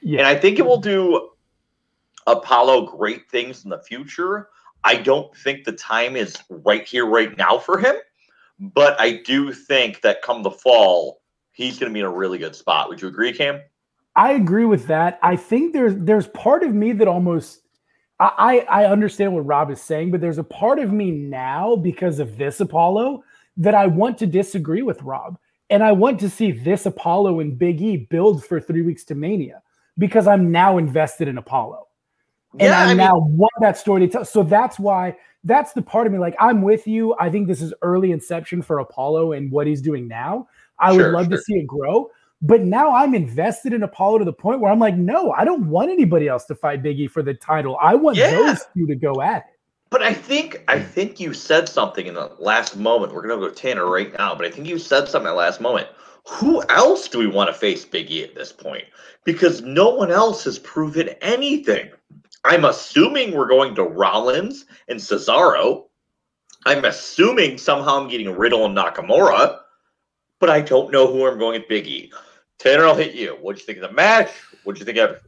Yeah. 0.00 0.18
And 0.18 0.26
I 0.26 0.34
think 0.36 0.58
it 0.58 0.66
will 0.66 0.80
do 0.80 1.30
Apollo 2.26 2.86
great 2.96 3.30
things 3.30 3.64
in 3.64 3.70
the 3.70 3.78
future. 3.78 4.48
I 4.84 4.96
don't 4.96 5.34
think 5.36 5.64
the 5.64 5.72
time 5.72 6.16
is 6.16 6.36
right 6.48 6.86
here, 6.86 7.06
right 7.06 7.36
now 7.36 7.58
for 7.58 7.78
him. 7.78 7.96
But 8.58 9.00
I 9.00 9.22
do 9.24 9.52
think 9.52 10.02
that 10.02 10.22
come 10.22 10.42
the 10.42 10.50
fall, 10.50 11.20
he's 11.52 11.78
going 11.78 11.90
to 11.90 11.94
be 11.94 12.00
in 12.00 12.06
a 12.06 12.10
really 12.10 12.38
good 12.38 12.54
spot. 12.54 12.88
Would 12.88 13.02
you 13.02 13.08
agree, 13.08 13.32
Cam? 13.32 13.60
I 14.14 14.32
agree 14.32 14.66
with 14.66 14.86
that. 14.88 15.18
I 15.22 15.36
think 15.36 15.72
there's 15.72 15.94
there's 15.96 16.26
part 16.28 16.62
of 16.62 16.74
me 16.74 16.92
that 16.92 17.08
almost 17.08 17.62
I 18.20 18.64
I 18.68 18.84
understand 18.84 19.34
what 19.34 19.46
Rob 19.46 19.70
is 19.70 19.80
saying, 19.80 20.10
but 20.10 20.20
there's 20.20 20.38
a 20.38 20.44
part 20.44 20.78
of 20.78 20.92
me 20.92 21.10
now 21.10 21.76
because 21.76 22.18
of 22.18 22.36
this 22.36 22.60
Apollo 22.60 23.24
that 23.56 23.74
I 23.74 23.86
want 23.86 24.18
to 24.18 24.26
disagree 24.26 24.82
with 24.82 25.02
Rob. 25.02 25.38
And 25.70 25.82
I 25.82 25.92
want 25.92 26.20
to 26.20 26.28
see 26.28 26.52
this 26.52 26.84
Apollo 26.84 27.40
and 27.40 27.58
Big 27.58 27.80
E 27.80 27.96
build 27.96 28.44
for 28.44 28.60
three 28.60 28.82
weeks 28.82 29.04
to 29.04 29.14
Mania 29.14 29.62
because 29.96 30.26
I'm 30.26 30.52
now 30.52 30.76
invested 30.76 31.28
in 31.28 31.38
Apollo 31.38 31.86
and 32.52 32.62
yeah, 32.62 32.80
I, 32.80 32.84
I 32.84 32.88
mean, 32.88 32.98
now 32.98 33.18
want 33.18 33.52
that 33.60 33.78
story 33.78 34.06
to 34.06 34.08
tell. 34.08 34.24
So 34.24 34.42
that's 34.42 34.78
why 34.78 35.16
that's 35.44 35.72
the 35.72 35.82
part 35.82 36.06
of 36.06 36.12
me. 36.12 36.18
Like 36.18 36.36
I'm 36.38 36.62
with 36.62 36.86
you. 36.86 37.14
I 37.18 37.30
think 37.30 37.48
this 37.48 37.62
is 37.62 37.72
early 37.82 38.12
inception 38.12 38.62
for 38.62 38.78
Apollo 38.78 39.32
and 39.32 39.50
what 39.50 39.66
he's 39.66 39.80
doing 39.80 40.06
now. 40.08 40.48
I 40.78 40.94
sure, 40.94 41.04
would 41.04 41.12
love 41.12 41.26
sure. 41.26 41.36
to 41.36 41.42
see 41.42 41.54
it 41.54 41.66
grow. 41.66 42.10
But 42.44 42.62
now 42.62 42.92
I'm 42.92 43.14
invested 43.14 43.72
in 43.72 43.84
Apollo 43.84 44.18
to 44.18 44.24
the 44.24 44.32
point 44.32 44.60
where 44.60 44.72
I'm 44.72 44.80
like, 44.80 44.96
no, 44.96 45.30
I 45.30 45.44
don't 45.44 45.68
want 45.68 45.90
anybody 45.90 46.26
else 46.26 46.44
to 46.46 46.56
fight 46.56 46.82
Biggie 46.82 47.08
for 47.08 47.22
the 47.22 47.34
title. 47.34 47.78
I 47.80 47.94
want 47.94 48.16
yeah. 48.16 48.30
those 48.30 48.66
two 48.76 48.86
to 48.88 48.96
go 48.96 49.22
at 49.22 49.38
it. 49.38 49.44
But 49.90 50.02
I 50.02 50.12
think 50.12 50.64
I 50.68 50.80
think 50.80 51.20
you 51.20 51.34
said 51.34 51.68
something 51.68 52.06
in 52.06 52.14
the 52.14 52.32
last 52.38 52.76
moment. 52.76 53.14
We're 53.14 53.28
gonna 53.28 53.40
go 53.40 53.50
Tanner 53.50 53.86
right 53.86 54.12
now, 54.18 54.34
but 54.34 54.46
I 54.46 54.50
think 54.50 54.66
you 54.66 54.78
said 54.78 55.06
something 55.06 55.28
at 55.28 55.32
the 55.32 55.36
last 55.36 55.60
moment. 55.60 55.88
Who 56.28 56.62
else 56.68 57.08
do 57.08 57.18
we 57.18 57.26
want 57.26 57.48
to 57.48 57.54
face 57.54 57.84
Biggie 57.84 58.22
at 58.22 58.34
this 58.34 58.52
point? 58.52 58.84
Because 59.24 59.60
no 59.60 59.90
one 59.90 60.10
else 60.10 60.44
has 60.44 60.58
proven 60.58 61.10
anything. 61.20 61.90
I'm 62.44 62.64
assuming 62.64 63.32
we're 63.32 63.48
going 63.48 63.74
to 63.76 63.84
Rollins 63.84 64.66
and 64.88 64.98
Cesaro. 64.98 65.84
I'm 66.66 66.84
assuming 66.84 67.58
somehow 67.58 68.00
I'm 68.00 68.08
getting 68.08 68.30
Riddle 68.30 68.66
and 68.66 68.76
Nakamura, 68.76 69.60
but 70.40 70.50
I 70.50 70.60
don't 70.60 70.92
know 70.92 71.12
who 71.12 71.26
I'm 71.26 71.38
going 71.38 71.60
with 71.60 71.68
Biggie. 71.68 72.10
Tanner, 72.58 72.84
I'll 72.84 72.94
hit 72.94 73.14
you. 73.14 73.36
What'd 73.40 73.60
you 73.60 73.66
think 73.66 73.78
of 73.78 73.90
the 73.90 73.94
match? 73.94 74.30
What'd 74.64 74.80
you 74.80 74.86
think 74.86 74.98
of 74.98 75.20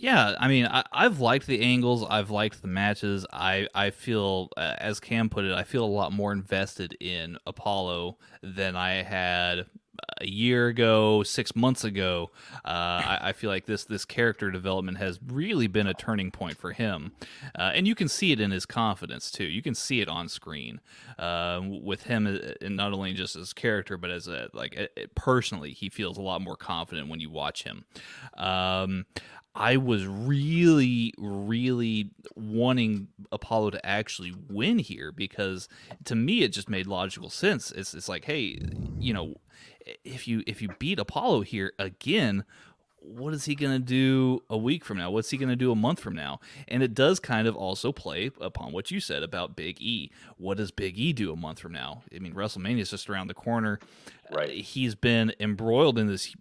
yeah, 0.00 0.34
I 0.40 0.48
mean, 0.48 0.66
I, 0.66 0.82
have 0.94 1.20
liked 1.20 1.46
the 1.46 1.60
angles. 1.60 2.06
I've 2.08 2.30
liked 2.30 2.62
the 2.62 2.68
matches. 2.68 3.26
I 3.34 3.68
I 3.74 3.90
feel, 3.90 4.48
uh, 4.56 4.76
as 4.78 4.98
Cam 4.98 5.28
put 5.28 5.44
it, 5.44 5.52
I 5.52 5.62
feel 5.62 5.84
a 5.84 5.86
lot 5.86 6.10
more 6.10 6.32
invested 6.32 6.96
in 7.00 7.36
Apollo 7.46 8.16
than 8.42 8.76
I 8.76 9.02
had 9.02 9.66
a 10.20 10.26
year 10.26 10.68
ago, 10.68 11.22
six 11.22 11.56
months 11.56 11.84
ago. 11.84 12.30
Uh, 12.64 12.68
I, 12.68 13.18
I, 13.22 13.32
feel 13.32 13.50
like 13.50 13.66
this 13.66 13.84
this 13.84 14.04
character 14.04 14.50
development 14.50 14.98
has 14.98 15.18
really 15.26 15.66
been 15.66 15.86
a 15.86 15.94
turning 15.94 16.30
point 16.30 16.56
for 16.56 16.72
him, 16.72 17.12
uh, 17.58 17.72
and 17.74 17.86
you 17.86 17.94
can 17.94 18.08
see 18.08 18.32
it 18.32 18.40
in 18.40 18.50
his 18.50 18.66
confidence 18.66 19.30
too. 19.30 19.44
You 19.44 19.62
can 19.62 19.74
see 19.74 20.00
it 20.00 20.08
on 20.08 20.28
screen 20.28 20.80
uh, 21.18 21.60
with 21.64 22.04
him, 22.04 22.26
uh, 22.26 22.52
and 22.60 22.76
not 22.76 22.92
only 22.92 23.12
just 23.12 23.36
as 23.36 23.52
character, 23.52 23.96
but 23.96 24.10
as 24.10 24.28
a 24.28 24.48
like 24.52 24.90
personally, 25.14 25.72
he 25.72 25.88
feels 25.88 26.18
a 26.18 26.22
lot 26.22 26.40
more 26.40 26.56
confident 26.56 27.08
when 27.08 27.20
you 27.20 27.30
watch 27.30 27.64
him. 27.64 27.84
Um, 28.36 29.06
I 29.54 29.78
was 29.78 30.06
really, 30.06 31.12
really 31.18 32.10
wanting 32.36 33.08
Apollo 33.32 33.70
to 33.70 33.86
actually 33.86 34.32
win 34.48 34.78
here 34.78 35.10
because 35.10 35.68
to 36.04 36.14
me 36.14 36.42
it 36.42 36.48
just 36.52 36.70
made 36.70 36.86
logical 36.86 37.30
sense. 37.30 37.72
It's 37.72 37.92
it's 37.92 38.08
like, 38.08 38.24
hey, 38.26 38.60
you 38.98 39.12
know, 39.12 39.34
if 40.04 40.26
you 40.28 40.42
if 40.46 40.62
you 40.62 40.70
beat 40.78 40.98
Apollo 40.98 41.42
here 41.42 41.72
again, 41.78 42.44
what 43.02 43.32
is 43.32 43.46
he 43.46 43.54
going 43.54 43.72
to 43.72 43.78
do 43.78 44.42
a 44.50 44.56
week 44.56 44.84
from 44.84 44.98
now? 44.98 45.10
What's 45.10 45.30
he 45.30 45.38
going 45.38 45.48
to 45.48 45.56
do 45.56 45.72
a 45.72 45.76
month 45.76 46.00
from 46.00 46.14
now? 46.14 46.38
And 46.68 46.82
it 46.82 46.94
does 46.94 47.18
kind 47.18 47.48
of 47.48 47.56
also 47.56 47.92
play 47.92 48.30
upon 48.40 48.72
what 48.72 48.90
you 48.90 49.00
said 49.00 49.22
about 49.22 49.56
Big 49.56 49.80
E. 49.80 50.10
What 50.36 50.58
does 50.58 50.70
Big 50.70 50.98
E 50.98 51.12
do 51.12 51.32
a 51.32 51.36
month 51.36 51.60
from 51.60 51.72
now? 51.72 52.02
I 52.14 52.18
mean, 52.18 52.34
WrestleMania 52.34 52.80
is 52.80 52.90
just 52.90 53.08
around 53.08 53.28
the 53.28 53.34
corner. 53.34 53.78
Right. 54.30 54.50
Uh, 54.50 54.62
he's 54.62 54.94
been 54.94 55.32
embroiled 55.40 55.98
in 55.98 56.06
this 56.06 56.34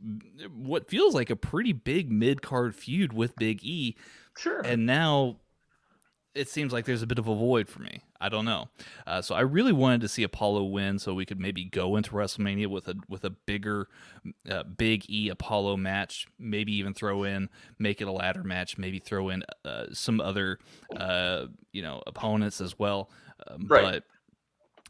what 0.53 0.89
feels 0.89 1.15
like 1.15 1.29
a 1.29 1.35
pretty 1.35 1.73
big 1.73 2.11
mid 2.11 2.41
card 2.41 2.75
feud 2.75 3.13
with 3.13 3.35
Big 3.37 3.63
E. 3.63 3.95
Sure. 4.37 4.59
And 4.59 4.85
now 4.85 5.37
it 6.35 6.47
seems 6.47 6.71
like 6.71 6.85
there's 6.85 7.01
a 7.01 7.07
bit 7.07 7.19
of 7.19 7.27
a 7.27 7.35
void 7.35 7.67
for 7.67 7.81
me. 7.81 8.03
I 8.21 8.29
don't 8.29 8.45
know. 8.45 8.69
Uh, 9.07 9.21
so 9.21 9.33
I 9.33 9.41
really 9.41 9.73
wanted 9.73 10.01
to 10.01 10.07
see 10.07 10.23
Apollo 10.23 10.65
win, 10.65 10.99
so 10.99 11.13
we 11.13 11.25
could 11.25 11.39
maybe 11.39 11.65
go 11.65 11.95
into 11.95 12.11
WrestleMania 12.11 12.67
with 12.67 12.87
a 12.87 12.95
with 13.07 13.23
a 13.25 13.31
bigger, 13.31 13.87
uh, 14.49 14.63
Big 14.63 15.09
E 15.09 15.29
Apollo 15.29 15.77
match. 15.77 16.27
Maybe 16.37 16.73
even 16.75 16.93
throw 16.93 17.23
in 17.23 17.49
make 17.79 18.01
it 18.01 18.07
a 18.07 18.11
ladder 18.11 18.43
match. 18.43 18.77
Maybe 18.77 18.99
throw 18.99 19.29
in 19.29 19.43
uh, 19.65 19.85
some 19.91 20.21
other 20.21 20.59
uh, 20.95 21.47
you 21.71 21.81
know 21.81 22.03
opponents 22.05 22.61
as 22.61 22.77
well. 22.77 23.09
Um, 23.47 23.67
right. 23.67 23.81
But 23.81 24.03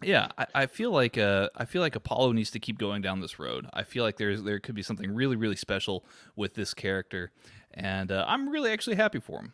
yeah, 0.01 0.29
I, 0.37 0.45
I, 0.55 0.65
feel 0.65 0.91
like 0.91 1.17
uh, 1.17 1.49
I 1.55 1.65
feel 1.65 1.81
like 1.81 1.95
Apollo 1.95 2.31
needs 2.31 2.51
to 2.51 2.59
keep 2.59 2.77
going 2.77 3.01
down 3.01 3.19
this 3.19 3.37
road. 3.37 3.67
I 3.73 3.83
feel 3.83 4.03
like 4.03 4.17
there's 4.17 4.43
there 4.43 4.59
could 4.59 4.75
be 4.75 4.83
something 4.83 5.13
really 5.13 5.35
really 5.35 5.55
special 5.55 6.05
with 6.35 6.53
this 6.53 6.73
character, 6.73 7.31
and 7.73 8.11
uh, 8.11 8.25
I'm 8.27 8.49
really 8.49 8.71
actually 8.71 8.95
happy 8.95 9.19
for 9.19 9.39
him. 9.39 9.53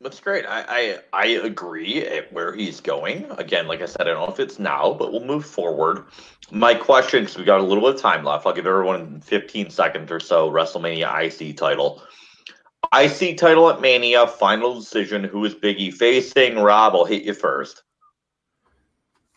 That's 0.00 0.20
great. 0.20 0.46
I, 0.46 0.64
I, 0.68 0.98
I 1.12 1.26
agree 1.26 2.06
at 2.06 2.32
where 2.32 2.54
he's 2.54 2.80
going. 2.80 3.26
Again, 3.32 3.68
like 3.68 3.82
I 3.82 3.86
said, 3.86 4.02
I 4.02 4.04
don't 4.04 4.26
know 4.26 4.32
if 4.32 4.40
it's 4.40 4.58
now, 4.58 4.94
but 4.94 5.12
we'll 5.12 5.24
move 5.24 5.44
forward. 5.44 6.06
My 6.50 6.74
question, 6.74 7.24
because 7.24 7.36
we 7.36 7.44
got 7.44 7.60
a 7.60 7.62
little 7.62 7.84
bit 7.84 7.96
of 7.96 8.00
time 8.00 8.24
left, 8.24 8.46
I'll 8.46 8.54
give 8.54 8.66
everyone 8.66 9.20
15 9.20 9.70
seconds 9.70 10.10
or 10.10 10.18
so. 10.18 10.50
WrestleMania 10.50 11.06
IC 11.22 11.56
title. 11.56 12.02
IC 12.94 13.36
title 13.36 13.68
at 13.68 13.80
Mania, 13.80 14.26
final 14.26 14.74
decision. 14.80 15.22
Who 15.22 15.44
is 15.44 15.54
Biggie 15.54 15.92
facing? 15.92 16.56
Rob, 16.56 16.94
I'll 16.94 17.04
hit 17.04 17.22
you 17.22 17.34
first. 17.34 17.82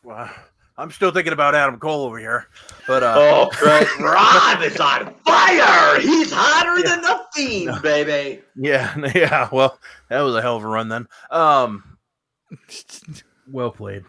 Wow. 0.02 0.32
I'm 0.78 0.92
still 0.92 1.12
thinking 1.12 1.34
about 1.34 1.56
Adam 1.56 1.80
Cole 1.80 2.06
over 2.06 2.18
here. 2.18 2.48
But 2.88 3.04
uh 3.04 3.14
Oh 3.16 3.50
Chris 3.54 3.90
Rob 4.00 4.62
is 4.62 4.80
on 4.80 5.14
fire. 5.26 6.00
He's 6.00 6.32
hotter 6.32 6.80
yeah. 6.80 6.96
than 6.96 7.02
the 7.02 7.22
fiend, 7.34 7.66
no. 7.68 7.80
baby. 7.82 8.42
Yeah, 8.56 8.96
yeah. 9.16 9.50
Well, 9.52 9.80
that 10.10 10.22
was 10.22 10.36
a 10.36 10.42
hell 10.42 10.58
of 10.58 10.64
a 10.64 10.68
run 10.68 10.90
then. 10.90 11.08
Um 11.30 11.98
well 13.52 13.72
played. 13.72 14.04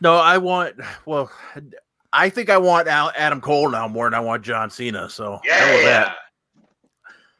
No, 0.00 0.16
I 0.16 0.38
want. 0.38 0.76
Well, 1.06 1.30
I 2.12 2.28
think 2.28 2.50
I 2.50 2.58
want 2.58 2.88
Adam 2.88 3.40
Cole 3.40 3.70
now 3.70 3.88
more 3.88 4.06
than 4.06 4.14
I 4.14 4.20
want 4.20 4.42
John 4.42 4.70
Cena. 4.70 5.08
So 5.08 5.40
yeah, 5.44 5.66
that. 5.84 6.16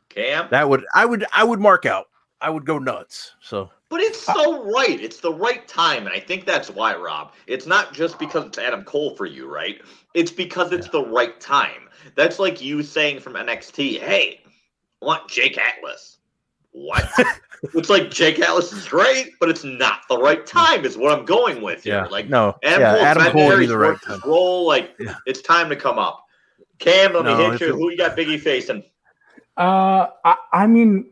Cam, 0.08 0.48
that 0.50 0.68
would 0.68 0.84
I 0.94 1.04
would 1.04 1.26
I 1.32 1.44
would 1.44 1.60
mark 1.60 1.84
out. 1.84 2.06
I 2.40 2.50
would 2.50 2.64
go 2.64 2.78
nuts. 2.78 3.34
So, 3.40 3.70
but 3.88 4.00
it's 4.00 4.20
so 4.20 4.64
right. 4.64 5.00
It's 5.00 5.20
the 5.20 5.32
right 5.32 5.66
time, 5.68 6.06
and 6.06 6.14
I 6.14 6.20
think 6.20 6.44
that's 6.44 6.70
why, 6.70 6.96
Rob. 6.96 7.32
It's 7.46 7.66
not 7.66 7.92
just 7.92 8.18
because 8.18 8.44
it's 8.46 8.58
Adam 8.58 8.82
Cole 8.84 9.14
for 9.14 9.26
you, 9.26 9.48
right? 9.48 9.80
It's 10.14 10.30
because 10.30 10.72
it's 10.72 10.86
yeah. 10.86 11.00
the 11.00 11.06
right 11.06 11.40
time. 11.40 11.88
That's 12.16 12.38
like 12.38 12.60
you 12.60 12.82
saying 12.82 13.20
from 13.20 13.34
NXT, 13.34 14.00
"Hey, 14.00 14.40
I 15.02 15.04
want 15.04 15.28
Jake 15.28 15.56
Atlas." 15.58 16.18
What? 16.72 17.08
it's 17.74 17.88
like 17.88 18.10
Jake 18.10 18.40
Atlas 18.40 18.72
is 18.72 18.88
great, 18.88 19.30
but 19.38 19.48
it's 19.48 19.64
not 19.64 20.00
the 20.08 20.18
right 20.18 20.44
time. 20.44 20.84
Is 20.84 20.96
what 20.96 21.16
I'm 21.16 21.24
going 21.24 21.62
with 21.62 21.84
here. 21.84 21.94
Yeah. 21.94 22.06
Like 22.06 22.28
no, 22.28 22.56
Adam 22.64 22.80
yeah, 22.80 22.94
Cole, 22.94 23.04
Adam 23.04 23.32
Cole 23.32 23.58
be 23.58 23.66
the 23.66 23.78
right 23.78 24.02
time. 24.02 24.20
Role 24.24 24.66
like 24.66 24.94
yeah. 24.98 25.14
it's 25.26 25.42
time 25.42 25.68
to 25.68 25.76
come 25.76 25.98
up. 25.98 26.24
Cam, 26.78 27.14
let 27.14 27.24
no, 27.24 27.36
me 27.36 27.44
hit 27.52 27.60
you. 27.60 27.74
Who 27.74 27.90
you 27.90 27.96
got 27.96 28.16
Biggie 28.16 28.40
facing? 28.40 28.82
Uh, 29.56 30.08
I, 30.24 30.36
I 30.52 30.66
mean, 30.66 31.10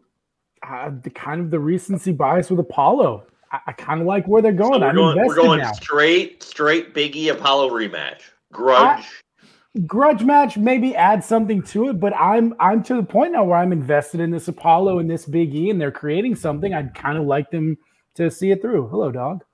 uh, 0.68 0.90
the 1.02 1.10
kind 1.10 1.40
of 1.40 1.50
the 1.50 1.58
recency 1.58 2.12
bias 2.12 2.50
with 2.50 2.60
Apollo. 2.60 3.24
I, 3.52 3.60
I 3.68 3.72
kind 3.72 4.00
of 4.00 4.06
like 4.06 4.26
where 4.26 4.42
they're 4.42 4.52
going. 4.52 4.80
So 4.80 4.86
we're, 4.86 4.92
going 4.92 5.26
we're 5.26 5.34
going 5.34 5.60
now. 5.60 5.72
straight, 5.72 6.42
straight 6.42 6.94
Biggie 6.94 7.30
Apollo 7.30 7.70
rematch. 7.70 8.22
Grudge. 8.52 9.04
I, 9.04 9.80
grudge 9.86 10.22
match 10.22 10.56
maybe 10.56 10.94
add 10.94 11.24
something 11.24 11.62
to 11.62 11.88
it, 11.88 12.00
but 12.00 12.14
I'm 12.14 12.54
I'm 12.60 12.82
to 12.84 12.94
the 12.94 13.02
point 13.02 13.32
now 13.32 13.44
where 13.44 13.58
I'm 13.58 13.72
invested 13.72 14.20
in 14.20 14.30
this 14.30 14.48
Apollo 14.48 15.00
and 15.00 15.10
this 15.10 15.26
Big 15.26 15.54
E, 15.54 15.70
and 15.70 15.80
they're 15.80 15.90
creating 15.90 16.36
something. 16.36 16.72
I'd 16.72 16.94
kind 16.94 17.18
of 17.18 17.24
like 17.24 17.50
them 17.50 17.76
to 18.14 18.30
see 18.30 18.50
it 18.50 18.62
through. 18.62 18.88
Hello, 18.88 19.10
dog. 19.10 19.44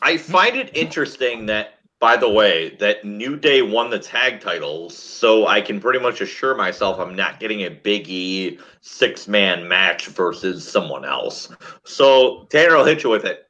I 0.00 0.16
find 0.16 0.56
it 0.56 0.76
interesting 0.76 1.46
that 1.46 1.73
by 2.04 2.18
the 2.18 2.28
way, 2.28 2.76
that 2.80 3.02
New 3.02 3.34
Day 3.34 3.62
won 3.62 3.88
the 3.88 3.98
tag 3.98 4.42
titles, 4.42 4.94
so 4.94 5.46
I 5.46 5.62
can 5.62 5.80
pretty 5.80 5.98
much 5.98 6.20
assure 6.20 6.54
myself 6.54 7.00
I'm 7.00 7.16
not 7.16 7.40
getting 7.40 7.62
a 7.62 7.70
Big 7.70 8.10
E 8.10 8.58
six 8.82 9.26
man 9.26 9.66
match 9.66 10.08
versus 10.08 10.70
someone 10.70 11.06
else. 11.06 11.50
So 11.84 12.46
Tanner, 12.50 12.76
I'll 12.76 12.84
hit 12.84 13.04
you 13.04 13.08
with 13.08 13.24
it. 13.24 13.48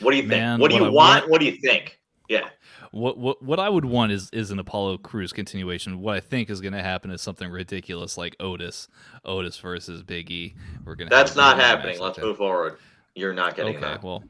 What 0.00 0.10
do 0.10 0.18
you 0.18 0.24
Man, 0.24 0.58
think? 0.58 0.60
What 0.60 0.70
do 0.70 0.76
you 0.76 0.82
what 0.82 0.92
want? 0.92 1.20
want? 1.22 1.30
What 1.30 1.40
do 1.40 1.46
you 1.46 1.56
think? 1.62 1.98
Yeah. 2.28 2.50
What, 2.90 3.16
what 3.16 3.42
what 3.42 3.58
I 3.58 3.70
would 3.70 3.86
want 3.86 4.12
is 4.12 4.28
is 4.34 4.50
an 4.50 4.58
Apollo 4.58 4.98
Crews 4.98 5.32
continuation. 5.32 6.02
What 6.02 6.14
I 6.14 6.20
think 6.20 6.50
is 6.50 6.60
going 6.60 6.74
to 6.74 6.82
happen 6.82 7.10
is 7.10 7.22
something 7.22 7.50
ridiculous 7.50 8.18
like 8.18 8.36
Otis, 8.38 8.86
Otis 9.24 9.56
versus 9.56 10.02
Big 10.02 10.30
E. 10.30 10.54
We're 10.84 10.94
gonna. 10.94 11.08
That's 11.08 11.36
not 11.36 11.56
happening. 11.56 11.98
Let's 11.98 12.18
like 12.18 12.26
move 12.26 12.36
forward. 12.36 12.76
You're 13.14 13.32
not 13.32 13.56
getting 13.56 13.76
okay, 13.76 13.86
that. 13.86 14.04
Well, 14.04 14.24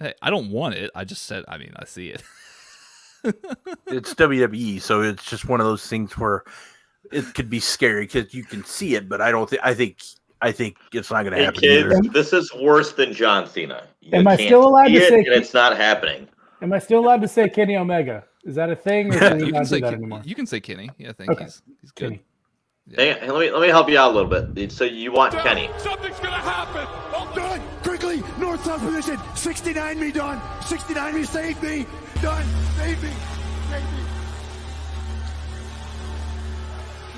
hey, 0.00 0.14
I 0.20 0.30
don't 0.30 0.50
want 0.50 0.74
it. 0.74 0.90
I 0.96 1.04
just 1.04 1.22
said. 1.26 1.44
I 1.46 1.58
mean, 1.58 1.74
I 1.76 1.84
see 1.84 2.08
it. 2.08 2.24
it's 3.24 4.14
WWE, 4.14 4.80
so 4.80 5.02
it's 5.02 5.24
just 5.24 5.46
one 5.46 5.60
of 5.60 5.66
those 5.66 5.86
things 5.86 6.16
where 6.18 6.44
it 7.10 7.34
could 7.34 7.50
be 7.50 7.60
scary 7.60 8.04
because 8.04 8.32
you 8.34 8.44
can 8.44 8.64
see 8.64 8.94
it, 8.94 9.08
but 9.08 9.20
I 9.20 9.30
don't 9.30 9.48
think 9.48 9.62
I 9.64 9.74
think 9.74 9.98
I 10.40 10.50
think 10.50 10.76
it's 10.92 11.10
not 11.10 11.22
going 11.22 11.36
to 11.36 11.44
happen. 11.44 11.60
Kids, 11.60 12.08
this 12.12 12.32
is 12.32 12.52
worse 12.54 12.92
than 12.92 13.12
John 13.12 13.46
Cena. 13.46 13.86
You 14.00 14.18
am 14.18 14.26
I 14.26 14.36
still 14.36 14.66
allowed 14.66 14.88
to 14.88 15.00
say? 15.00 15.20
It, 15.20 15.26
and 15.28 15.36
it's 15.36 15.54
not 15.54 15.76
happening. 15.76 16.28
Am 16.60 16.72
I 16.72 16.78
still 16.78 17.00
allowed 17.00 17.22
to 17.22 17.28
say 17.28 17.48
Kenny 17.48 17.76
Omega? 17.76 18.24
Is 18.44 18.56
that 18.56 18.70
a 18.70 18.76
thing? 18.76 19.14
Or 19.14 19.36
you, 19.36 19.52
can 19.52 19.64
say, 19.64 19.80
Kenny, 19.80 20.22
you 20.24 20.34
can 20.34 20.46
say 20.46 20.60
Kenny. 20.60 20.90
Yeah, 20.98 21.10
I 21.10 21.12
think 21.12 21.30
okay. 21.30 21.44
he's, 21.44 21.62
he's 21.80 21.92
good. 21.92 22.18
Yeah. 22.88 23.14
Hey, 23.14 23.30
let 23.30 23.38
me 23.38 23.50
let 23.50 23.62
me 23.62 23.68
help 23.68 23.88
you 23.88 23.98
out 23.98 24.10
a 24.10 24.14
little 24.14 24.44
bit. 24.44 24.72
So 24.72 24.84
you 24.84 25.12
want 25.12 25.32
Kenny? 25.38 25.70
Something's 25.78 26.18
gonna 26.18 26.36
happen. 26.38 27.11
Done. 28.42 28.58
Quickly, 28.58 28.64
north 28.64 28.64
south 28.64 28.80
position. 28.80 29.36
Sixty 29.36 29.72
nine 29.72 30.00
me 30.00 30.10
done. 30.12 30.40
Sixty 30.62 30.94
nine 30.94 31.14
me 31.14 31.24
save 31.24 31.62
me 31.62 31.86
done. 32.20 32.44
Save 32.76 33.02
me. 33.02 33.10
Save 33.70 33.82
me. 33.82 33.98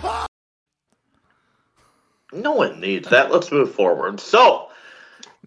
Ah! 0.02 0.26
No 2.32 2.52
one 2.52 2.80
needs 2.80 3.08
that. 3.10 3.32
Let's 3.32 3.50
move 3.52 3.74
forward. 3.74 4.20
So, 4.20 4.68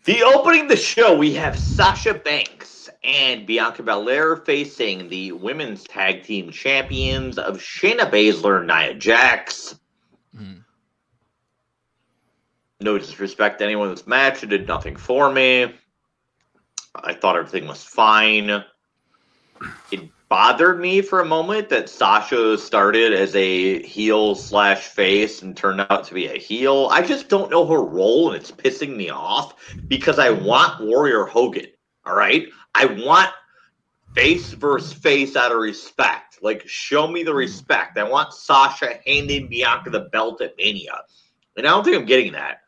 the 0.06 0.24
opening 0.24 0.68
the 0.68 0.78
show, 0.78 1.18
we 1.18 1.34
have 1.34 1.58
Sasha 1.58 2.14
Banks 2.14 2.90
and 3.04 3.46
Bianca 3.46 3.84
Belair 3.84 4.38
facing 4.38 5.10
the 5.10 5.32
women's 5.34 5.84
tag 5.84 6.24
team 6.24 6.52
champions 6.52 7.38
of 7.38 7.58
Shayna 7.58 8.10
Baszler, 8.10 8.60
and 8.60 8.68
Nia 8.68 8.94
Jax. 8.94 9.80
Mm. 10.36 10.64
No 12.80 12.98
disrespect 12.98 13.60
to 13.60 13.66
anyone 13.66 13.90
in 13.90 13.96
this 13.96 14.06
match. 14.06 14.44
It 14.44 14.50
did 14.50 14.68
nothing 14.68 14.96
for 14.96 15.32
me. 15.32 15.74
I 16.96 17.14
thought 17.14 17.36
everything 17.36 17.68
was 17.68 17.84
fine. 17.84 18.64
It 19.92 20.10
bothered 20.30 20.80
me 20.80 21.02
for 21.02 21.22
a 21.22 21.26
moment 21.26 21.70
that 21.70 21.90
Sasha 21.90 22.58
started 22.58 23.14
as 23.14 23.36
a 23.36 23.82
heel 23.84 24.36
slash 24.36 24.88
face 24.88 25.42
and 25.42 25.56
turned 25.56 25.86
out 25.90 26.04
to 26.06 26.14
be 26.14 26.28
a 26.28 26.38
heel. 26.38 26.88
I 26.92 27.02
just 27.02 27.30
don't 27.30 27.50
know 27.50 27.66
her 27.66 27.82
role, 27.82 28.32
and 28.32 28.40
it's 28.40 28.52
pissing 28.52 28.96
me 28.96 29.10
off 29.10 29.56
because 29.88 30.20
I 30.20 30.30
want 30.30 30.82
Warrior 30.82 31.26
Hogan. 31.26 31.68
All 32.06 32.16
right, 32.16 32.48
I 32.76 32.86
want 32.86 33.32
face 34.14 34.54
versus 34.54 34.94
face 34.94 35.36
out 35.36 35.52
of 35.52 35.58
respect. 35.58 36.44
Like, 36.44 36.68
show 36.68 37.08
me 37.08 37.24
the 37.24 37.34
respect. 37.34 37.98
I 37.98 38.04
want 38.04 38.34
Sasha 38.34 39.00
handing 39.06 39.48
Bianca 39.48 39.90
the 39.90 40.10
belt 40.12 40.42
at 40.42 40.58
Mania, 40.58 41.02
and 41.56 41.66
I 41.66 41.72
don't 41.72 41.84
think 41.84 41.96
I'm 41.96 42.06
getting 42.06 42.34
that. 42.34 42.62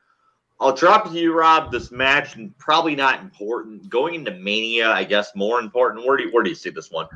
I'll 0.59 0.73
drop 0.73 1.05
to 1.05 1.11
you, 1.11 1.33
Rob. 1.33 1.71
This 1.71 1.89
match 1.91 2.37
probably 2.57 2.95
not 2.95 3.21
important. 3.21 3.89
Going 3.89 4.15
into 4.15 4.31
Mania, 4.31 4.89
I 4.89 5.05
guess 5.05 5.31
more 5.35 5.59
important. 5.59 6.05
Where 6.05 6.17
do 6.17 6.23
you, 6.25 6.31
where 6.31 6.43
do 6.43 6.49
you 6.49 6.55
see 6.55 6.69
this 6.69 6.91
one? 6.91 7.07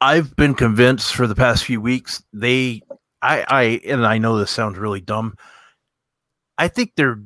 I've 0.00 0.34
been 0.36 0.54
convinced 0.54 1.14
for 1.14 1.26
the 1.26 1.34
past 1.34 1.64
few 1.64 1.80
weeks 1.80 2.22
they, 2.32 2.82
I, 3.20 3.44
I, 3.48 3.62
and 3.84 4.06
I 4.06 4.18
know 4.18 4.38
this 4.38 4.50
sounds 4.50 4.78
really 4.78 5.00
dumb. 5.00 5.36
I 6.58 6.68
think 6.68 6.92
they're. 6.96 7.20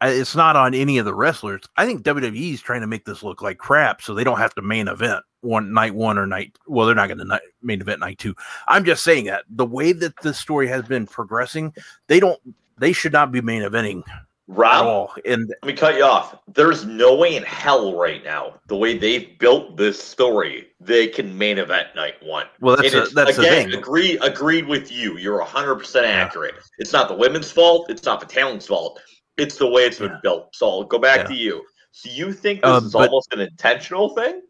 It's 0.00 0.36
not 0.36 0.54
on 0.54 0.74
any 0.74 0.98
of 0.98 1.04
the 1.04 1.14
wrestlers. 1.14 1.62
I 1.76 1.84
think 1.84 2.04
WWE 2.04 2.54
is 2.54 2.62
trying 2.62 2.82
to 2.82 2.86
make 2.86 3.04
this 3.04 3.24
look 3.24 3.42
like 3.42 3.58
crap, 3.58 4.00
so 4.00 4.14
they 4.14 4.22
don't 4.22 4.38
have 4.38 4.54
to 4.54 4.62
main 4.62 4.86
event 4.86 5.24
one 5.40 5.72
night 5.72 5.92
one 5.92 6.18
or 6.18 6.26
night. 6.26 6.56
Well, 6.68 6.86
they're 6.86 6.94
not 6.94 7.08
going 7.08 7.18
to 7.18 7.40
main 7.62 7.80
event 7.80 7.98
night 7.98 8.18
two. 8.18 8.36
I'm 8.68 8.84
just 8.84 9.02
saying 9.02 9.24
that 9.24 9.42
the 9.50 9.66
way 9.66 9.90
that 9.90 10.14
this 10.22 10.38
story 10.38 10.68
has 10.68 10.84
been 10.84 11.08
progressing, 11.08 11.74
they 12.06 12.20
don't. 12.20 12.38
They 12.78 12.92
should 12.92 13.12
not 13.12 13.32
be 13.32 13.40
main 13.40 13.62
eventing 13.62 14.04
Rob, 14.50 15.10
and 15.26 15.46
let 15.46 15.64
me 15.64 15.74
cut 15.74 15.96
you 15.96 16.04
off. 16.04 16.34
There's 16.48 16.86
no 16.86 17.14
way 17.14 17.36
in 17.36 17.42
hell 17.42 17.94
right 17.94 18.24
now, 18.24 18.54
the 18.66 18.76
way 18.76 18.96
they've 18.96 19.38
built 19.38 19.76
this 19.76 20.02
story, 20.02 20.68
they 20.80 21.06
can 21.06 21.36
main 21.36 21.58
event 21.58 21.88
night 21.94 22.14
one. 22.22 22.46
Well, 22.60 22.76
that's, 22.76 22.94
a, 22.94 23.14
that's 23.14 23.36
again, 23.36 23.74
agreed 23.74 24.18
agreed 24.22 24.66
with 24.66 24.90
you. 24.90 25.18
You're 25.18 25.38
100 25.38 25.76
percent 25.76 26.06
accurate. 26.06 26.54
Yeah. 26.56 26.62
It's 26.78 26.94
not 26.94 27.08
the 27.08 27.14
women's 27.14 27.50
fault. 27.50 27.90
It's 27.90 28.04
not 28.04 28.20
the 28.20 28.26
talent's 28.26 28.66
fault. 28.66 29.00
It's 29.36 29.58
the 29.58 29.68
way 29.68 29.82
it's 29.82 29.98
been 29.98 30.12
yeah. 30.12 30.20
built. 30.22 30.56
So 30.56 30.66
I'll 30.66 30.84
go 30.84 30.98
back 30.98 31.20
yeah. 31.20 31.26
to 31.26 31.34
you. 31.34 31.64
So 31.92 32.10
you 32.10 32.32
think 32.32 32.62
this 32.62 32.70
uh, 32.70 32.80
is 32.82 32.92
but, 32.92 33.08
almost 33.10 33.32
an 33.34 33.40
intentional 33.40 34.14
thing? 34.14 34.40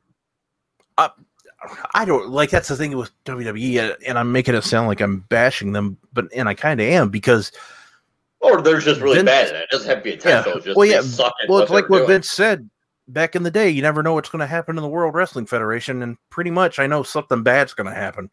Uh, 0.96 1.08
I 1.94 2.04
don't 2.04 2.28
like 2.28 2.50
that's 2.50 2.68
the 2.68 2.76
thing 2.76 2.96
with 2.96 3.10
WWE, 3.24 3.96
and 4.06 4.16
I'm 4.16 4.30
making 4.30 4.54
it 4.54 4.62
sound 4.62 4.86
like 4.86 5.00
I'm 5.00 5.20
bashing 5.28 5.72
them, 5.72 5.98
but 6.12 6.32
and 6.32 6.48
I 6.48 6.54
kind 6.54 6.80
of 6.80 6.86
am 6.86 7.08
because 7.08 7.50
or 8.40 8.62
they're 8.62 8.78
just 8.78 9.00
really 9.00 9.16
Vince, 9.16 9.26
bad 9.26 9.48
at 9.48 9.54
it. 9.56 9.62
It 9.64 9.70
doesn't 9.70 9.88
have 9.88 9.98
to 9.98 10.04
be 10.04 10.12
intentional. 10.14 10.58
Yeah. 10.58 10.64
Just 10.64 10.76
well, 10.76 10.86
yeah. 10.86 11.02
well, 11.48 11.60
it's 11.60 11.70
like 11.70 11.88
what 11.88 11.98
doing. 11.98 12.08
Vince 12.08 12.30
said 12.30 12.68
back 13.08 13.34
in 13.34 13.42
the 13.42 13.50
day. 13.50 13.68
You 13.70 13.82
never 13.82 14.02
know 14.02 14.14
what's 14.14 14.28
going 14.28 14.40
to 14.40 14.46
happen 14.46 14.76
in 14.76 14.82
the 14.82 14.88
World 14.88 15.14
Wrestling 15.14 15.46
Federation, 15.46 16.02
and 16.02 16.16
pretty 16.30 16.50
much 16.50 16.78
I 16.78 16.86
know 16.86 17.02
something 17.02 17.42
bad's 17.42 17.74
going 17.74 17.88
to 17.88 17.98
happen, 17.98 18.30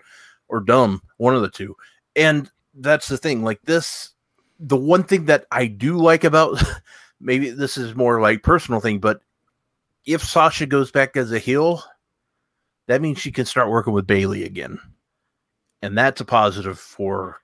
or 0.48 0.60
dumb, 0.60 1.02
one 1.18 1.36
of 1.36 1.42
the 1.42 1.50
two. 1.50 1.76
And 2.16 2.50
that's 2.76 3.08
the 3.08 3.18
thing. 3.18 3.44
Like 3.44 3.62
this, 3.64 4.12
the 4.60 4.78
one 4.78 5.04
thing 5.04 5.26
that 5.26 5.46
I 5.52 5.68
do 5.68 5.98
like 5.98 6.24
about 6.24 6.62
maybe 7.20 7.50
this 7.50 7.78
is 7.78 7.96
more 7.96 8.22
like 8.22 8.44
personal 8.44 8.80
thing, 8.80 9.00
but 9.00 9.22
if 10.06 10.24
Sasha 10.24 10.68
goes 10.68 10.92
back 10.92 11.18
as 11.18 11.32
a 11.32 11.40
heel, 11.40 11.84
that 12.88 13.02
means 13.02 13.18
she 13.18 13.32
can 13.32 13.46
start 13.46 13.70
working 13.70 13.94
with 13.94 14.06
Bayley 14.06 14.44
again, 14.44 14.80
and 15.82 15.98
that's 15.98 16.22
a 16.22 16.26
positive 16.26 16.78
for 16.78 17.40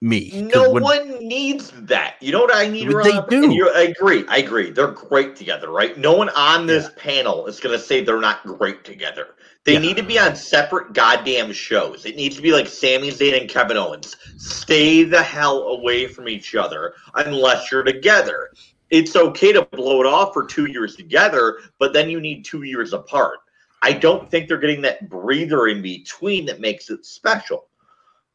me. 0.00 0.48
No 0.52 0.70
when, 0.70 0.82
one 0.82 1.26
needs 1.26 1.72
that. 1.74 2.14
You 2.20 2.32
know 2.32 2.40
what 2.40 2.54
I 2.54 2.68
need? 2.68 2.88
They 2.88 3.20
do. 3.28 3.70
I 3.74 3.82
agree. 3.82 4.24
I 4.28 4.38
agree. 4.38 4.70
They're 4.70 4.92
great 4.92 5.34
together, 5.36 5.70
right? 5.70 5.98
No 5.98 6.12
one 6.12 6.28
on 6.30 6.66
this 6.66 6.84
yeah. 6.84 7.02
panel 7.02 7.46
is 7.46 7.58
going 7.60 7.76
to 7.76 7.84
say 7.84 8.04
they're 8.04 8.20
not 8.20 8.44
great 8.44 8.84
together. 8.84 9.34
They 9.64 9.74
yeah. 9.74 9.80
need 9.80 9.96
to 9.96 10.02
be 10.02 10.18
on 10.18 10.36
separate 10.36 10.92
goddamn 10.92 11.52
shows. 11.52 12.06
It 12.06 12.16
needs 12.16 12.36
to 12.36 12.42
be 12.42 12.52
like 12.52 12.68
Sami 12.68 13.10
Zayn 13.10 13.40
and 13.40 13.50
Kevin 13.50 13.76
Owens. 13.76 14.16
Stay 14.36 15.02
the 15.02 15.22
hell 15.22 15.62
away 15.64 16.06
from 16.06 16.28
each 16.28 16.54
other 16.54 16.94
unless 17.14 17.70
you're 17.70 17.82
together. 17.82 18.50
It's 18.90 19.16
okay 19.16 19.52
to 19.52 19.62
blow 19.62 20.00
it 20.00 20.06
off 20.06 20.32
for 20.32 20.46
two 20.46 20.66
years 20.66 20.96
together, 20.96 21.58
but 21.78 21.92
then 21.92 22.08
you 22.08 22.20
need 22.20 22.44
two 22.44 22.62
years 22.62 22.92
apart. 22.92 23.40
I 23.82 23.92
don't 23.92 24.30
think 24.30 24.48
they're 24.48 24.58
getting 24.58 24.82
that 24.82 25.08
breather 25.08 25.68
in 25.68 25.82
between 25.82 26.46
that 26.46 26.60
makes 26.60 26.88
it 26.88 27.04
special. 27.04 27.66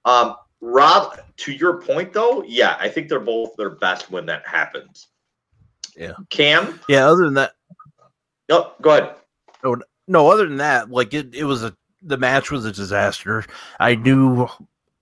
Um, 0.06 0.36
Rob, 0.66 1.20
to 1.36 1.52
your 1.52 1.82
point 1.82 2.14
though, 2.14 2.42
yeah, 2.44 2.78
I 2.80 2.88
think 2.88 3.10
they're 3.10 3.20
both 3.20 3.56
their 3.58 3.72
best 3.72 4.10
when 4.10 4.26
that 4.28 4.48
happens. 4.48 5.10
Yeah. 5.96 6.14
Cam. 6.30 6.80
Yeah. 6.88 7.08
Other 7.08 7.26
than 7.26 7.34
that. 7.34 7.52
Oh, 8.50 8.74
go 8.82 8.92
ahead. 8.92 9.16
No, 9.62 9.82
no. 10.08 10.32
Other 10.32 10.48
than 10.48 10.58
that, 10.58 10.90
like 10.90 11.14
it, 11.14 11.36
it 11.36 11.44
was 11.44 11.64
a 11.64 11.76
the 12.02 12.18
match 12.18 12.50
was 12.50 12.64
a 12.64 12.72
disaster. 12.72 13.46
I 13.78 13.96
knew, 13.96 14.48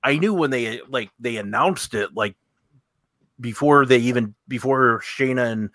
I 0.03 0.17
knew 0.17 0.33
when 0.33 0.49
they 0.49 0.81
like 0.89 1.11
they 1.19 1.37
announced 1.37 1.93
it, 1.93 2.15
like 2.15 2.35
before 3.39 3.85
they 3.85 3.99
even 3.99 4.33
before 4.47 5.01
Shayna 5.01 5.51
and 5.51 5.69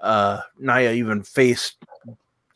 uh 0.00 0.42
Nia 0.58 0.92
even 0.92 1.22
faced 1.22 1.82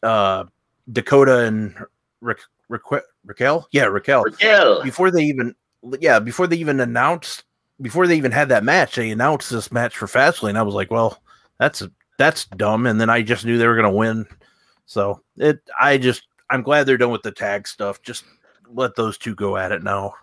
uh 0.03 0.45
Dakota 0.93 1.41
and 1.41 1.75
Ra- 2.21 2.35
Ra- 2.69 3.01
Raquel. 3.25 3.69
Yeah, 3.73 3.85
Raquel. 3.85 4.25
Raquel. 4.25 4.83
Before 4.83 5.11
they 5.11 5.25
even 5.25 5.55
yeah, 6.01 6.19
before 6.19 6.47
they 6.47 6.57
even 6.57 6.81
announced 6.81 7.45
before 7.81 8.07
they 8.07 8.17
even 8.17 8.33
had 8.33 8.49
that 8.51 8.65
match, 8.65 8.97
they 8.97 9.11
announced 9.11 9.51
this 9.51 9.73
match 9.73 9.97
for 9.97 10.07
Fastlane. 10.07 10.57
I 10.57 10.63
was 10.63 10.75
like, 10.75 10.91
well, 10.91 11.21
that's 11.59 11.83
that's 12.19 12.47
dumb. 12.47 12.87
And 12.87 13.01
then 13.01 13.11
I 13.11 13.23
just 13.23 13.45
knew 13.45 13.59
they 13.59 13.67
were 13.67 13.77
gonna 13.77 13.91
win. 13.91 14.27
So 14.87 15.23
it 15.37 15.61
I 15.79 15.99
just 15.99 16.27
I'm 16.51 16.63
glad 16.63 16.85
they're 16.85 16.99
done 16.99 17.11
with 17.11 17.23
the 17.23 17.33
tag 17.33 17.67
stuff. 17.67 18.03
Just 18.03 18.25
let 18.69 18.95
those 18.97 19.19
two 19.19 19.35
go 19.35 19.57
at 19.57 19.73
it 19.73 19.83
now. 19.83 20.15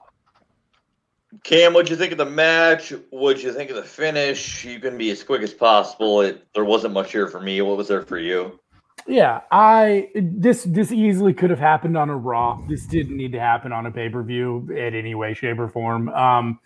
Cam, 1.44 1.74
what'd 1.74 1.90
you 1.90 1.96
think 1.96 2.12
of 2.12 2.18
the 2.18 2.26
match? 2.26 2.94
What'd 3.10 3.42
you 3.42 3.54
think 3.54 3.70
of 3.70 3.78
the 3.78 3.84
finish? 3.84 4.66
You 4.66 4.80
can 4.82 4.98
be 4.98 5.12
as 5.12 5.24
quick 5.24 5.42
as 5.42 5.54
possible. 5.54 6.22
It, 6.22 6.46
there 6.54 6.66
wasn't 6.66 6.94
much 6.94 7.14
here 7.14 7.28
for 7.28 7.40
me. 7.40 7.62
What 7.62 7.78
was 7.78 7.88
there 7.88 8.02
for 8.02 8.18
you? 8.18 8.60
Yeah, 9.08 9.42
I 9.52 10.10
this 10.16 10.64
this 10.64 10.92
easily 10.92 11.34
could 11.34 11.50
have 11.50 11.60
happened 11.60 11.98
on 11.98 12.10
a 12.10 12.16
Raw. 12.16 12.62
This 12.68 12.86
didn't 12.86 13.18
need 13.18 13.32
to 13.34 13.40
happen 13.40 13.72
on 13.72 13.86
a 13.86 13.92
pay 13.92 14.10
per 14.10 14.24
view 14.24 14.68
in 14.72 14.96
any 14.96 15.16
way, 15.16 15.34
shape, 15.34 15.60
or 15.60 15.68
form. 15.68 16.10
Um, 16.10 16.60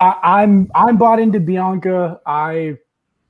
I, 0.00 0.14
I'm 0.22 0.70
I'm 0.74 0.96
bought 0.96 1.20
into 1.20 1.40
Bianca. 1.40 2.20
I 2.26 2.76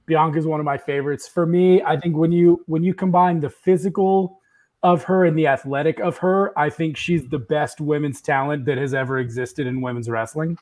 Bianca 0.06 0.38
is 0.38 0.46
one 0.46 0.60
of 0.60 0.66
my 0.66 0.76
favorites. 0.76 1.28
For 1.28 1.46
me, 1.46 1.82
I 1.82 1.96
think 1.96 2.16
when 2.16 2.32
you 2.32 2.64
when 2.66 2.82
you 2.82 2.94
combine 2.94 3.40
the 3.40 3.50
physical 3.50 4.40
of 4.82 5.04
her 5.04 5.24
and 5.26 5.38
the 5.38 5.46
athletic 5.46 6.00
of 6.00 6.18
her, 6.18 6.58
I 6.58 6.70
think 6.70 6.96
she's 6.96 7.28
the 7.28 7.38
best 7.38 7.80
women's 7.80 8.20
talent 8.20 8.64
that 8.64 8.78
has 8.78 8.94
ever 8.94 9.18
existed 9.18 9.66
in 9.66 9.80
women's 9.80 10.08
wrestling. 10.08 10.58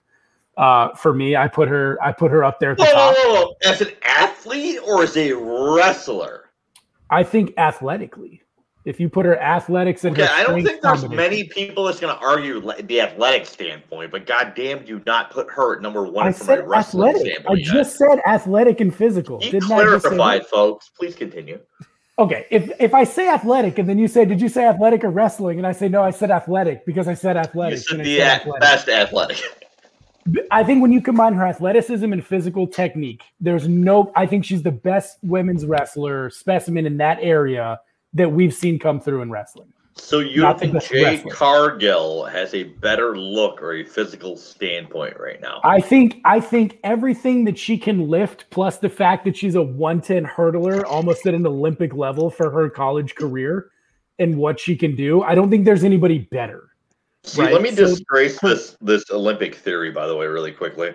Uh, 0.57 0.93
for 0.95 1.15
me, 1.15 1.37
I 1.37 1.49
put 1.49 1.69
her 1.69 1.99
I 2.03 2.13
put 2.13 2.31
her 2.31 2.45
up 2.45 2.61
there 2.61 2.73
at 2.73 2.79
the 2.79 2.85
whoa, 2.85 2.93
top. 2.93 3.15
Whoa, 3.17 3.35
whoa. 3.35 3.55
As 3.65 3.81
an 3.81 3.93
athlete 4.03 4.81
or 4.87 5.05
as 5.05 5.17
a 5.17 5.33
wrestler? 5.33 6.48
I 7.11 7.23
think 7.23 7.55
athletically. 7.57 8.43
If 8.85 8.99
you 8.99 9.11
put 9.11 9.27
her 9.27 9.39
athletics 9.39 10.05
and 10.05 10.17
okay, 10.17 10.27
her 10.27 10.33
I 10.33 10.45
don't 10.45 10.65
think 10.65 10.81
there's 10.81 11.07
many 11.11 11.45
people 11.45 11.85
that's 11.85 12.01
going 12.01 12.15
to 12.17 12.21
argue 12.25 12.61
the 12.83 13.01
athletic 13.03 13.45
standpoint, 13.45 14.11
but 14.13 14.25
goddamn, 14.25 14.85
do 14.85 15.03
not 15.05 15.31
put 15.31 15.51
her 15.51 15.77
at 15.77 15.83
number 15.83 16.05
one 16.05 16.27
I 16.27 16.33
from 16.33 16.47
said 16.47 16.59
a 16.61 16.63
wrestling 16.67 17.09
athletic. 17.11 17.33
I 17.33 17.33
standpoint. 17.35 17.59
yet. 17.61 17.73
just 17.75 17.97
said 17.99 18.21
athletic 18.27 18.81
and 18.81 18.95
physical. 18.95 19.41
He 19.41 19.51
Didn't 19.51 19.71
I 19.71 19.83
clarified, 19.83 20.47
folks. 20.47 20.91
Please 20.99 21.15
continue. 21.15 21.59
Okay, 22.19 22.47
if 22.51 22.71
if 22.81 22.95
I 22.95 23.05
say 23.05 23.29
athletic 23.29 23.79
and 23.79 23.89
then 23.89 23.99
you 23.99 24.09
say, 24.09 24.25
"Did 24.25 24.41
you 24.41 24.49
say 24.49 24.67
athletic 24.67 25.05
or 25.05 25.11
wrestling?" 25.11 25.59
and 25.59 25.67
I 25.67 25.73
say, 25.73 25.89
"No, 25.89 26.03
I 26.03 26.11
said 26.11 26.31
athletic 26.31 26.87
because 26.87 27.09
I 27.09 27.15
said 27.15 27.37
You 27.37 27.43
athletic." 27.43 27.79
said 27.81 27.99
the 28.01 28.17
said 28.17 28.41
athletic. 28.41 28.61
best 28.61 28.89
athletic. 28.89 29.37
I 30.51 30.65
think 30.65 30.83
when 30.83 30.93
you 30.93 31.01
combine 31.01 31.35
her 31.35 31.47
athleticism 31.47 32.13
and 32.13 32.25
physical 32.25 32.67
technique, 32.67 33.23
there's 33.41 33.69
no. 33.69 34.13
I 34.17 34.27
think 34.27 34.45
she's 34.45 34.63
the 34.63 34.73
best 34.73 35.19
women's 35.23 35.65
wrestler 35.65 36.31
specimen 36.31 36.87
in 36.87 36.97
that 36.99 37.19
area 37.21 37.81
that 38.15 38.31
we've 38.31 38.55
seen 38.55 38.79
come 38.79 39.01
through 39.01 39.23
in 39.23 39.31
wrestling. 39.31 39.73
So 40.01 40.21
you 40.21 40.43
Not 40.43 40.61
think 40.61 40.81
Jade 40.83 41.03
wrestler. 41.03 41.33
Cargill 41.33 42.25
has 42.27 42.55
a 42.55 42.63
better 42.65 43.17
look 43.17 43.61
or 43.61 43.75
a 43.75 43.85
physical 43.85 44.37
standpoint 44.37 45.19
right 45.19 45.41
now? 45.41 45.61
I 45.65 45.81
think 45.81 46.21
I 46.25 46.41
think 46.41 46.79
everything 46.85 47.45
that 47.45 47.59
she 47.59 47.77
can 47.77 48.09
lift, 48.09 48.49
plus 48.51 48.79
the 48.79 48.89
fact 48.89 49.25
that 49.25 49.37
she's 49.37 49.55
a 49.55 49.63
110 49.63 50.25
hurdler, 50.25 50.85
almost 50.85 51.27
at 51.27 51.35
an 51.35 51.47
Olympic 51.47 51.95
level 51.95 52.31
for 52.31 52.51
her 52.51 52.71
college 52.71 53.15
career, 53.15 53.71
and 54.19 54.37
what 54.37 54.59
she 54.61 54.77
can 54.77 54.95
do, 54.95 55.23
I 55.23 55.35
don't 55.35 55.51
think 55.51 55.65
there's 55.65 55.85
anybody 55.85 56.19
better. 56.19 56.71
See, 57.25 57.43
Right, 57.43 57.53
let 57.53 57.63
me 57.63 57.71
so- 57.71 57.87
disgrace 57.87 58.39
this 58.41 58.77
this 58.81 59.05
Olympic 59.11 59.55
theory, 59.57 59.91
by 59.91 60.07
the 60.07 60.17
way, 60.17 60.27
really 60.27 60.53
quickly. 60.53 60.95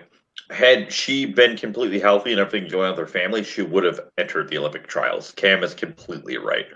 Had 0.50 0.92
she 0.92 1.24
been 1.26 1.56
completely 1.56 1.98
healthy 2.00 2.32
and 2.32 2.40
everything 2.40 2.68
going 2.68 2.86
on 2.86 2.90
with 2.92 2.98
her 2.98 3.06
family, 3.06 3.44
she 3.44 3.62
would 3.62 3.84
have 3.84 4.00
entered 4.18 4.48
the 4.48 4.58
Olympic 4.58 4.86
trials. 4.86 5.32
Cam 5.32 5.62
is 5.62 5.74
completely 5.74 6.36
right. 6.38 6.66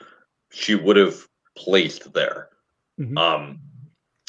She 0.50 0.74
would 0.74 0.96
have 0.96 1.26
placed 1.56 2.12
there. 2.12 2.50
Mhm. 3.00 3.18
Um, 3.18 3.60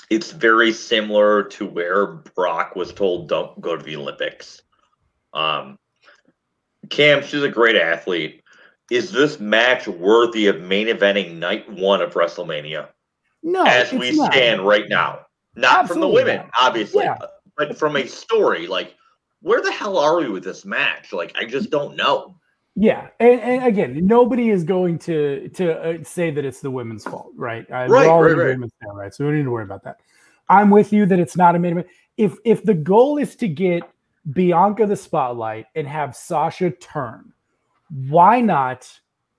it's 0.09 0.31
very 0.31 0.73
similar 0.73 1.43
to 1.43 1.65
where 1.65 2.07
Brock 2.07 2.75
was 2.75 2.91
told, 2.91 3.29
"Don't 3.29 3.59
go 3.61 3.77
to 3.77 3.83
the 3.83 3.95
Olympics." 3.95 4.63
Um, 5.33 5.77
Cam, 6.89 7.23
she's 7.23 7.43
a 7.43 7.49
great 7.49 7.75
athlete. 7.75 8.41
Is 8.89 9.11
this 9.11 9.39
match 9.39 9.87
worthy 9.87 10.47
of 10.47 10.59
main 10.61 10.87
eventing 10.87 11.35
night 11.35 11.69
one 11.69 12.01
of 12.01 12.15
WrestleMania? 12.15 12.89
No, 13.43 13.63
as 13.65 13.91
we 13.91 14.11
not. 14.17 14.33
stand 14.33 14.65
right 14.65 14.87
now. 14.89 15.19
Not 15.55 15.87
from 15.87 15.99
the 15.99 16.07
women, 16.07 16.37
not. 16.37 16.49
obviously, 16.61 17.03
Yeah. 17.03 17.17
but 17.57 17.77
from 17.77 17.95
a 17.97 18.05
story. 18.07 18.67
Like, 18.67 18.95
where 19.41 19.61
the 19.61 19.71
hell 19.71 19.97
are 19.97 20.17
we 20.17 20.29
with 20.29 20.43
this 20.43 20.65
match? 20.65 21.11
Like, 21.13 21.35
I 21.37 21.45
just 21.45 21.69
don't 21.69 21.95
know. 21.95 22.35
Yeah, 22.75 23.07
and, 23.19 23.41
and 23.41 23.65
again, 23.65 24.05
nobody 24.05 24.49
is 24.51 24.63
going 24.63 24.99
to 24.99 25.49
to 25.49 25.73
uh, 25.99 26.03
say 26.03 26.31
that 26.31 26.45
it's 26.45 26.61
the 26.61 26.71
women's 26.71 27.03
fault, 27.03 27.31
right? 27.35 27.65
Uh, 27.69 27.87
Right, 27.87 27.89
we're 27.89 28.07
all 28.09 28.21
right, 28.23 28.37
right. 28.37 28.57
there, 28.81 28.93
right? 28.93 29.13
So 29.13 29.25
we 29.25 29.31
don't 29.31 29.37
need 29.39 29.43
to 29.45 29.51
worry 29.51 29.63
about 29.65 29.83
that. 29.83 29.97
I'm 30.47 30.69
with 30.69 30.93
you 30.93 31.05
that 31.07 31.19
it's 31.19 31.35
not 31.35 31.55
a 31.55 31.59
main 31.59 31.73
event. 31.73 31.87
If 32.17 32.37
if 32.45 32.63
the 32.63 32.73
goal 32.73 33.17
is 33.17 33.35
to 33.37 33.47
get 33.47 33.83
Bianca 34.31 34.85
the 34.85 34.95
spotlight 34.95 35.65
and 35.75 35.87
have 35.87 36.15
Sasha 36.15 36.69
turn, 36.71 37.33
why 38.07 38.39
not? 38.41 38.87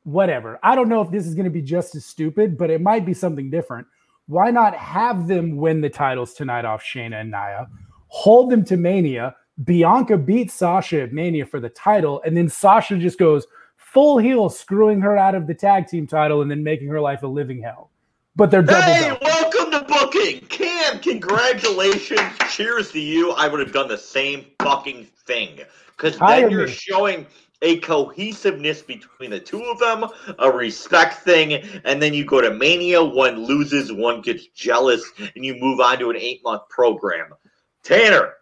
Whatever. 0.05 0.59
I 0.63 0.75
don't 0.75 0.89
know 0.89 1.03
if 1.03 1.11
this 1.11 1.27
is 1.27 1.35
going 1.35 1.45
to 1.45 1.51
be 1.51 1.63
just 1.63 1.95
as 1.95 2.05
stupid, 2.07 2.57
but 2.57 2.71
it 2.71 2.81
might 2.81 3.05
be 3.05 3.15
something 3.15 3.51
different. 3.51 3.87
Why 4.27 4.51
not 4.51 4.75
have 4.77 5.27
them 5.27 5.57
win 5.57 5.81
the 5.81 5.91
titles 5.91 6.35
tonight 6.35 6.65
off 6.65 6.83
Shayna 6.83 7.21
and 7.21 7.31
Nia? 7.31 7.69
Hold 8.09 8.51
them 8.51 8.65
to 8.67 8.77
Mania. 8.77 9.37
Bianca 9.65 10.17
beats 10.17 10.55
Sasha 10.55 11.03
at 11.03 11.13
Mania 11.13 11.45
for 11.45 11.61
the 11.61 11.69
title, 11.69 12.23
and 12.25 12.37
then 12.37 12.49
Sasha 12.49 12.97
just 12.97 13.19
goes 13.19 13.47
full 13.77 14.19
heel, 14.19 14.49
screwing 14.49 15.01
her 15.01 15.17
out 15.17 15.35
of 15.35 15.47
the 15.47 15.55
tag 15.55 15.87
team 15.87 16.07
title 16.07 16.43
and 16.43 16.51
then 16.51 16.63
making 16.63 16.89
her 16.89 17.01
life 17.01 17.23
a 17.23 17.27
living 17.27 17.61
hell. 17.63 17.91
But 18.37 18.51
they're 18.51 18.63
double 18.63 18.83
Hey, 18.83 19.19
welcome 19.21 19.73
to 19.73 19.85
booking. 19.85 20.41
Cam, 20.49 21.01
congratulations. 21.01 22.21
Cheers 22.51 22.93
to 22.93 23.01
you. 23.01 23.33
I 23.33 23.49
would 23.49 23.61
have 23.61 23.73
done 23.73 23.89
the 23.89 23.99
same 23.99 24.47
fucking 24.63 25.09
thing. 25.27 25.61
Because 25.97 26.17
Hire 26.17 26.43
then 26.43 26.51
you're 26.51 26.67
me. 26.67 26.73
showing 26.73 27.27
a 27.63 27.79
cohesiveness 27.81 28.83
between 28.83 29.31
the 29.31 29.41
two 29.41 29.63
of 29.65 29.79
them, 29.79 30.07
a 30.39 30.51
respect 30.51 31.15
thing, 31.23 31.55
and 31.85 32.01
then 32.03 32.15
you 32.15 32.25
go 32.25 32.41
to 32.41 32.53
Mania, 32.55 33.03
one 33.05 33.45
loses, 33.45 33.93
one 33.93 34.21
gets 34.23 34.47
jealous, 34.49 35.03
and 35.19 35.45
you 35.45 35.55
move 35.57 35.81
on 35.81 35.99
to 35.99 36.11
an 36.11 36.17
eight 36.17 36.43
month 36.45 36.63
program. 36.69 37.35
Tanner, 37.83 38.35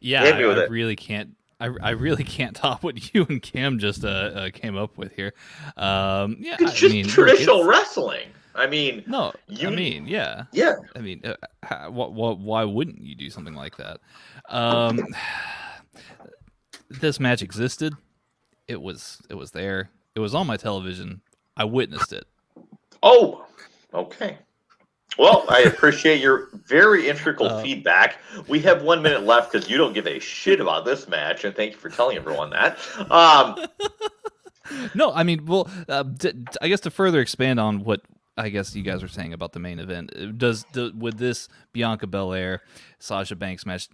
Yeah, 0.00 0.24
I, 0.24 0.28
I 0.28 0.66
really 0.66 0.96
can't. 0.96 1.30
I, 1.60 1.70
I 1.82 1.90
really 1.90 2.22
can't 2.24 2.54
top 2.54 2.84
what 2.84 3.14
you 3.14 3.26
and 3.28 3.42
Cam 3.42 3.78
just 3.78 4.04
uh, 4.04 4.08
uh 4.08 4.50
came 4.52 4.76
up 4.76 4.96
with 4.96 5.12
here. 5.12 5.34
Um, 5.76 6.36
yeah, 6.40 6.56
it's 6.60 6.70
I 6.72 6.74
just 6.74 6.94
mean, 6.94 7.06
traditional 7.06 7.60
it's- 7.60 7.68
wrestling. 7.68 8.28
I 8.54 8.66
mean, 8.66 9.04
No, 9.06 9.32
You- 9.46 9.68
I 9.68 9.70
mean, 9.70 10.06
yeah. 10.08 10.44
yeah. 10.52 10.74
I 10.96 11.00
mean, 11.00 11.20
uh, 11.24 11.34
how, 11.62 11.90
what, 11.92 12.12
what, 12.12 12.40
why 12.40 12.64
wouldn't 12.64 13.00
you 13.00 13.14
do 13.14 13.30
something 13.30 13.54
like 13.54 13.76
that? 13.76 14.00
Um, 14.48 14.98
this 16.90 17.18
match 17.20 17.42
existed. 17.42 17.94
It 18.66 18.80
was, 18.80 19.20
it 19.30 19.34
was 19.34 19.50
there. 19.52 19.90
It 20.14 20.20
was 20.20 20.34
on 20.34 20.46
my 20.46 20.56
television. 20.56 21.20
I 21.56 21.64
witnessed 21.64 22.12
it. 22.12 22.26
Oh, 23.02 23.44
okay. 23.94 24.38
Well, 25.18 25.44
I 25.48 25.60
appreciate 25.62 26.20
your 26.20 26.48
very 26.52 27.08
integral 27.08 27.48
Uh, 27.48 27.62
feedback. 27.62 28.18
We 28.46 28.60
have 28.60 28.82
one 28.82 29.02
minute 29.02 29.24
left 29.24 29.50
because 29.52 29.68
you 29.68 29.76
don't 29.76 29.92
give 29.92 30.06
a 30.06 30.18
shit 30.20 30.60
about 30.60 30.84
this 30.84 31.08
match, 31.08 31.44
and 31.44 31.56
thank 31.56 31.72
you 31.72 31.78
for 31.78 31.88
telling 31.88 32.16
everyone 32.16 32.50
that. 32.50 32.78
Um, 33.10 33.56
No, 34.94 35.10
I 35.14 35.22
mean, 35.22 35.46
well, 35.46 35.66
uh, 35.88 36.04
I 36.60 36.68
guess 36.68 36.80
to 36.80 36.90
further 36.90 37.20
expand 37.20 37.58
on 37.58 37.84
what 37.84 38.02
I 38.38 38.48
guess 38.48 38.74
you 38.74 38.82
guys 38.82 39.02
were 39.02 39.08
saying 39.08 39.32
about 39.32 39.52
the 39.52 39.58
main 39.58 39.78
event, 39.78 40.12
uh, 40.16 40.26
does 40.26 40.64
do, 40.72 40.92
would 40.94 41.18
this 41.18 41.48
Bianca 41.72 42.06
Belair 42.06 42.62
Sasha 42.98 43.36
Banks 43.36 43.66
match, 43.66 43.88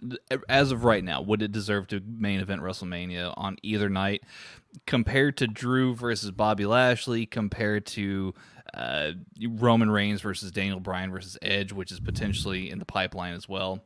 as 0.49 0.71
of 0.71 0.85
right 0.85 1.03
now, 1.03 1.23
would 1.23 1.43
it 1.43 1.51
deserve 1.53 1.89
to 1.89 2.01
main 2.07 2.41
event 2.41 2.63
WrestleMania 2.63 3.35
on 3.37 3.57
either 3.63 3.89
night, 3.89 4.23
compared 4.87 5.37
to 5.39 5.47
Drew 5.47 5.95
versus 5.95 6.31
Bobby 6.31 6.67
Lashley, 6.67 7.27
compared 7.27 7.87
to 7.87 8.35
uh, 8.75 9.13
Roman 9.49 9.91
Reigns 9.91 10.21
versus 10.21 10.51
Daniel 10.53 10.81
Bryan 10.81 11.11
versus 11.11 11.39
Edge, 11.43 11.73
which 11.73 11.91
is 11.91 12.01
potentially 12.01 12.71
in 12.71 12.79
the 12.79 12.85
pipeline 12.85 13.35
as 13.35 13.49
well? 13.49 13.83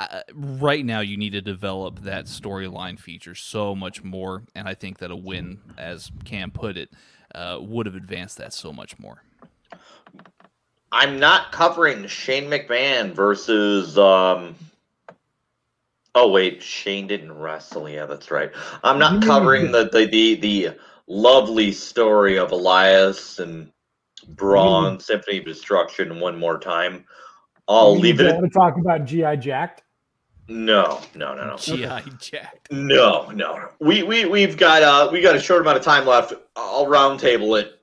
uh, 0.00 0.22
right 0.34 0.84
now 0.84 1.00
you 1.00 1.16
need 1.16 1.32
to 1.32 1.42
develop 1.42 2.00
that 2.00 2.24
storyline 2.24 2.98
feature 2.98 3.34
so 3.34 3.74
much 3.74 4.02
more 4.02 4.44
and 4.54 4.66
i 4.66 4.74
think 4.74 4.98
that 4.98 5.10
a 5.10 5.16
win 5.16 5.60
as 5.76 6.10
cam 6.24 6.50
put 6.50 6.76
it 6.76 6.90
uh, 7.34 7.58
would 7.60 7.86
have 7.86 7.94
advanced 7.94 8.38
that 8.38 8.52
so 8.52 8.72
much 8.72 8.98
more 8.98 9.22
I'm 10.92 11.18
not 11.20 11.52
covering 11.52 12.06
Shane 12.06 12.50
McMahon 12.50 13.12
versus 13.12 13.96
um, 13.96 14.56
Oh 16.14 16.30
wait, 16.30 16.62
Shane 16.62 17.06
didn't 17.06 17.32
wrestle. 17.32 17.88
Yeah, 17.88 18.06
that's 18.06 18.30
right. 18.30 18.50
I'm 18.82 18.98
not 18.98 19.22
covering 19.22 19.70
the 19.70 19.88
the 19.92 20.06
the, 20.06 20.34
the 20.34 20.76
lovely 21.06 21.72
story 21.72 22.36
of 22.36 22.50
Elias 22.50 23.38
and 23.38 23.70
Braun 24.28 24.96
mm. 24.96 25.02
Symphony 25.02 25.38
of 25.38 25.44
Destruction 25.44 26.18
one 26.18 26.38
more 26.38 26.58
time. 26.58 27.04
I'll 27.68 27.96
leave 27.96 28.20
it. 28.20 28.34
Want 28.34 28.52
to 28.52 28.58
talk 28.58 28.76
about 28.76 29.04
GI 29.04 29.36
Jacked? 29.36 29.84
No, 30.48 31.00
no, 31.14 31.36
no, 31.36 31.46
no. 31.46 31.56
GI 31.56 32.10
Jacked. 32.18 32.72
No, 32.72 33.30
no. 33.30 33.68
We 33.78 34.02
we 34.02 34.24
we've 34.24 34.56
got 34.56 34.82
uh 34.82 35.08
we 35.12 35.20
got 35.20 35.36
a 35.36 35.40
short 35.40 35.60
amount 35.60 35.78
of 35.78 35.84
time 35.84 36.06
left. 36.06 36.32
I'll 36.56 36.86
roundtable 36.86 37.60
it. 37.60 37.79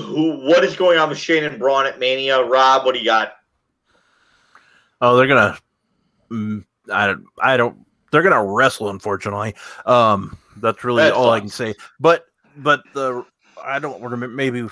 Who? 0.00 0.46
What 0.46 0.64
is 0.64 0.76
going 0.76 0.98
on 0.98 1.08
with 1.08 1.18
Shane 1.18 1.44
and 1.44 1.58
Braun 1.58 1.86
at 1.86 1.98
Mania? 1.98 2.42
Rob, 2.42 2.84
what 2.84 2.94
do 2.94 3.00
you 3.00 3.06
got? 3.06 3.34
Oh, 5.00 5.16
they're 5.16 5.26
gonna. 5.26 5.58
Mm, 6.30 6.64
I 6.92 7.06
don't. 7.06 7.24
I 7.40 7.56
don't. 7.56 7.84
They're 8.10 8.22
gonna 8.22 8.44
wrestle. 8.44 8.90
Unfortunately, 8.90 9.54
um, 9.86 10.36
that's 10.56 10.82
really 10.84 11.04
that's 11.04 11.16
all 11.16 11.30
I 11.30 11.40
can 11.40 11.48
say. 11.48 11.74
But 12.00 12.26
but 12.56 12.82
the 12.94 13.24
I 13.62 13.78
don't 13.78 14.02
remember. 14.02 14.28
Maybe 14.28 14.68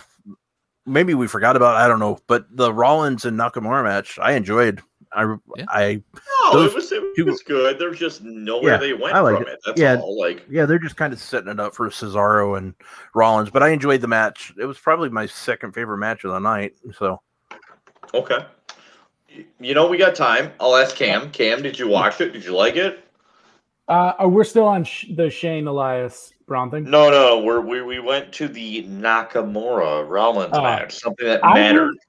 maybe 0.86 1.14
we 1.14 1.26
forgot 1.26 1.56
about. 1.56 1.76
I 1.76 1.88
don't 1.88 2.00
know. 2.00 2.18
But 2.26 2.46
the 2.50 2.72
Rollins 2.72 3.24
and 3.24 3.38
Nakamura 3.38 3.84
match, 3.84 4.18
I 4.18 4.32
enjoyed. 4.32 4.82
I 5.16 5.36
yeah. 5.56 5.64
I 5.68 6.02
no, 6.44 6.62
it 6.62 6.74
was 6.74 6.92
it 6.92 7.26
was 7.26 7.42
good. 7.42 7.78
There's 7.78 7.98
just 7.98 8.22
nowhere 8.22 8.72
yeah, 8.72 8.76
they 8.76 8.92
went 8.92 9.14
like 9.14 9.38
from 9.38 9.46
it. 9.46 9.48
it. 9.48 9.60
That's 9.64 9.80
yeah, 9.80 9.96
all. 9.96 10.20
Like 10.20 10.44
yeah, 10.50 10.66
they're 10.66 10.78
just 10.78 10.96
kind 10.96 11.12
of 11.12 11.18
setting 11.18 11.48
it 11.48 11.58
up 11.58 11.74
for 11.74 11.88
Cesaro 11.88 12.58
and 12.58 12.74
Rollins. 13.14 13.48
But 13.48 13.62
I 13.62 13.70
enjoyed 13.70 14.02
the 14.02 14.08
match. 14.08 14.52
It 14.58 14.66
was 14.66 14.78
probably 14.78 15.08
my 15.08 15.24
second 15.24 15.72
favorite 15.72 15.98
match 15.98 16.24
of 16.24 16.32
the 16.32 16.38
night. 16.38 16.74
So 16.98 17.22
okay, 18.12 18.44
you 19.58 19.74
know 19.74 19.88
we 19.88 19.96
got 19.96 20.14
time. 20.14 20.52
I'll 20.60 20.76
ask 20.76 20.94
Cam. 20.94 21.30
Cam, 21.30 21.62
did 21.62 21.78
you 21.78 21.88
watch 21.88 22.20
it? 22.20 22.34
Did 22.34 22.44
you 22.44 22.54
like 22.54 22.76
it? 22.76 23.02
Uh, 23.88 24.12
oh, 24.18 24.28
we're 24.28 24.44
still 24.44 24.66
on 24.66 24.84
sh- 24.84 25.06
the 25.14 25.30
Shane 25.30 25.66
Elias 25.66 26.34
Braun 26.46 26.70
thing. 26.70 26.84
No, 26.84 27.08
no, 27.08 27.40
we're, 27.40 27.60
we 27.60 27.82
we 27.82 28.00
went 28.00 28.32
to 28.34 28.48
the 28.48 28.84
Nakamura 28.84 30.08
Rollins 30.08 30.52
uh, 30.54 30.62
match, 30.62 30.94
something 30.94 31.26
that 31.26 31.40
mattered. 31.42 31.94
I, 31.94 32.06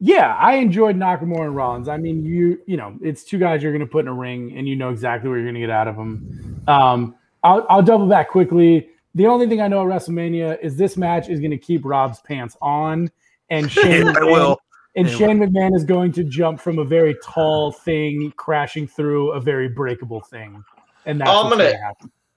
yeah, 0.00 0.34
I 0.34 0.54
enjoyed 0.56 0.96
Nakamura 0.96 1.46
and 1.46 1.56
Rollins. 1.56 1.88
I 1.88 1.96
mean, 1.96 2.24
you 2.24 2.60
you 2.66 2.76
know, 2.76 2.96
it's 3.00 3.24
two 3.24 3.38
guys 3.38 3.62
you're 3.62 3.72
going 3.72 3.80
to 3.80 3.90
put 3.90 4.00
in 4.00 4.08
a 4.08 4.14
ring, 4.14 4.56
and 4.56 4.68
you 4.68 4.76
know 4.76 4.90
exactly 4.90 5.28
what 5.28 5.36
you're 5.36 5.44
going 5.44 5.54
to 5.54 5.60
get 5.60 5.70
out 5.70 5.88
of 5.88 5.96
them. 5.96 6.62
Um, 6.66 7.14
I'll, 7.42 7.64
I'll 7.68 7.82
double 7.82 8.06
back 8.06 8.30
quickly. 8.30 8.88
The 9.14 9.26
only 9.26 9.46
thing 9.46 9.60
I 9.60 9.68
know 9.68 9.80
at 9.80 9.86
WrestleMania 9.86 10.58
is 10.60 10.76
this 10.76 10.96
match 10.96 11.28
is 11.28 11.38
going 11.38 11.52
to 11.52 11.58
keep 11.58 11.84
Rob's 11.84 12.20
pants 12.20 12.56
on, 12.60 13.10
and 13.50 13.70
Shane 13.72 14.06
McMahon, 14.06 14.32
will. 14.32 14.60
And 14.96 15.08
Shane 15.08 15.38
McMahon 15.38 15.74
is 15.74 15.84
going 15.84 16.12
to 16.12 16.24
jump 16.24 16.60
from 16.60 16.78
a 16.78 16.84
very 16.84 17.16
tall 17.24 17.72
thing 17.72 18.32
crashing 18.36 18.86
through 18.86 19.32
a 19.32 19.40
very 19.40 19.68
breakable 19.68 20.20
thing, 20.20 20.64
and 21.06 21.20
that's 21.20 21.30
I'm 21.30 21.48
gonna, 21.48 21.72
gonna 21.72 21.94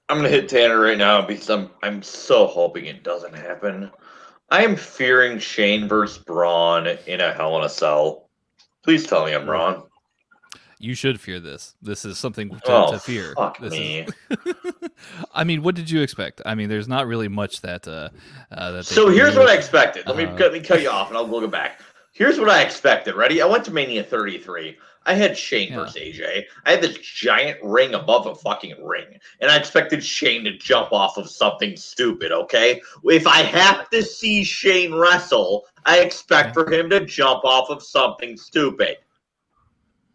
I'm 0.08 0.16
gonna 0.18 0.28
hit 0.28 0.48
Tanner 0.48 0.80
right 0.80 0.98
now 0.98 1.20
because 1.20 1.50
I'm 1.50 1.70
I'm 1.82 2.02
so 2.02 2.46
hoping 2.46 2.86
it 2.86 3.02
doesn't 3.02 3.34
happen. 3.34 3.90
I 4.50 4.64
am 4.64 4.76
fearing 4.76 5.38
Shane 5.38 5.88
versus 5.88 6.18
Braun 6.18 6.86
in 7.06 7.20
a 7.20 7.32
Hell 7.32 7.58
in 7.58 7.64
a 7.64 7.68
Cell. 7.68 8.28
Please 8.82 9.06
tell 9.06 9.26
me 9.26 9.34
I'm 9.34 9.48
wrong. 9.48 9.84
You 10.80 10.94
should 10.94 11.20
fear 11.20 11.40
this. 11.40 11.74
This 11.82 12.04
is 12.04 12.18
something 12.18 12.50
to, 12.50 12.60
oh, 12.66 12.92
to 12.92 12.98
fear. 12.98 13.34
Fuck 13.34 13.58
this 13.58 13.72
me. 13.72 14.06
Is... 14.30 14.54
I 15.34 15.42
mean, 15.42 15.62
what 15.62 15.74
did 15.74 15.90
you 15.90 16.02
expect? 16.02 16.40
I 16.46 16.54
mean, 16.54 16.68
there's 16.68 16.86
not 16.86 17.06
really 17.06 17.26
much 17.26 17.62
that. 17.62 17.86
Uh, 17.86 18.10
uh, 18.52 18.72
that 18.72 18.86
so 18.86 19.08
here's 19.08 19.34
what 19.36 19.48
I 19.50 19.54
expected. 19.54 20.06
Let 20.06 20.16
me, 20.16 20.24
uh, 20.24 20.36
let 20.36 20.52
me 20.52 20.60
cut 20.60 20.80
you 20.80 20.88
off, 20.88 21.08
and 21.08 21.16
I'll 21.16 21.26
go 21.26 21.46
back. 21.48 21.82
Here's 22.18 22.40
what 22.40 22.50
I 22.50 22.62
expected. 22.62 23.14
Ready? 23.14 23.40
I 23.40 23.46
went 23.46 23.64
to 23.66 23.70
Mania 23.70 24.02
33. 24.02 24.76
I 25.06 25.14
had 25.14 25.38
Shane 25.38 25.68
yeah. 25.68 25.76
versus 25.76 25.94
AJ. 25.94 26.46
I 26.66 26.72
had 26.72 26.80
this 26.80 26.98
giant 26.98 27.62
ring 27.62 27.94
above 27.94 28.26
a 28.26 28.34
fucking 28.34 28.84
ring, 28.84 29.06
and 29.40 29.52
I 29.52 29.56
expected 29.56 30.02
Shane 30.02 30.42
to 30.42 30.58
jump 30.58 30.92
off 30.92 31.16
of 31.16 31.30
something 31.30 31.76
stupid. 31.76 32.32
Okay, 32.32 32.82
if 33.04 33.24
I 33.24 33.42
have 33.42 33.88
to 33.90 34.02
see 34.02 34.42
Shane 34.42 34.92
wrestle, 34.92 35.66
I 35.86 36.00
expect 36.00 36.54
for 36.54 36.68
him 36.68 36.90
to 36.90 37.06
jump 37.06 37.44
off 37.44 37.70
of 37.70 37.84
something 37.84 38.36
stupid. 38.36 38.96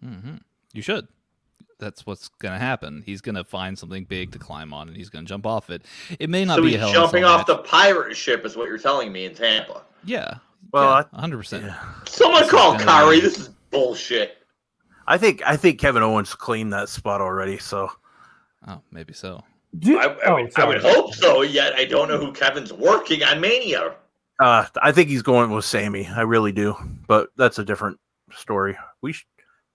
Mm-hmm. 0.05 0.35
You 0.73 0.81
should. 0.81 1.07
That's 1.79 2.05
what's 2.05 2.27
going 2.27 2.53
to 2.53 2.59
happen. 2.59 3.01
He's 3.05 3.21
going 3.21 3.35
to 3.35 3.45
find 3.45 3.79
something 3.79 4.03
big 4.03 4.33
to 4.33 4.39
climb 4.39 4.73
on, 4.73 4.89
and 4.89 4.97
he's 4.97 5.09
going 5.09 5.23
to 5.23 5.29
jump 5.29 5.45
off 5.45 5.69
it. 5.69 5.83
It 6.19 6.29
may 6.29 6.43
not 6.43 6.57
so 6.57 6.63
be 6.63 6.75
he's 6.75 6.91
jumping 6.91 7.23
off 7.23 7.47
match. 7.47 7.57
the 7.57 7.63
pirate 7.63 8.17
ship, 8.17 8.45
is 8.45 8.57
what 8.57 8.67
you're 8.67 8.77
telling 8.77 9.13
me 9.13 9.23
in 9.23 9.33
Tampa. 9.33 9.83
Yeah. 10.03 10.39
Well, 10.71 11.07
hundred 11.13 11.37
yeah, 11.37 11.39
percent. 11.39 11.73
Someone 12.05 12.47
call 12.47 12.77
Kari. 12.77 13.19
This 13.19 13.37
is 13.39 13.49
bullshit. 13.69 14.37
I 15.07 15.17
think 15.17 15.41
I 15.45 15.57
think 15.57 15.79
Kevin 15.79 16.03
Owens 16.03 16.33
claimed 16.33 16.73
that 16.73 16.89
spot 16.89 17.21
already. 17.21 17.57
So, 17.57 17.91
oh, 18.67 18.81
maybe 18.91 19.13
so. 19.13 19.43
I, 19.85 19.89
I, 19.89 20.17
oh, 20.27 20.35
would, 20.35 20.59
I, 20.59 20.65
would, 20.65 20.81
hope 20.81 21.13
so. 21.15 21.41
Yet 21.41 21.73
I 21.73 21.85
don't 21.85 22.07
know 22.07 22.17
who 22.17 22.31
Kevin's 22.31 22.71
working 22.71 23.23
on 23.23 23.41
Mania. 23.41 23.95
Uh, 24.39 24.65
I 24.81 24.91
think 24.91 25.09
he's 25.09 25.21
going 25.21 25.51
with 25.51 25.65
Sami. 25.65 26.07
I 26.07 26.21
really 26.21 26.51
do, 26.51 26.75
but 27.07 27.29
that's 27.37 27.59
a 27.59 27.65
different 27.65 27.99
story. 28.31 28.77
We 29.01 29.13
sh- 29.13 29.25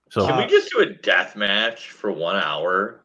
so 0.09 0.25
can 0.25 0.37
we 0.37 0.47
just 0.47 0.71
do 0.71 0.79
a 0.79 0.87
death 0.87 1.35
match 1.35 1.91
for 1.91 2.11
one 2.11 2.35
hour? 2.35 3.01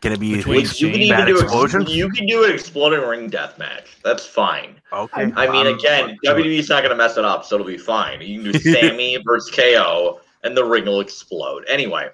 Can 0.00 0.12
it 0.12 0.20
be 0.20 0.28
you 0.28 0.42
can 0.42 0.54
even 0.54 1.26
do 1.26 1.38
explosions? 1.40 1.94
You 1.94 2.08
can 2.10 2.26
do 2.26 2.44
an 2.44 2.52
exploding 2.52 3.00
ring 3.00 3.28
death 3.28 3.58
match. 3.58 3.98
That's 4.04 4.24
fine. 4.24 4.80
Okay. 4.92 5.32
I 5.34 5.50
mean, 5.50 5.66
again, 5.66 6.16
WWE's 6.24 6.68
not 6.68 6.82
going 6.82 6.90
to 6.90 6.96
mess 6.96 7.16
it 7.16 7.24
up, 7.24 7.44
so 7.44 7.56
it'll 7.56 7.66
be 7.66 7.76
fine. 7.78 8.20
You 8.20 8.42
can 8.42 8.52
do 8.52 8.58
Sami 8.72 9.16
versus 9.24 9.52
KO 9.54 10.20
and 10.44 10.56
the 10.56 10.64
ring 10.64 10.86
will 10.86 11.00
explode. 11.00 11.64
Anyway. 11.68 12.08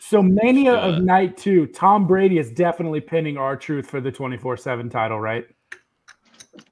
So 0.00 0.22
Mania 0.22 0.74
uh, 0.74 0.88
of 0.88 1.02
Night 1.02 1.36
Two, 1.36 1.66
Tom 1.66 2.06
Brady 2.06 2.38
is 2.38 2.50
definitely 2.50 3.00
pinning 3.00 3.36
R-Truth 3.36 3.86
for 3.86 4.00
the 4.00 4.10
twenty 4.10 4.36
four 4.36 4.56
seven 4.56 4.88
title, 4.88 5.20
right? 5.20 5.46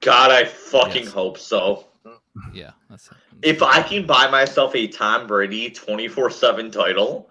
God, 0.01 0.31
I 0.31 0.45
fucking 0.45 1.03
yes. 1.03 1.13
hope 1.13 1.37
so. 1.37 1.85
Yeah, 2.53 2.71
that's, 2.89 3.09
if 3.41 3.61
I 3.61 3.81
can 3.81 4.05
buy 4.05 4.29
myself 4.29 4.75
a 4.75 4.87
Tom 4.87 5.27
Brady 5.27 5.69
twenty 5.69 6.07
four 6.07 6.29
seven 6.29 6.71
title, 6.71 7.29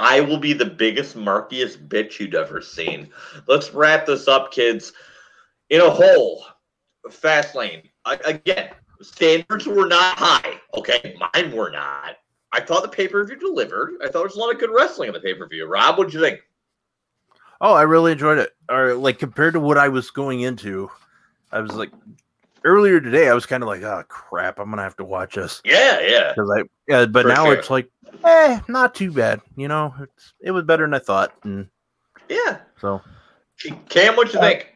I 0.00 0.20
will 0.20 0.38
be 0.38 0.54
the 0.54 0.64
biggest 0.64 1.14
markiest 1.14 1.86
bitch 1.88 2.18
you'd 2.18 2.34
ever 2.34 2.62
seen. 2.62 3.10
Let's 3.46 3.74
wrap 3.74 4.06
this 4.06 4.28
up, 4.28 4.50
kids. 4.50 4.94
In 5.68 5.82
a 5.82 5.90
hole, 5.90 6.46
fast 7.10 7.54
lane. 7.54 7.82
again, 8.24 8.70
standards 9.02 9.66
were 9.66 9.86
not 9.86 10.18
high. 10.18 10.58
Okay, 10.74 11.14
mine 11.20 11.52
were 11.52 11.70
not. 11.70 12.16
I 12.52 12.60
thought 12.60 12.82
the 12.82 12.88
pay 12.88 13.08
per 13.08 13.22
view 13.24 13.36
delivered. 13.36 13.96
I 14.00 14.06
thought 14.06 14.14
there 14.14 14.22
was 14.22 14.36
a 14.36 14.40
lot 14.40 14.54
of 14.54 14.58
good 14.58 14.70
wrestling 14.70 15.10
on 15.10 15.14
the 15.14 15.20
pay 15.20 15.34
per 15.34 15.46
view. 15.46 15.66
Rob, 15.66 15.98
what 15.98 16.06
did 16.06 16.14
you 16.14 16.20
think? 16.20 16.40
Oh, 17.60 17.74
I 17.74 17.82
really 17.82 18.12
enjoyed 18.12 18.38
it. 18.38 18.54
Or 18.70 18.94
like 18.94 19.18
compared 19.18 19.52
to 19.52 19.60
what 19.60 19.76
I 19.76 19.88
was 19.88 20.10
going 20.10 20.40
into, 20.40 20.90
I 21.52 21.60
was 21.60 21.74
like 21.74 21.90
earlier 22.64 23.00
today. 23.00 23.28
I 23.28 23.34
was 23.34 23.46
kind 23.46 23.62
of 23.62 23.68
like, 23.68 23.82
oh 23.82 24.02
crap, 24.08 24.58
I'm 24.58 24.70
gonna 24.70 24.82
have 24.82 24.96
to 24.96 25.04
watch 25.04 25.34
this. 25.34 25.60
Yeah, 25.64 26.00
yeah. 26.00 26.32
Because 26.34 26.50
I 26.50 26.62
yeah, 26.88 27.06
but 27.06 27.22
For 27.22 27.28
now 27.28 27.44
sure. 27.46 27.54
it's 27.54 27.70
like, 27.70 27.90
eh, 28.24 28.60
not 28.68 28.94
too 28.94 29.12
bad. 29.12 29.40
You 29.56 29.68
know, 29.68 29.94
it's 30.00 30.34
it 30.40 30.50
was 30.50 30.64
better 30.64 30.84
than 30.84 30.94
I 30.94 30.98
thought. 30.98 31.32
And 31.44 31.68
yeah. 32.28 32.58
So, 32.80 33.00
Cam, 33.88 34.16
what 34.16 34.32
you 34.32 34.38
uh, 34.38 34.42
think? 34.42 34.74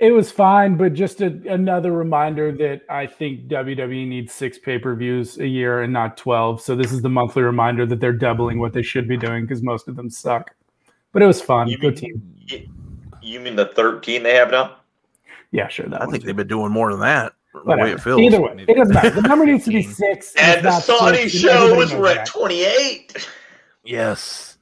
It 0.00 0.12
was 0.12 0.32
fine, 0.32 0.76
but 0.76 0.94
just 0.94 1.20
a, 1.20 1.26
another 1.46 1.92
reminder 1.92 2.52
that 2.52 2.82
I 2.88 3.06
think 3.06 3.48
WWE 3.48 4.08
needs 4.08 4.32
six 4.32 4.58
pay 4.58 4.78
per 4.78 4.94
views 4.94 5.38
a 5.38 5.46
year 5.46 5.82
and 5.82 5.92
not 5.92 6.16
12. 6.16 6.60
So 6.60 6.74
this 6.74 6.90
is 6.90 7.02
the 7.02 7.10
monthly 7.10 7.42
reminder 7.42 7.84
that 7.86 8.00
they're 8.00 8.12
doubling 8.12 8.58
what 8.58 8.72
they 8.72 8.82
should 8.82 9.06
be 9.06 9.16
doing 9.16 9.42
because 9.42 9.62
most 9.62 9.88
of 9.88 9.96
them 9.96 10.08
suck. 10.08 10.54
But 11.12 11.22
it 11.22 11.26
was 11.26 11.42
fun. 11.42 11.68
You 11.68 11.78
Good 11.78 12.00
mean, 12.02 12.34
team. 12.48 12.74
You 13.22 13.40
mean 13.40 13.56
the 13.56 13.66
13 13.66 14.22
they 14.22 14.34
have 14.34 14.50
now? 14.50 14.76
Yeah, 15.54 15.68
sure. 15.68 15.86
I 15.94 16.06
think 16.06 16.22
too. 16.22 16.26
they've 16.26 16.36
been 16.36 16.48
doing 16.48 16.72
more 16.72 16.90
than 16.90 17.00
that. 17.02 17.32
The 17.52 17.76
way 17.76 17.92
it 17.92 18.00
feels. 18.00 18.20
Either 18.20 18.40
way, 18.40 18.64
it 18.66 18.74
doesn't 18.74 18.92
matter. 18.92 19.10
The 19.10 19.22
number 19.22 19.46
needs 19.46 19.64
to 19.66 19.70
be 19.70 19.82
six. 19.84 20.34
And 20.36 20.64
the 20.64 20.80
Saudi 20.80 21.28
show 21.28 21.76
was 21.76 21.92
at 21.92 22.26
28. 22.26 23.28
Yes. 23.84 24.58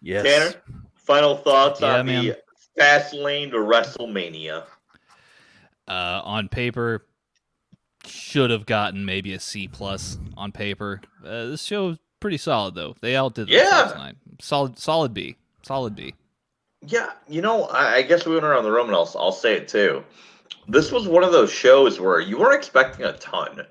Yes. 0.00 0.22
Tanner, 0.24 0.62
final 0.94 1.36
thoughts 1.36 1.80
yeah, 1.80 1.98
on 1.98 2.06
man. 2.06 2.24
the 2.26 2.38
fast 2.78 3.12
lane 3.12 3.50
to 3.50 3.56
WrestleMania. 3.56 4.62
Uh, 5.88 6.20
on 6.22 6.48
paper, 6.48 7.04
should 8.06 8.50
have 8.50 8.64
gotten 8.64 9.04
maybe 9.04 9.34
a 9.34 9.40
C 9.40 9.66
plus 9.66 10.18
on 10.36 10.52
paper. 10.52 11.00
Uh, 11.24 11.46
this 11.46 11.64
show 11.64 11.88
is 11.88 11.98
pretty 12.20 12.38
solid 12.38 12.76
though. 12.76 12.94
They 13.00 13.16
outdid 13.16 13.48
yeah. 13.48 14.12
Solid, 14.40 14.78
solid 14.78 15.12
B, 15.12 15.36
solid 15.64 15.96
B. 15.96 16.14
Yeah, 16.86 17.10
you 17.28 17.42
know, 17.42 17.64
I, 17.64 17.96
I 17.96 18.02
guess 18.02 18.26
we 18.26 18.34
went 18.34 18.46
around 18.46 18.64
the 18.64 18.72
room, 18.72 18.86
and 18.86 18.96
I'll, 18.96 19.10
I'll 19.18 19.32
say 19.32 19.54
it 19.54 19.68
too. 19.68 20.04
This 20.68 20.92
was 20.92 21.06
one 21.06 21.24
of 21.24 21.32
those 21.32 21.52
shows 21.52 22.00
where 22.00 22.20
you 22.20 22.38
weren't 22.38 22.54
expecting 22.54 23.04
a 23.04 23.12
ton, 23.14 23.66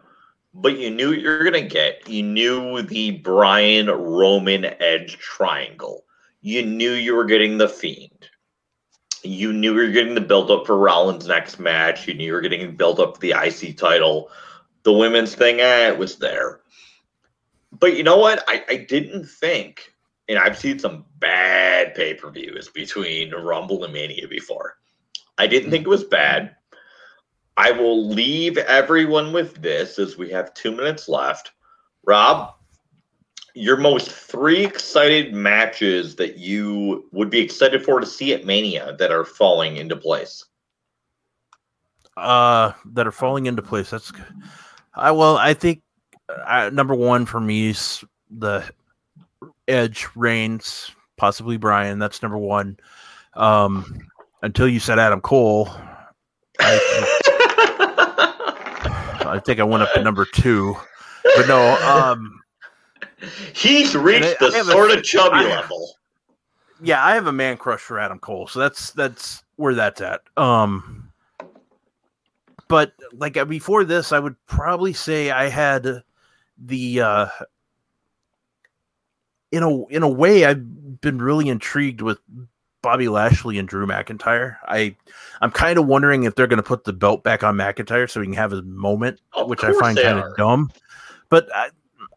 but 0.53 0.77
you 0.77 0.91
knew 0.91 1.09
what 1.09 1.19
you 1.19 1.29
were 1.29 1.43
gonna 1.43 1.61
get. 1.61 2.07
You 2.07 2.23
knew 2.23 2.81
the 2.81 3.11
Bryan 3.11 3.87
Roman 3.87 4.65
Edge 4.65 5.17
triangle. 5.17 6.03
You 6.41 6.65
knew 6.65 6.91
you 6.91 7.15
were 7.15 7.25
getting 7.25 7.57
the 7.57 7.67
Fiend 7.67 8.29
you 9.23 9.51
knew 9.51 9.73
you 9.73 9.87
were 9.87 9.91
getting 9.91 10.15
the 10.15 10.21
build 10.21 10.51
up 10.51 10.65
for 10.65 10.77
Rollins' 10.77 11.27
next 11.27 11.59
match. 11.59 12.07
You 12.07 12.13
knew 12.13 12.25
you 12.25 12.33
were 12.33 12.41
getting 12.41 12.75
build 12.75 12.99
up 12.99 13.15
for 13.15 13.21
the 13.21 13.31
IC 13.31 13.77
title. 13.77 14.29
The 14.83 14.93
women's 14.93 15.35
thing, 15.35 15.59
eh, 15.59 15.89
it 15.89 15.97
was 15.97 16.17
there. 16.17 16.61
But 17.71 17.97
you 17.97 18.03
know 18.03 18.17
what? 18.17 18.43
I, 18.47 18.63
I 18.69 18.75
didn't 18.77 19.25
think 19.25 19.93
and 20.29 20.37
I've 20.37 20.57
seen 20.57 20.77
some 20.77 21.03
bad 21.19 21.95
pay 21.95 22.13
per 22.13 22.29
views 22.29 22.69
between 22.69 23.31
Rumble 23.33 23.83
and 23.83 23.91
Mania 23.91 24.27
before. 24.27 24.77
I 25.37 25.47
didn't 25.47 25.71
think 25.71 25.85
it 25.85 25.89
was 25.89 26.03
bad. 26.03 26.55
I 27.57 27.71
will 27.71 28.07
leave 28.07 28.57
everyone 28.57 29.33
with 29.33 29.61
this 29.61 29.99
as 29.99 30.17
we 30.17 30.29
have 30.29 30.53
two 30.53 30.71
minutes 30.71 31.09
left. 31.09 31.51
Rob, 32.05 32.53
your 33.53 33.75
most 33.75 34.11
three 34.11 34.63
excited 34.63 35.33
matches 35.33 36.15
that 36.15 36.37
you 36.37 37.09
would 37.11 37.29
be 37.29 37.39
excited 37.39 37.83
for 37.83 37.99
to 37.99 38.05
see 38.05 38.33
at 38.33 38.45
Mania 38.45 38.95
that 38.97 39.11
are 39.11 39.25
falling 39.25 39.77
into 39.77 39.97
place. 39.97 40.45
Uh, 42.15 42.71
that 42.85 43.07
are 43.07 43.11
falling 43.11 43.47
into 43.47 43.61
place. 43.61 43.89
That's. 43.89 44.11
I 44.93 45.11
well, 45.11 45.37
I 45.37 45.53
think 45.53 45.81
uh, 46.29 46.69
number 46.71 46.93
one 46.93 47.25
for 47.25 47.39
me 47.39 47.69
is 47.69 48.03
the 48.29 48.69
Edge 49.69 50.07
Reigns, 50.15 50.91
possibly 51.17 51.57
Bryan. 51.57 51.99
That's 51.99 52.21
number 52.21 52.37
one. 52.37 52.77
Um, 53.35 54.09
until 54.41 54.67
you 54.67 54.79
said 54.79 54.99
Adam 54.99 55.21
Cole, 55.21 55.69
I, 56.59 57.15
I 59.27 59.39
think 59.45 59.59
I 59.59 59.63
went 59.63 59.83
up 59.83 59.93
to 59.93 60.03
number 60.03 60.25
two. 60.25 60.75
But 61.35 61.47
no, 61.47 61.75
um, 61.83 62.41
he's 63.53 63.95
reached 63.95 64.41
I, 64.41 64.49
the 64.49 64.57
I 64.57 64.61
sort 64.63 64.91
of 64.91 65.03
chubby 65.03 65.45
level. 65.45 65.93
Yeah, 66.81 67.05
I 67.05 67.13
have 67.13 67.27
a 67.27 67.31
man 67.31 67.57
crush 67.57 67.81
for 67.81 67.99
Adam 67.99 68.19
Cole, 68.19 68.47
so 68.47 68.59
that's 68.59 68.91
that's 68.91 69.43
where 69.57 69.75
that's 69.75 70.01
at. 70.01 70.21
Um, 70.37 71.11
but 72.67 72.93
like 73.13 73.35
uh, 73.35 73.45
before 73.45 73.83
this, 73.83 74.11
I 74.11 74.19
would 74.19 74.35
probably 74.47 74.93
say 74.93 75.31
I 75.31 75.49
had 75.49 76.03
the 76.57 77.01
uh 77.01 77.27
in 79.51 79.63
a 79.63 79.85
in 79.87 80.03
a 80.03 80.09
way 80.09 80.45
I've 80.45 81.01
been 81.01 81.21
really 81.21 81.49
intrigued 81.49 82.01
with 82.01 82.19
Bobby 82.81 83.09
Lashley 83.09 83.57
and 83.57 83.67
Drew 83.67 83.85
McIntyre. 83.85 84.57
I 84.65 84.95
I'm 85.41 85.51
kind 85.51 85.79
of 85.79 85.87
wondering 85.87 86.23
if 86.23 86.35
they're 86.35 86.47
going 86.47 86.57
to 86.57 86.63
put 86.63 86.83
the 86.83 86.93
belt 86.93 87.23
back 87.23 87.43
on 87.43 87.55
McIntyre 87.55 88.09
so 88.09 88.21
he 88.21 88.27
can 88.27 88.33
have 88.35 88.51
his 88.51 88.63
moment, 88.63 89.19
of 89.33 89.49
which 89.49 89.63
I 89.63 89.73
find 89.79 89.97
kind 89.97 90.19
of 90.19 90.35
dumb. 90.37 90.71
But 91.29 91.47
I, 91.53 91.69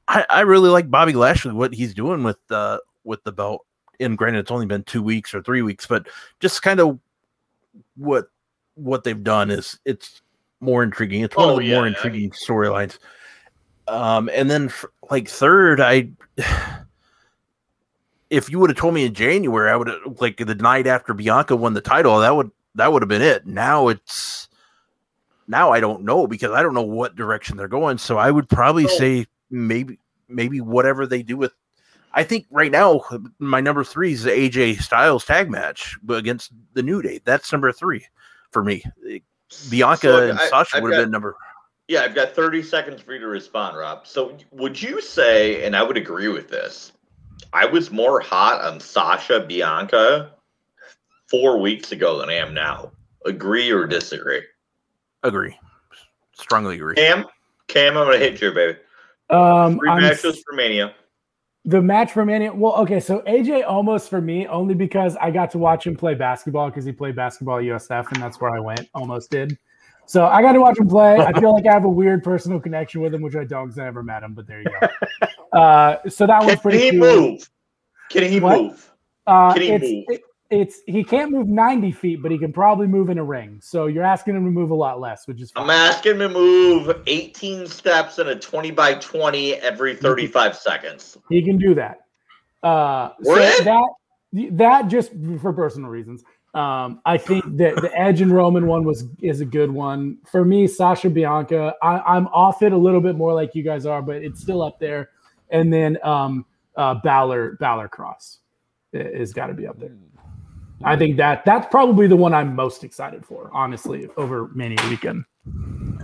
I, 0.09 0.27
I 0.29 0.41
really 0.41 0.71
like 0.71 0.91
Bobby 0.91 1.13
Lashley 1.13 1.53
what 1.53 1.75
he's 1.75 1.95
doing 1.95 2.23
with 2.23 2.39
the 2.49 2.83
with 3.05 3.23
the 3.25 3.33
belt. 3.33 3.65
And 4.01 4.19
granted, 4.19 4.41
it's 4.41 4.51
only 4.51 4.67
been 4.67 4.85
two 4.85 5.03
weeks 5.03 5.35
or 5.35 5.43
three 5.43 5.63
weeks, 5.63 5.87
but 5.87 6.09
just 6.41 6.63
kind 6.63 6.81
of 6.81 6.99
what 7.97 8.27
what 8.75 9.05
they've 9.05 9.23
done 9.23 9.51
is 9.51 9.79
it's 9.85 10.23
more 10.61 10.83
intriguing. 10.83 11.23
It's 11.23 11.37
one 11.37 11.49
oh, 11.49 11.53
of 11.53 11.59
the 11.59 11.67
yeah, 11.67 11.77
more 11.77 11.87
intriguing 11.87 12.31
storylines. 12.31 12.99
Um, 13.89 14.31
and 14.33 14.51
then 14.51 14.69
for, 14.69 14.93
like 15.11 15.29
third, 15.29 15.81
I 15.81 16.11
if 18.33 18.51
you 18.51 18.59
would 18.59 18.71
have 18.71 18.79
told 18.79 18.95
me 18.95 19.05
in 19.05 19.13
January, 19.13 19.71
I 19.71 19.77
would 19.77 19.89
have 19.89 20.21
like 20.21 20.39
the 20.39 20.55
night 20.55 20.87
after 20.87 21.13
Bianca 21.13 21.55
won 21.55 21.75
the 21.75 21.83
title, 21.83 22.19
that 22.21 22.35
would 22.35 22.51
that 22.75 22.91
would 22.91 23.03
have 23.03 23.09
been 23.09 23.21
it. 23.21 23.47
Now 23.47 23.89
it's 23.89 24.49
now 25.47 25.71
I 25.71 25.81
don't 25.81 26.03
know 26.03 26.27
because 26.27 26.51
I 26.51 26.63
don't 26.63 26.73
know 26.73 26.81
what 26.81 27.15
direction 27.15 27.59
they're 27.59 27.69
going. 27.69 27.99
So 27.99 28.17
I 28.17 28.31
would 28.31 28.49
probably 28.49 28.87
oh. 28.87 28.99
say 28.99 29.27
maybe 29.51 29.99
maybe 30.29 30.63
whatever 30.63 31.07
they 31.07 31.23
do 31.23 31.37
with 31.37 31.53
I 32.15 32.25
think 32.25 32.47
right 32.51 32.73
now 32.73 33.03
my 33.39 33.61
number 33.61 33.85
three 33.85 34.13
is 34.13 34.23
the 34.23 34.31
AJ 34.31 34.81
Styles 34.81 35.27
tag 35.27 35.51
match 35.51 35.99
against 36.09 36.53
the 36.73 36.83
New 36.83 37.03
Day. 37.03 37.21
That's 37.25 37.53
number 37.53 37.71
three 37.71 38.07
for 38.51 38.65
me. 38.65 38.83
Bianca 39.69 40.01
so 40.01 40.31
and 40.31 40.39
I, 40.39 40.49
Sasha 40.49 40.79
I've 40.79 40.83
would 40.83 40.95
have 40.95 41.05
been 41.05 41.11
number. 41.11 41.37
Yeah, 41.87 42.01
I've 42.01 42.15
got 42.15 42.35
30 42.35 42.63
seconds 42.63 43.03
for 43.03 43.13
you 43.13 43.21
to 43.21 43.27
respond, 43.27 43.77
Rob. 43.77 44.07
So 44.07 44.39
would 44.53 44.81
you 44.81 45.03
say, 45.03 45.67
and 45.67 45.77
I 45.77 45.83
would 45.83 45.99
agree 45.99 46.29
with 46.29 46.49
this, 46.49 46.93
I 47.53 47.67
was 47.67 47.91
more 47.91 48.21
hot 48.21 48.63
on 48.63 48.81
Sasha 48.81 49.41
Bianca 49.41 50.33
four 51.29 51.59
weeks 51.61 51.93
ago 51.93 52.19
than 52.19 52.29
I 52.29 52.35
am 52.35 52.55
now. 52.55 52.93
Agree 53.25 53.71
or 53.71 53.87
disagree? 53.87 54.43
Agree. 55.23 55.59
Strongly 56.35 56.77
agree. 56.77 56.95
Cam, 56.95 57.27
Cam, 57.69 57.97
I'm 57.97 58.07
gonna 58.07 58.19
hit 58.19 58.41
you, 58.41 58.53
baby. 58.53 58.79
Um, 59.31 59.79
Three 59.79 59.89
matches 59.89 60.43
for 60.47 60.55
Mania. 60.55 60.95
The 61.65 61.81
match 61.81 62.13
for 62.13 62.27
Mania. 62.27 62.53
Well, 62.53 62.75
okay, 62.75 62.99
so 62.99 63.21
AJ 63.21 63.65
almost 63.65 64.11
for 64.11 64.21
me 64.21 64.47
only 64.49 64.75
because 64.75 65.17
I 65.17 65.31
got 65.31 65.51
to 65.53 65.59
watch 65.59 65.87
him 65.87 65.95
play 65.97 66.15
basketball 66.15 66.69
because 66.71 66.85
he 66.85 66.93
played 66.93 67.15
basketball 67.15 67.59
at 67.59 67.65
USF, 67.65 68.11
and 68.13 68.23
that's 68.23 68.41
where 68.41 68.51
I 68.51 68.59
went. 68.59 68.89
Almost 68.95 69.31
did. 69.31 69.57
So 70.13 70.27
I 70.27 70.43
got 70.43 70.53
to 70.53 70.61
watch 70.61 70.79
him 70.79 70.89
play. 70.89 71.17
I 71.17 71.33
feel 71.41 71.55
like 71.55 71.67
I 71.67 71.73
have 71.73 71.87
a 71.87 71.89
weird 71.89 72.23
personal 72.33 72.61
connection 72.61 73.01
with 73.01 73.15
him, 73.15 73.23
which 73.23 73.35
I 73.35 73.45
don't 73.45 73.69
because 73.69 73.79
I 73.79 73.85
never 73.85 74.03
met 74.03 74.23
him. 74.23 74.35
But 74.35 74.47
there 74.47 74.61
you 74.61 74.67
go. 74.81 74.89
Uh, 75.53 75.99
so 76.09 76.27
that 76.27 76.43
was 76.43 76.57
pretty. 76.61 76.79
Can 76.79 76.95
he 76.95 76.99
cool. 76.99 77.21
move? 77.21 77.51
Can 78.09 78.23
he 78.25 78.41
what? 78.41 78.63
move? 78.63 78.91
Uh, 79.27 79.53
Can 79.53 79.61
he 79.61 79.69
it's, 79.71 79.83
move? 79.83 80.05
It, 80.09 80.21
it's 80.49 80.81
he 80.87 81.05
can't 81.05 81.31
move 81.31 81.47
90 81.47 81.93
feet, 81.93 82.23
but 82.23 82.31
he 82.31 82.39
can 82.39 82.55
probably 82.55 82.87
move 82.87 83.11
in 83.11 83.19
a 83.19 83.23
ring. 83.23 83.59
So 83.63 83.85
you're 83.85 84.03
asking 84.03 84.35
him 84.35 84.47
to 84.47 84.51
move 84.51 84.71
a 84.71 84.75
lot 84.75 84.99
less, 84.99 85.27
which 85.27 85.43
is. 85.43 85.51
Fine. 85.51 85.65
I'm 85.65 85.71
asking 85.71 86.13
him 86.13 86.19
to 86.21 86.29
move 86.31 87.03
18 87.07 87.67
steps 87.67 88.19
in 88.19 88.29
a 88.29 88.35
20 88.35 88.71
by 88.71 88.95
20 88.95 89.57
every 89.57 89.95
35 89.95 90.57
seconds. 90.57 91.19
He 91.29 91.43
can 91.43 91.59
do 91.59 91.75
that. 91.75 92.07
Uh, 92.63 93.11
so 93.23 93.35
that 93.35 93.91
that 94.53 94.89
just 94.89 95.13
for 95.43 95.53
personal 95.53 95.91
reasons. 95.91 96.25
Um, 96.55 97.01
I 97.07 97.17
think 97.17 97.45
that 97.57 97.77
the 97.77 97.91
Edge 97.99 98.21
and 98.21 98.31
Roman 98.31 98.67
one 98.67 98.85
was 98.85 99.05
is 99.21 99.41
a 99.41 99.47
good 99.47 99.71
one 99.71 100.19
for 100.27 100.45
me. 100.45 100.67
Sasha 100.67 101.09
Bianca, 101.09 101.75
I, 101.83 102.17
am 102.17 102.27
off 102.29 102.63
it 102.63 102.73
a 102.73 102.77
little 102.77 103.01
bit 103.01 103.17
more 103.17 103.33
like 103.33 103.55
you 103.55 103.63
guys 103.63 103.87
are, 103.87 104.03
but 104.03 104.17
it's 104.17 104.41
still 104.41 104.63
up 104.63 104.79
there. 104.79 105.11
And 105.49 105.73
then 105.73 105.99
um, 106.03 106.45
uh, 106.77 106.95
Balor 106.97 107.57
Balor 107.59 107.89
Kross 107.89 108.39
is 108.93 109.33
got 109.33 109.47
to 109.47 109.55
be 109.55 109.67
up 109.67 109.79
there. 109.79 109.97
I 110.85 110.97
think 110.97 111.17
that 111.17 111.45
that's 111.45 111.67
probably 111.71 112.07
the 112.07 112.17
one 112.17 112.35
I'm 112.35 112.55
most 112.55 112.85
excited 112.85 113.25
for, 113.25 113.51
honestly, 113.53 114.09
over 114.17 114.51
Mania 114.55 114.79
weekend. 114.91 115.25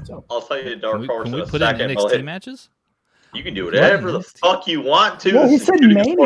So 0.05 0.25
I'll 0.31 0.41
tell 0.41 0.63
you, 0.63 0.77
Dark 0.77 1.05
Horse. 1.07 1.25
Can 1.25 1.33
we, 1.33 1.39
can 1.41 1.47
we 1.47 1.51
put 1.51 1.63
in 1.63 1.97
NXT 1.97 2.25
matches? 2.25 2.71
You 3.35 3.43
can 3.43 3.53
do 3.53 3.67
whatever 3.67 4.13
the 4.13 4.23
fuck 4.23 4.67
you 4.67 4.81
want 4.81 5.21
to. 5.21 5.35
Well, 5.35 5.49
he 5.49 5.59
said 5.59 5.81
Mania. 5.81 6.17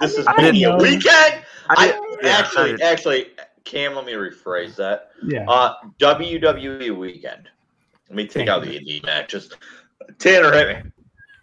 This 0.00 0.16
is 0.16 0.26
Mania 0.38 0.76
weekend. 0.76 1.44
I, 1.70 2.18
yeah, 2.22 2.28
actually, 2.28 2.82
actually, 2.82 3.26
Cam, 3.64 3.94
let 3.94 4.04
me 4.04 4.12
rephrase 4.12 4.76
that. 4.76 5.10
Yeah. 5.24 5.48
Uh, 5.48 5.74
WWE 5.98 6.96
weekend. 6.96 7.48
Let 8.08 8.16
me 8.16 8.24
take 8.24 8.32
Thank 8.32 8.48
out 8.48 8.64
the 8.64 8.78
indie 8.78 9.04
matches. 9.04 9.50
Tanner, 10.18 10.52
hit 10.52 10.84
me. 10.84 10.92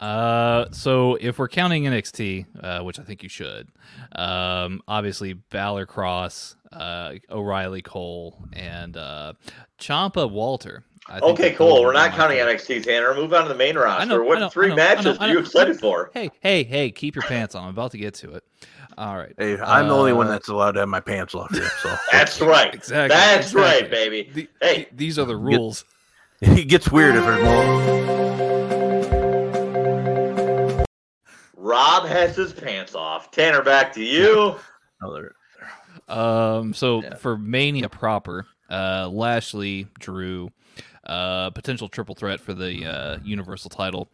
Uh, 0.01 0.69
so 0.71 1.15
if 1.15 1.39
we're 1.39 1.47
counting 1.47 1.85
NXT, 1.85 2.45
uh, 2.63 2.83
which 2.83 2.99
I 2.99 3.03
think 3.03 3.23
you 3.23 3.29
should, 3.29 3.67
um, 4.11 4.79
obviously 4.87 5.33
Balor 5.33 5.87
Kross, 5.87 6.55
uh, 6.71 7.13
O'Reilly 7.31 7.81
Cole, 7.81 8.37
and 8.53 8.95
uh, 8.95 9.33
Ciampa 9.79 10.29
Walter. 10.29 10.83
okay, 11.09 11.53
cool. 11.53 11.81
We're 11.81 11.93
not 11.93 12.11
counting 12.11 12.37
NXT, 12.37 12.83
Tanner. 12.83 13.15
Move 13.15 13.33
on 13.33 13.43
to 13.43 13.49
the 13.49 13.55
main 13.55 13.75
roster. 13.75 14.05
Know, 14.05 14.23
what 14.23 14.39
know, 14.39 14.49
three 14.49 14.69
know, 14.69 14.75
matches 14.75 15.17
are 15.17 15.29
you 15.29 15.39
excited 15.39 15.79
for? 15.79 16.11
Hey, 16.13 16.29
hey, 16.41 16.63
hey! 16.63 16.91
Keep 16.91 17.15
your 17.15 17.23
pants 17.23 17.55
on. 17.55 17.63
I'm 17.63 17.69
about 17.69 17.89
to 17.91 17.97
get 17.97 18.13
to 18.15 18.33
it. 18.33 18.43
All 18.97 19.15
right. 19.15 19.33
Hey, 19.37 19.59
I'm 19.59 19.85
uh, 19.85 19.89
the 19.89 19.93
only 19.93 20.13
one 20.13 20.25
uh, 20.25 20.31
that's 20.31 20.49
allowed 20.49 20.71
to 20.71 20.79
have 20.79 20.89
my 20.89 20.99
pants 20.99 21.35
off 21.35 21.53
here. 21.53 21.69
So 21.83 21.95
that's 22.11 22.41
right. 22.41 22.73
Exactly. 22.73 23.15
That's 23.15 23.51
exactly. 23.51 23.61
right, 23.61 23.91
baby. 23.91 24.31
The, 24.33 24.49
hey, 24.59 24.87
these 24.91 25.19
are 25.19 25.25
the 25.25 25.37
rules. 25.37 25.85
It 26.39 26.67
gets 26.67 26.91
weird 26.91 27.15
if 27.15 27.25
there's 27.25 27.43
more. 27.43 28.05
Rob 31.55 32.07
has 32.07 32.35
his 32.35 32.53
pants 32.53 32.93
off. 32.93 33.31
Tanner, 33.31 33.63
back 33.63 33.91
to 33.93 34.03
you. 34.03 34.55
um. 36.07 36.75
So 36.75 37.01
yeah. 37.01 37.15
for 37.15 37.39
Mania 37.39 37.89
proper, 37.89 38.45
uh, 38.69 39.09
Lashley, 39.11 39.87
Drew, 39.97 40.51
uh, 41.07 41.49
potential 41.49 41.89
triple 41.89 42.13
threat 42.13 42.39
for 42.39 42.53
the 42.53 42.85
uh, 42.85 43.17
Universal 43.23 43.71
title, 43.71 44.09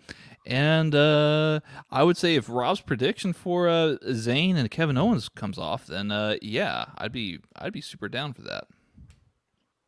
and 0.46 0.94
uh, 0.94 1.60
I 1.90 2.04
would 2.04 2.18
say 2.18 2.36
if 2.36 2.50
Rob's 2.50 2.82
prediction 2.82 3.34
for 3.34 3.68
uh, 3.70 3.98
Zayn 4.08 4.56
and 4.56 4.70
Kevin 4.70 4.98
Owens 4.98 5.30
comes 5.30 5.58
off, 5.58 5.88
then 5.88 6.12
uh, 6.12 6.36
yeah, 6.42 6.86
I'd 6.98 7.12
be 7.12 7.40
I'd 7.56 7.74
be 7.74 7.82
super 7.82 8.10
down 8.10 8.34
for 8.34 8.42
that. 8.44 8.66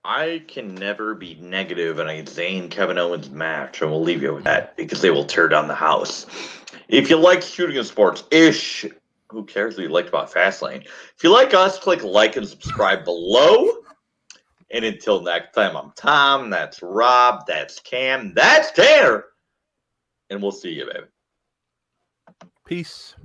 I 0.06 0.44
can 0.48 0.76
never 0.76 1.16
be 1.16 1.36
negative 1.42 1.98
in 1.98 2.08
a 2.08 2.24
Zayn 2.24 2.70
Kevin 2.70 3.00
Owens 3.00 3.32
match, 3.32 3.82
and 3.82 3.90
we'll 3.90 4.04
leave 4.04 4.22
you 4.22 4.36
with 4.36 4.44
that 4.44 4.78
because 4.78 5.02
they 5.02 5.10
will 5.10 5.26
tear 5.26 5.48
down 5.48 5.68
the 5.68 5.76
house. 5.76 6.28
If 6.88 7.10
you 7.10 7.18
like 7.18 7.42
shooting 7.42 7.76
in 7.76 7.84
sports 7.84 8.24
ish, 8.30 8.86
who 9.30 9.44
cares 9.46 9.76
what 9.76 9.84
you 9.84 9.90
liked 9.90 10.10
about 10.10 10.32
Fastlane? 10.32 10.86
If 10.86 11.24
you 11.24 11.32
like 11.32 11.56
us, 11.56 11.80
click 11.80 12.04
like 12.04 12.36
and 12.36 12.48
subscribe 12.48 13.04
below. 13.04 13.68
And 14.72 14.86
until 14.86 15.22
next 15.22 15.54
time, 15.54 15.76
I'm 15.76 15.92
Tom. 15.96 16.50
That's 16.50 16.84
Rob. 16.84 17.46
That's 17.48 17.80
Cam. 17.80 18.34
That's 18.36 18.72
Tanner. 18.72 19.26
And 20.30 20.42
we'll 20.42 20.52
see 20.52 20.72
you, 20.72 20.86
baby. 20.86 21.08
Peace. 22.66 23.16